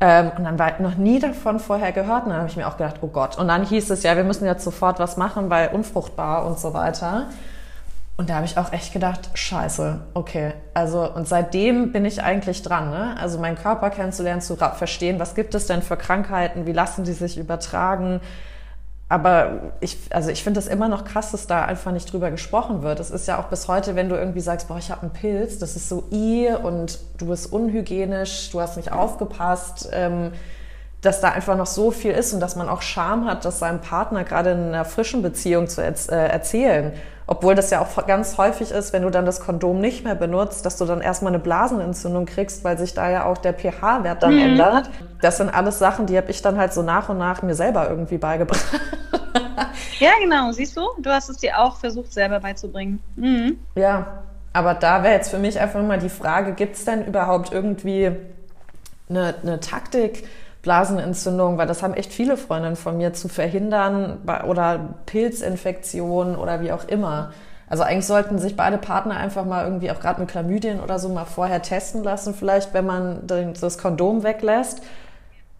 Ähm, 0.00 0.30
und 0.36 0.44
dann 0.44 0.58
war 0.60 0.74
ich 0.74 0.78
noch 0.78 0.96
nie 0.96 1.18
davon 1.18 1.58
vorher 1.58 1.90
gehört. 1.90 2.24
Und 2.24 2.30
dann 2.30 2.38
habe 2.38 2.48
ich 2.48 2.56
mir 2.56 2.68
auch 2.68 2.76
gedacht, 2.76 2.96
oh 3.00 3.08
Gott. 3.08 3.36
Und 3.36 3.48
dann 3.48 3.66
hieß 3.66 3.90
es 3.90 4.04
ja, 4.04 4.16
wir 4.16 4.22
müssen 4.22 4.46
jetzt 4.46 4.62
sofort 4.62 5.00
was 5.00 5.16
machen, 5.16 5.50
weil 5.50 5.70
unfruchtbar 5.70 6.46
und 6.46 6.60
so 6.60 6.72
weiter. 6.72 7.26
Und 8.16 8.30
da 8.30 8.36
habe 8.36 8.46
ich 8.46 8.56
auch 8.56 8.72
echt 8.72 8.92
gedacht, 8.92 9.30
scheiße, 9.34 9.98
okay. 10.14 10.52
Also, 10.72 11.12
und 11.12 11.26
seitdem 11.26 11.90
bin 11.90 12.04
ich 12.04 12.22
eigentlich 12.22 12.62
dran, 12.62 12.90
ne? 12.90 13.16
Also 13.20 13.40
meinen 13.40 13.56
Körper 13.56 13.90
kennenzulernen, 13.90 14.40
zu 14.40 14.54
verstehen, 14.54 15.18
was 15.18 15.34
gibt 15.34 15.52
es 15.56 15.66
denn 15.66 15.82
für 15.82 15.96
Krankheiten, 15.96 16.64
wie 16.64 16.72
lassen 16.72 17.02
die 17.02 17.12
sich 17.12 17.36
übertragen, 17.36 18.20
aber 19.14 19.60
ich, 19.78 19.96
also 20.10 20.30
ich 20.30 20.42
finde 20.42 20.58
das 20.58 20.66
immer 20.66 20.88
noch 20.88 21.04
krass, 21.04 21.30
dass 21.30 21.46
da 21.46 21.64
einfach 21.64 21.92
nicht 21.92 22.12
drüber 22.12 22.32
gesprochen 22.32 22.82
wird. 22.82 22.98
Es 22.98 23.12
ist 23.12 23.28
ja 23.28 23.38
auch 23.38 23.44
bis 23.44 23.68
heute, 23.68 23.94
wenn 23.94 24.08
du 24.08 24.16
irgendwie 24.16 24.40
sagst, 24.40 24.66
boah, 24.66 24.76
ich 24.76 24.90
habe 24.90 25.02
einen 25.02 25.12
Pilz, 25.12 25.60
das 25.60 25.76
ist 25.76 25.88
so 25.88 26.02
i 26.10 26.48
und 26.48 26.98
du 27.18 27.26
bist 27.26 27.52
unhygienisch, 27.52 28.50
du 28.50 28.60
hast 28.60 28.76
nicht 28.76 28.90
aufgepasst, 28.90 29.88
ähm, 29.92 30.32
dass 31.00 31.20
da 31.20 31.28
einfach 31.28 31.56
noch 31.56 31.66
so 31.66 31.92
viel 31.92 32.10
ist 32.10 32.34
und 32.34 32.40
dass 32.40 32.56
man 32.56 32.68
auch 32.68 32.82
Scham 32.82 33.26
hat, 33.26 33.44
das 33.44 33.60
seinem 33.60 33.80
Partner 33.80 34.24
gerade 34.24 34.50
in 34.50 34.58
einer 34.58 34.84
frischen 34.84 35.22
Beziehung 35.22 35.68
zu 35.68 35.80
erz 35.80 36.08
äh, 36.08 36.16
erzählen. 36.16 36.92
Obwohl 37.26 37.54
das 37.54 37.70
ja 37.70 37.80
auch 37.80 38.06
ganz 38.06 38.36
häufig 38.36 38.70
ist, 38.70 38.92
wenn 38.92 39.02
du 39.02 39.10
dann 39.10 39.24
das 39.24 39.40
Kondom 39.40 39.80
nicht 39.80 40.04
mehr 40.04 40.14
benutzt, 40.14 40.66
dass 40.66 40.76
du 40.76 40.84
dann 40.84 41.00
erstmal 41.00 41.32
eine 41.32 41.38
Blasenentzündung 41.38 42.26
kriegst, 42.26 42.64
weil 42.64 42.76
sich 42.76 42.92
da 42.92 43.10
ja 43.10 43.24
auch 43.24 43.38
der 43.38 43.54
pH-Wert 43.54 44.22
dann 44.22 44.34
mhm. 44.34 44.42
ändert. 44.42 44.90
Das 45.22 45.38
sind 45.38 45.48
alles 45.48 45.78
Sachen, 45.78 46.06
die 46.06 46.18
habe 46.18 46.30
ich 46.30 46.42
dann 46.42 46.58
halt 46.58 46.74
so 46.74 46.82
nach 46.82 47.08
und 47.08 47.16
nach 47.16 47.42
mir 47.42 47.54
selber 47.54 47.88
irgendwie 47.88 48.18
beigebracht. 48.18 48.64
ja, 49.98 50.10
genau. 50.20 50.52
Siehst 50.52 50.76
du? 50.76 50.82
Du 50.98 51.10
hast 51.10 51.30
es 51.30 51.38
dir 51.38 51.58
auch 51.58 51.78
versucht, 51.78 52.12
selber 52.12 52.40
beizubringen. 52.40 53.00
Mhm. 53.16 53.58
Ja, 53.74 54.24
aber 54.52 54.74
da 54.74 55.02
wäre 55.02 55.14
jetzt 55.14 55.30
für 55.30 55.38
mich 55.38 55.58
einfach 55.58 55.82
mal 55.82 55.98
die 55.98 56.10
Frage, 56.10 56.52
gibt 56.52 56.76
es 56.76 56.84
denn 56.84 57.06
überhaupt 57.06 57.52
irgendwie 57.52 58.12
eine, 59.08 59.34
eine 59.42 59.60
Taktik, 59.60 60.28
Blasenentzündung, 60.64 61.58
weil 61.58 61.68
das 61.68 61.82
haben 61.82 61.94
echt 61.94 62.12
viele 62.12 62.36
Freundinnen 62.36 62.74
von 62.74 62.96
mir 62.96 63.12
zu 63.12 63.28
verhindern 63.28 64.18
oder 64.48 64.94
Pilzinfektionen 65.06 66.36
oder 66.36 66.60
wie 66.60 66.72
auch 66.72 66.88
immer. 66.88 67.32
Also 67.68 67.82
eigentlich 67.82 68.06
sollten 68.06 68.38
sich 68.38 68.56
beide 68.56 68.78
Partner 68.78 69.16
einfach 69.16 69.44
mal 69.44 69.64
irgendwie 69.64 69.90
auch 69.90 70.00
gerade 70.00 70.20
mit 70.20 70.30
Chlamydien 70.30 70.80
oder 70.80 70.98
so 70.98 71.08
mal 71.08 71.24
vorher 71.24 71.62
testen 71.62 72.02
lassen, 72.02 72.34
vielleicht 72.34 72.74
wenn 72.74 72.86
man 72.86 73.26
das 73.26 73.78
Kondom 73.78 74.22
weglässt. 74.22 74.82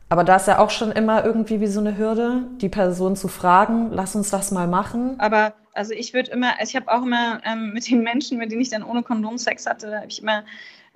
Aber 0.09 0.25
da 0.25 0.37
ist 0.37 0.49
ja 0.49 0.59
auch 0.59 0.71
schon 0.71 0.93
immer 0.93 1.25
irgendwie 1.25 1.61
wie 1.61 1.67
so 1.67 1.81
eine 1.81 1.97
Hürde, 1.97 2.43
die 2.61 2.69
Person 2.69 3.17
zu 3.17 3.29
fragen, 3.29 3.91
lass 3.93 4.15
uns 4.15 4.31
das 4.31 4.51
mal 4.51 4.69
machen. 4.69 5.17
Aber 5.19 5.55
also 5.73 5.93
ich 5.93 6.15
würde 6.15 6.31
immer, 6.31 6.53
ich 6.63 6.77
habe 6.77 6.91
auch 6.91 7.03
immer 7.03 7.41
ähm, 7.45 7.73
mit 7.73 7.91
den 7.91 8.03
Menschen, 8.03 8.39
mit 8.39 8.53
denen 8.53 8.61
ich 8.61 8.71
dann 8.71 8.85
ohne 8.85 9.03
Kondom 9.03 9.39
Sex 9.39 9.67
hatte, 9.67 9.97
habe 9.97 10.07
ich 10.09 10.23
immer 10.23 10.45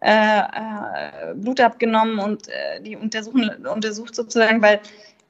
äh, 0.00 0.38
äh, 0.40 1.34
Blut 1.34 1.60
abgenommen 1.60 2.18
und 2.18 2.48
äh, 2.48 2.80
die 2.80 2.96
untersuchen, 2.96 3.66
untersucht 3.66 4.14
sozusagen, 4.14 4.62
weil 4.62 4.80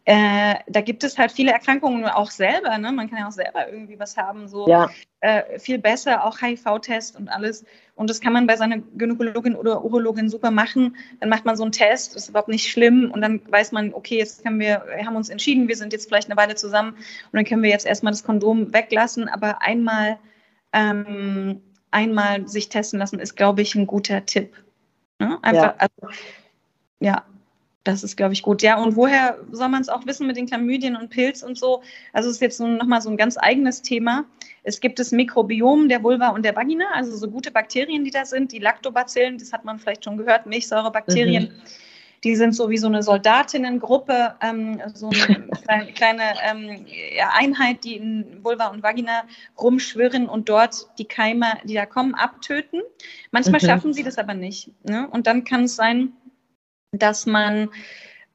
äh, 0.05 0.55
da 0.67 0.81
gibt 0.81 1.05
es 1.05 1.19
halt 1.19 1.33
viele 1.33 1.53
Erkrankungen 1.53 2.07
auch 2.07 2.31
selber. 2.31 2.79
Ne? 2.79 2.93
Man 2.93 3.11
kann 3.11 3.19
ja 3.19 3.29
auch 3.29 3.33
selber 3.33 3.71
irgendwie 3.71 3.99
was 3.99 4.17
haben, 4.17 4.49
so 4.49 4.67
ja. 4.67 4.89
äh, 5.21 5.59
viel 5.59 5.79
besser, 5.79 6.25
auch 6.25 6.41
HIV-Test 6.41 7.19
und 7.19 7.29
alles. 7.29 7.67
Und 7.95 8.09
das 8.09 8.21
kann 8.21 8.33
man 8.33 8.47
bei 8.47 8.57
seiner 8.57 8.79
Gynäkologin 8.79 9.55
oder 9.55 9.85
Urologin 9.85 10.31
super 10.31 10.51
machen. 10.51 10.97
Dann 11.21 11.29
macht 11.29 11.45
man 11.45 11.57
so 11.57 11.63
einen 11.63 11.73
Test, 11.73 12.17
ist 12.17 12.31
überhaupt 12.31 12.49
nicht 12.49 12.71
schlimm 12.71 13.11
und 13.11 13.21
dann 13.21 13.43
weiß 13.51 13.73
man, 13.73 13.93
okay, 13.93 14.17
jetzt 14.17 14.43
können 14.43 14.61
wir, 14.61 14.83
wir 14.97 15.05
haben 15.05 15.17
uns 15.17 15.29
entschieden, 15.29 15.69
wir 15.69 15.77
sind 15.77 15.93
jetzt 15.93 16.09
vielleicht 16.09 16.31
eine 16.31 16.41
Weile 16.41 16.55
zusammen 16.55 16.93
und 16.93 17.33
dann 17.33 17.45
können 17.45 17.63
wir 17.63 17.71
jetzt 17.71 17.85
erstmal 17.85 18.13
das 18.13 18.25
Kondom 18.25 18.73
weglassen, 18.73 19.29
aber 19.29 19.61
einmal 19.61 20.19
ähm, 20.73 21.61
einmal 21.91 22.47
sich 22.49 22.69
testen 22.69 22.99
lassen, 22.99 23.19
ist, 23.19 23.37
glaube 23.37 23.63
ich, 23.63 23.75
ein 23.75 23.87
guter 23.87 24.25
Tipp. 24.27 24.55
Ne? 25.19 25.39
Einfach, 25.43 25.63
ja. 25.63 25.75
Also, 25.79 26.15
ja, 27.01 27.25
das 27.85 28.05
ist, 28.05 28.17
glaube 28.17 28.35
ich, 28.35 28.43
gut. 28.43 28.63
Ja, 28.63 28.81
und 28.81 28.97
woher 28.97 29.39
soll 29.51 29.69
man 29.69 29.81
es 29.81 29.89
auch 29.89 30.05
wissen 30.07 30.27
mit 30.27 30.37
den 30.37 30.47
Chlamydien 30.47 30.97
und 30.97 31.11
Pilz 31.11 31.43
und 31.43 31.57
so? 31.57 31.83
Also 32.13 32.29
es 32.29 32.37
ist 32.37 32.43
jetzt 32.43 32.59
so, 32.59 32.67
nochmal 32.67 33.01
so 33.01 33.09
ein 33.09 33.17
ganz 33.17 33.39
eigenes 33.39 33.83
Thema. 33.83 34.27
Es 34.63 34.81
gibt 34.81 34.99
das 34.99 35.13
Mikrobiom 35.13 35.89
der 35.89 36.03
Vulva 36.03 36.29
und 36.29 36.45
der 36.45 36.55
Vagina, 36.55 36.85
also 36.93 37.17
so 37.17 37.31
gute 37.31 37.51
Bakterien, 37.51 38.05
die 38.05 38.11
da 38.11 38.27
sind, 38.27 38.53
die 38.53 38.59
Lactobacillen, 38.59 39.39
das 39.39 39.53
hat 39.53 39.65
man 39.65 39.79
vielleicht 39.79 40.05
schon 40.05 40.19
gehört, 40.19 40.45
Milchsäurebakterien. 40.45 41.45
Mhm. 41.45 41.63
Die 42.25 42.35
sind 42.37 42.53
so 42.53 42.69
wie 42.71 42.79
so 42.79 42.87
eine 42.87 43.03
Soldatinnengruppe, 43.03 44.35
ähm, 44.41 44.81
so 44.95 45.11
eine 45.11 45.93
kleine, 45.93 46.23
ähm, 46.45 46.87
Einheit, 47.33 47.85
die 47.85 47.97
in 47.97 48.43
Vulva 48.43 48.67
und 48.69 48.83
Vagina 48.83 49.25
rumschwirren 49.61 50.29
und 50.29 50.49
dort 50.49 50.89
die 50.99 51.05
Keime, 51.05 51.47
die 51.65 51.75
da 51.75 51.87
kommen, 51.87 52.15
abtöten. 52.15 52.83
Manchmal 53.31 53.61
mhm. 53.63 53.67
schaffen 53.67 53.93
sie 53.93 54.03
das 54.03 54.19
aber 54.19 54.35
nicht. 54.35 54.73
Ne? 54.85 55.09
Und 55.09 55.27
dann 55.27 55.45
kann 55.45 55.65
es 55.65 55.77
sein, 55.77 56.13
dass 56.93 57.27
man 57.27 57.71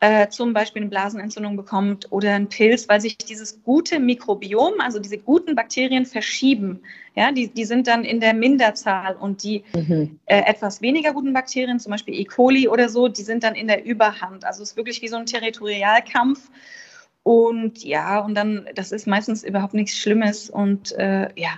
äh, 0.03 0.27
zum 0.27 0.51
Beispiel 0.51 0.81
eine 0.81 0.89
Blasenentzündung 0.89 1.55
bekommt 1.55 2.11
oder 2.11 2.33
einen 2.33 2.49
Pilz, 2.49 2.89
weil 2.89 2.99
sich 2.99 3.17
dieses 3.17 3.63
gute 3.63 4.01
Mikrobiom, 4.01 4.81
also 4.81 4.99
diese 4.99 5.17
guten 5.17 5.55
Bakterien 5.55 6.05
verschieben. 6.05 6.81
Ja, 7.15 7.31
die, 7.31 7.47
die 7.47 7.63
sind 7.63 7.87
dann 7.87 8.03
in 8.03 8.19
der 8.19 8.33
Minderzahl 8.33 9.15
und 9.15 9.43
die 9.43 9.63
mhm. 9.73 10.19
äh, 10.25 10.41
etwas 10.41 10.81
weniger 10.81 11.13
guten 11.13 11.31
Bakterien, 11.31 11.79
zum 11.79 11.91
Beispiel 11.91 12.15
E. 12.15 12.25
coli 12.25 12.67
oder 12.67 12.89
so, 12.89 13.07
die 13.07 13.21
sind 13.21 13.45
dann 13.45 13.55
in 13.55 13.69
der 13.69 13.85
Überhand. 13.85 14.43
Also 14.43 14.61
es 14.61 14.71
ist 14.71 14.77
wirklich 14.77 15.01
wie 15.01 15.07
so 15.07 15.15
ein 15.15 15.25
Territorialkampf. 15.25 16.49
Und 17.23 17.81
ja, 17.85 18.19
und 18.19 18.35
dann, 18.35 18.67
das 18.75 18.91
ist 18.91 19.07
meistens 19.07 19.45
überhaupt 19.45 19.73
nichts 19.73 19.97
Schlimmes 19.97 20.49
und 20.49 20.91
äh, 20.97 21.29
ja, 21.37 21.51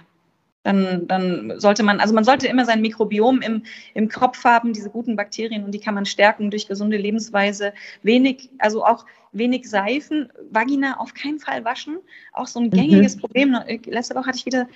dann, 0.66 1.08
dann 1.08 1.60
sollte 1.60 1.84
man, 1.84 2.00
also 2.00 2.14
man 2.14 2.24
sollte 2.24 2.48
immer 2.48 2.66
sein 2.66 2.82
Mikrobiom 2.82 3.42
im, 3.42 3.64
im 3.94 4.10
Kopf 4.10 4.44
haben, 4.44 4.74
diese 4.74 4.90
guten 4.90 5.16
Bakterien 5.16 5.64
und 5.64 5.72
die 5.72 5.80
kann 5.80 5.94
man 5.94 6.08
stärken 6.08 6.50
durch 6.50 6.68
gesunde 6.68 6.98
Lebensweise. 6.98 7.72
Wenig, 8.02 8.50
also 8.58 8.84
auch 8.84 9.06
wenig 9.32 9.70
Seifen, 9.70 10.34
Vagina 10.50 11.00
auf 11.00 11.14
keinen 11.14 11.40
Fall 11.40 11.64
waschen. 11.64 12.00
Auch 12.34 12.48
so 12.48 12.60
ein 12.60 12.72
gängiges 12.72 13.16
mhm. 13.16 13.20
Problem. 13.20 13.56
Letzte 13.86 14.16
Woche 14.16 14.26
hatte 14.26 14.40
ich 14.40 14.48
wieder 14.48 14.68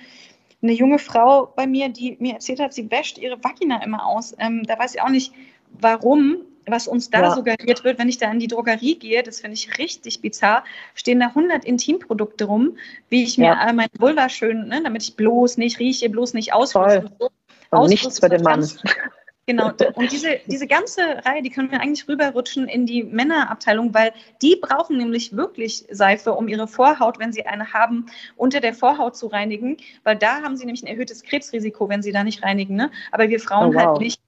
eine 0.62 0.72
junge 0.72 1.00
Frau 1.00 1.52
bei 1.56 1.66
mir, 1.66 1.88
die 1.88 2.16
mir 2.20 2.34
erzählt 2.34 2.60
hat, 2.60 2.72
sie 2.72 2.88
wäscht 2.88 3.18
ihre 3.18 3.42
Vagina 3.42 3.82
immer 3.82 4.06
aus. 4.06 4.32
Ähm, 4.38 4.62
da 4.62 4.78
weiß 4.78 4.94
ich 4.94 5.02
auch 5.02 5.08
nicht, 5.08 5.32
warum 5.80 6.36
was 6.66 6.88
uns 6.88 7.10
da 7.10 7.22
ja. 7.22 7.34
suggeriert 7.34 7.84
wird, 7.84 7.98
wenn 7.98 8.08
ich 8.08 8.18
da 8.18 8.30
in 8.30 8.38
die 8.38 8.46
Drogerie 8.46 8.98
gehe, 8.98 9.22
das 9.22 9.40
finde 9.40 9.54
ich 9.54 9.78
richtig 9.78 10.20
bizarr, 10.20 10.64
stehen 10.94 11.20
da 11.20 11.26
100 11.26 11.64
Intimprodukte 11.64 12.44
rum, 12.44 12.76
wie 13.08 13.24
ich 13.24 13.38
mir 13.38 13.46
ja. 13.46 13.72
mein 13.72 13.88
Vulva 13.98 14.28
schön, 14.28 14.68
ne, 14.68 14.82
damit 14.82 15.02
ich 15.02 15.16
bloß 15.16 15.56
nicht 15.56 15.78
rieche, 15.78 16.08
bloß 16.08 16.34
nicht 16.34 16.52
ausfluss. 16.52 16.96
Und, 16.96 17.12
so. 17.18 17.30
und 17.70 17.88
nichts 17.88 18.20
für 18.20 18.28
den 18.28 18.42
Mann. 18.42 18.68
Genau, 19.46 19.72
und 19.94 20.12
diese, 20.12 20.38
diese 20.46 20.68
ganze 20.68 21.02
Reihe, 21.24 21.42
die 21.42 21.50
können 21.50 21.72
wir 21.72 21.80
eigentlich 21.80 22.06
rüberrutschen 22.06 22.68
in 22.68 22.86
die 22.86 23.02
Männerabteilung, 23.02 23.92
weil 23.92 24.12
die 24.42 24.54
brauchen 24.54 24.96
nämlich 24.96 25.34
wirklich 25.36 25.86
Seife, 25.90 26.34
um 26.34 26.46
ihre 26.46 26.68
Vorhaut, 26.68 27.18
wenn 27.18 27.32
sie 27.32 27.46
eine 27.46 27.72
haben, 27.72 28.06
unter 28.36 28.60
der 28.60 28.74
Vorhaut 28.74 29.16
zu 29.16 29.26
reinigen, 29.26 29.78
weil 30.04 30.14
da 30.14 30.42
haben 30.42 30.56
sie 30.56 30.66
nämlich 30.66 30.84
ein 30.84 30.86
erhöhtes 30.86 31.24
Krebsrisiko, 31.24 31.88
wenn 31.88 32.00
sie 32.00 32.12
da 32.12 32.22
nicht 32.22 32.44
reinigen. 32.44 32.76
Ne? 32.76 32.92
Aber 33.10 33.28
wir 33.28 33.40
Frauen 33.40 33.70
oh, 33.70 33.74
wow. 33.74 33.84
halt 33.86 34.00
nicht. 34.00 34.20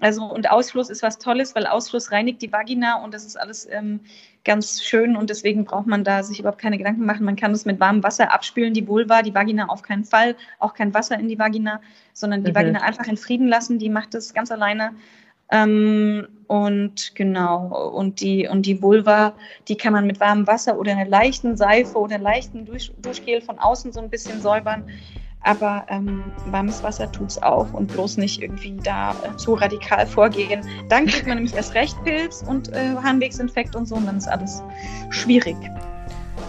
Also 0.00 0.24
und 0.24 0.50
Ausfluss 0.50 0.90
ist 0.90 1.02
was 1.02 1.18
Tolles, 1.18 1.54
weil 1.54 1.66
Ausfluss 1.66 2.10
reinigt 2.10 2.42
die 2.42 2.52
Vagina 2.52 3.02
und 3.02 3.14
das 3.14 3.24
ist 3.24 3.36
alles 3.36 3.68
ähm, 3.70 4.00
ganz 4.44 4.82
schön 4.82 5.16
und 5.16 5.30
deswegen 5.30 5.64
braucht 5.64 5.86
man 5.86 6.02
da 6.02 6.24
sich 6.24 6.40
überhaupt 6.40 6.60
keine 6.60 6.78
Gedanken 6.78 7.06
machen. 7.06 7.24
Man 7.24 7.36
kann 7.36 7.52
es 7.52 7.64
mit 7.64 7.78
warmem 7.78 8.02
Wasser 8.02 8.32
abspülen, 8.32 8.74
die 8.74 8.88
Vulva, 8.88 9.22
die 9.22 9.34
Vagina 9.34 9.68
auf 9.68 9.82
keinen 9.82 10.04
Fall, 10.04 10.34
auch 10.58 10.74
kein 10.74 10.92
Wasser 10.92 11.18
in 11.18 11.28
die 11.28 11.38
Vagina, 11.38 11.80
sondern 12.12 12.42
die 12.42 12.50
mhm. 12.50 12.56
Vagina 12.56 12.80
einfach 12.82 13.06
in 13.06 13.16
Frieden 13.16 13.46
lassen, 13.46 13.78
die 13.78 13.88
macht 13.88 14.14
das 14.14 14.34
ganz 14.34 14.50
alleine. 14.50 14.92
Ähm, 15.50 16.26
und 16.48 17.14
genau, 17.14 17.90
und 17.90 18.20
die, 18.20 18.48
und 18.48 18.66
die 18.66 18.82
Vulva, 18.82 19.34
die 19.68 19.76
kann 19.76 19.92
man 19.92 20.06
mit 20.06 20.18
warmem 20.18 20.46
Wasser 20.46 20.78
oder 20.78 20.92
einer 20.92 21.08
leichten 21.08 21.56
Seife 21.56 21.98
oder 21.98 22.18
leichten 22.18 22.64
Dusch, 22.64 22.90
Duschgel 23.00 23.40
von 23.40 23.58
außen 23.58 23.92
so 23.92 24.00
ein 24.00 24.10
bisschen 24.10 24.40
säubern. 24.40 24.90
Aber 25.44 25.84
ähm, 25.88 26.24
warmes 26.46 26.82
Wasser 26.82 27.10
tut 27.12 27.30
es 27.30 27.42
auch 27.42 27.72
und 27.72 27.88
bloß 27.92 28.16
nicht 28.16 28.42
irgendwie 28.42 28.76
da 28.82 29.10
äh, 29.10 29.36
zu 29.36 29.54
radikal 29.54 30.06
vorgehen. 30.06 30.62
Dann 30.88 31.06
kriegt 31.06 31.26
man 31.26 31.36
nämlich 31.36 31.54
erst 31.54 31.74
recht 31.74 32.02
Pilz 32.04 32.42
und 32.46 32.72
äh, 32.72 32.94
Harnwegsinfekt 33.02 33.76
und 33.76 33.86
so 33.86 33.94
und 33.94 34.06
dann 34.06 34.16
ist 34.16 34.28
alles 34.28 34.62
schwierig. 35.10 35.56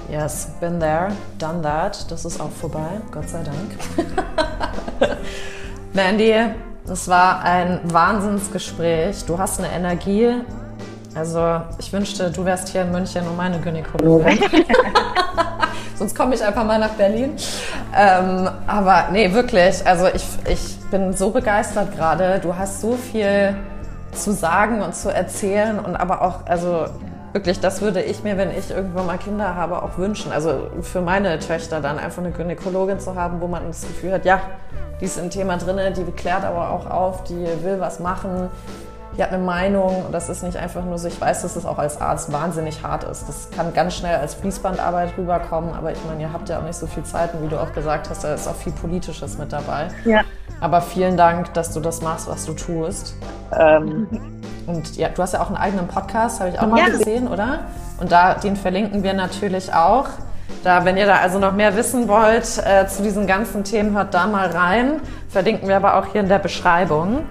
Yes, 0.09 0.49
been 0.59 0.79
there, 0.79 1.11
done 1.39 1.61
that. 1.61 2.09
Das 2.09 2.25
ist 2.25 2.39
auch 2.39 2.51
vorbei, 2.51 3.01
Gott 3.11 3.27
sei 3.27 3.43
Dank. 3.43 4.17
Mandy, 5.93 6.33
es 6.87 7.07
war 7.07 7.43
ein 7.43 7.79
Wahnsinnsgespräch. 7.85 9.25
Du 9.25 9.37
hast 9.37 9.59
eine 9.59 9.71
Energie. 9.71 10.41
Also 11.15 11.61
ich 11.79 11.91
wünschte, 11.91 12.29
du 12.29 12.45
wärst 12.45 12.69
hier 12.69 12.83
in 12.83 12.91
München 12.91 13.27
und 13.27 13.35
meine 13.35 13.59
Gynäkologin. 13.59 14.39
Sonst 15.95 16.13
komme 16.13 16.35
ich 16.35 16.43
einfach 16.43 16.65
mal 16.65 16.77
nach 16.77 16.91
Berlin. 16.91 17.35
Ähm, 17.95 18.49
aber 18.67 19.05
nee, 19.11 19.33
wirklich. 19.33 19.85
Also 19.87 20.07
ich, 20.07 20.25
ich 20.49 20.79
bin 20.91 21.13
so 21.13 21.29
begeistert 21.31 21.95
gerade. 21.95 22.39
Du 22.39 22.55
hast 22.55 22.81
so 22.81 22.93
viel 22.93 23.55
zu 24.11 24.31
sagen 24.31 24.81
und 24.81 24.95
zu 24.95 25.13
erzählen 25.13 25.79
und 25.79 25.95
aber 25.95 26.21
auch, 26.21 26.45
also 26.45 26.85
wirklich, 27.31 27.59
das 27.59 27.81
würde 27.81 28.01
ich 28.01 28.23
mir, 28.23 28.37
wenn 28.37 28.51
ich 28.51 28.71
irgendwann 28.71 29.05
mal 29.05 29.17
Kinder 29.17 29.55
habe, 29.55 29.81
auch 29.81 29.97
wünschen. 29.97 30.31
Also 30.31 30.67
für 30.81 31.01
meine 31.01 31.39
Töchter 31.39 31.81
dann 31.81 31.99
einfach 31.99 32.21
eine 32.21 32.31
Gynäkologin 32.31 32.99
zu 32.99 33.15
haben, 33.15 33.41
wo 33.41 33.47
man 33.47 33.67
das 33.67 33.81
Gefühl 33.81 34.13
hat, 34.13 34.25
ja, 34.25 34.41
die 34.99 35.05
ist 35.05 35.17
im 35.17 35.29
Thema 35.29 35.57
drin, 35.57 35.93
die 35.93 36.03
klärt 36.11 36.45
aber 36.45 36.71
auch 36.71 36.89
auf, 36.89 37.23
die 37.25 37.45
will 37.63 37.79
was 37.79 37.99
machen, 37.99 38.49
die 39.17 39.23
hat 39.23 39.31
eine 39.31 39.43
Meinung 39.43 40.05
und 40.05 40.11
das 40.11 40.29
ist 40.29 40.43
nicht 40.43 40.57
einfach 40.57 40.83
nur 40.83 40.97
so, 40.97 41.07
ich 41.07 41.19
weiß, 41.19 41.43
dass 41.43 41.55
es 41.55 41.65
auch 41.65 41.77
als 41.77 42.01
Arzt 42.01 42.31
wahnsinnig 42.31 42.83
hart 42.83 43.03
ist. 43.05 43.27
Das 43.27 43.49
kann 43.51 43.73
ganz 43.73 43.95
schnell 43.95 44.17
als 44.17 44.33
Fließbandarbeit 44.35 45.17
rüberkommen, 45.17 45.73
aber 45.73 45.91
ich 45.91 45.99
meine, 46.05 46.23
ihr 46.23 46.33
habt 46.33 46.49
ja 46.49 46.59
auch 46.59 46.63
nicht 46.63 46.75
so 46.75 46.87
viel 46.87 47.03
Zeit 47.03 47.33
und 47.33 47.43
wie 47.43 47.47
du 47.47 47.59
auch 47.59 47.73
gesagt 47.73 48.09
hast, 48.09 48.23
da 48.23 48.33
ist 48.33 48.47
auch 48.47 48.55
viel 48.55 48.73
Politisches 48.73 49.37
mit 49.37 49.53
dabei. 49.53 49.87
Ja. 50.03 50.21
Aber 50.59 50.81
vielen 50.81 51.17
Dank, 51.17 51.53
dass 51.53 51.73
du 51.73 51.79
das 51.79 52.01
machst, 52.01 52.27
was 52.27 52.45
du 52.45 52.53
tust. 52.53 53.15
Ähm. 53.57 54.07
Und 54.67 54.97
ja, 54.97 55.09
du 55.09 55.21
hast 55.21 55.33
ja 55.33 55.41
auch 55.41 55.47
einen 55.47 55.57
eigenen 55.57 55.87
Podcast, 55.87 56.39
habe 56.39 56.49
ich 56.49 56.59
auch 56.59 56.67
mal 56.67 56.79
ja. 56.79 56.85
gesehen, 56.87 57.27
oder? 57.27 57.59
Und 57.99 58.11
da, 58.11 58.33
den 58.33 58.55
verlinken 58.55 59.03
wir 59.03 59.13
natürlich 59.13 59.73
auch. 59.73 60.07
Da, 60.63 60.83
wenn 60.85 60.97
ihr 60.97 61.05
da 61.05 61.17
also 61.17 61.37
noch 61.37 61.53
mehr 61.53 61.75
wissen 61.75 62.07
wollt 62.07 62.59
äh, 62.65 62.87
zu 62.87 63.03
diesen 63.03 63.27
ganzen 63.27 63.63
Themen, 63.63 63.95
hört 63.95 64.15
da 64.15 64.25
mal 64.25 64.49
rein. 64.49 64.99
Verlinken 65.29 65.67
wir 65.67 65.75
aber 65.75 65.97
auch 65.97 66.07
hier 66.11 66.21
in 66.21 66.29
der 66.29 66.39
Beschreibung. 66.39 67.25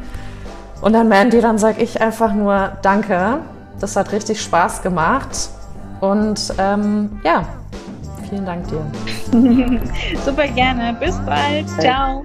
Und 0.81 0.93
dann 0.93 1.09
Mandy, 1.09 1.41
dann 1.41 1.59
sage 1.59 1.83
ich 1.83 2.01
einfach 2.01 2.35
nur 2.35 2.73
Danke. 2.83 3.39
Das 3.81 3.97
hat 3.97 4.13
richtig 4.13 4.41
Spaß 4.43 4.83
gemacht. 4.83 5.49
Und 6.01 6.53
ähm, 6.59 7.21
ja, 7.25 7.45
vielen 8.29 8.45
Dank 8.45 8.67
dir. 8.69 8.85
Super 10.25 10.49
gerne. 10.49 10.95
Bis 11.01 11.17
bald. 11.19 11.69
Ciao. 11.81 12.25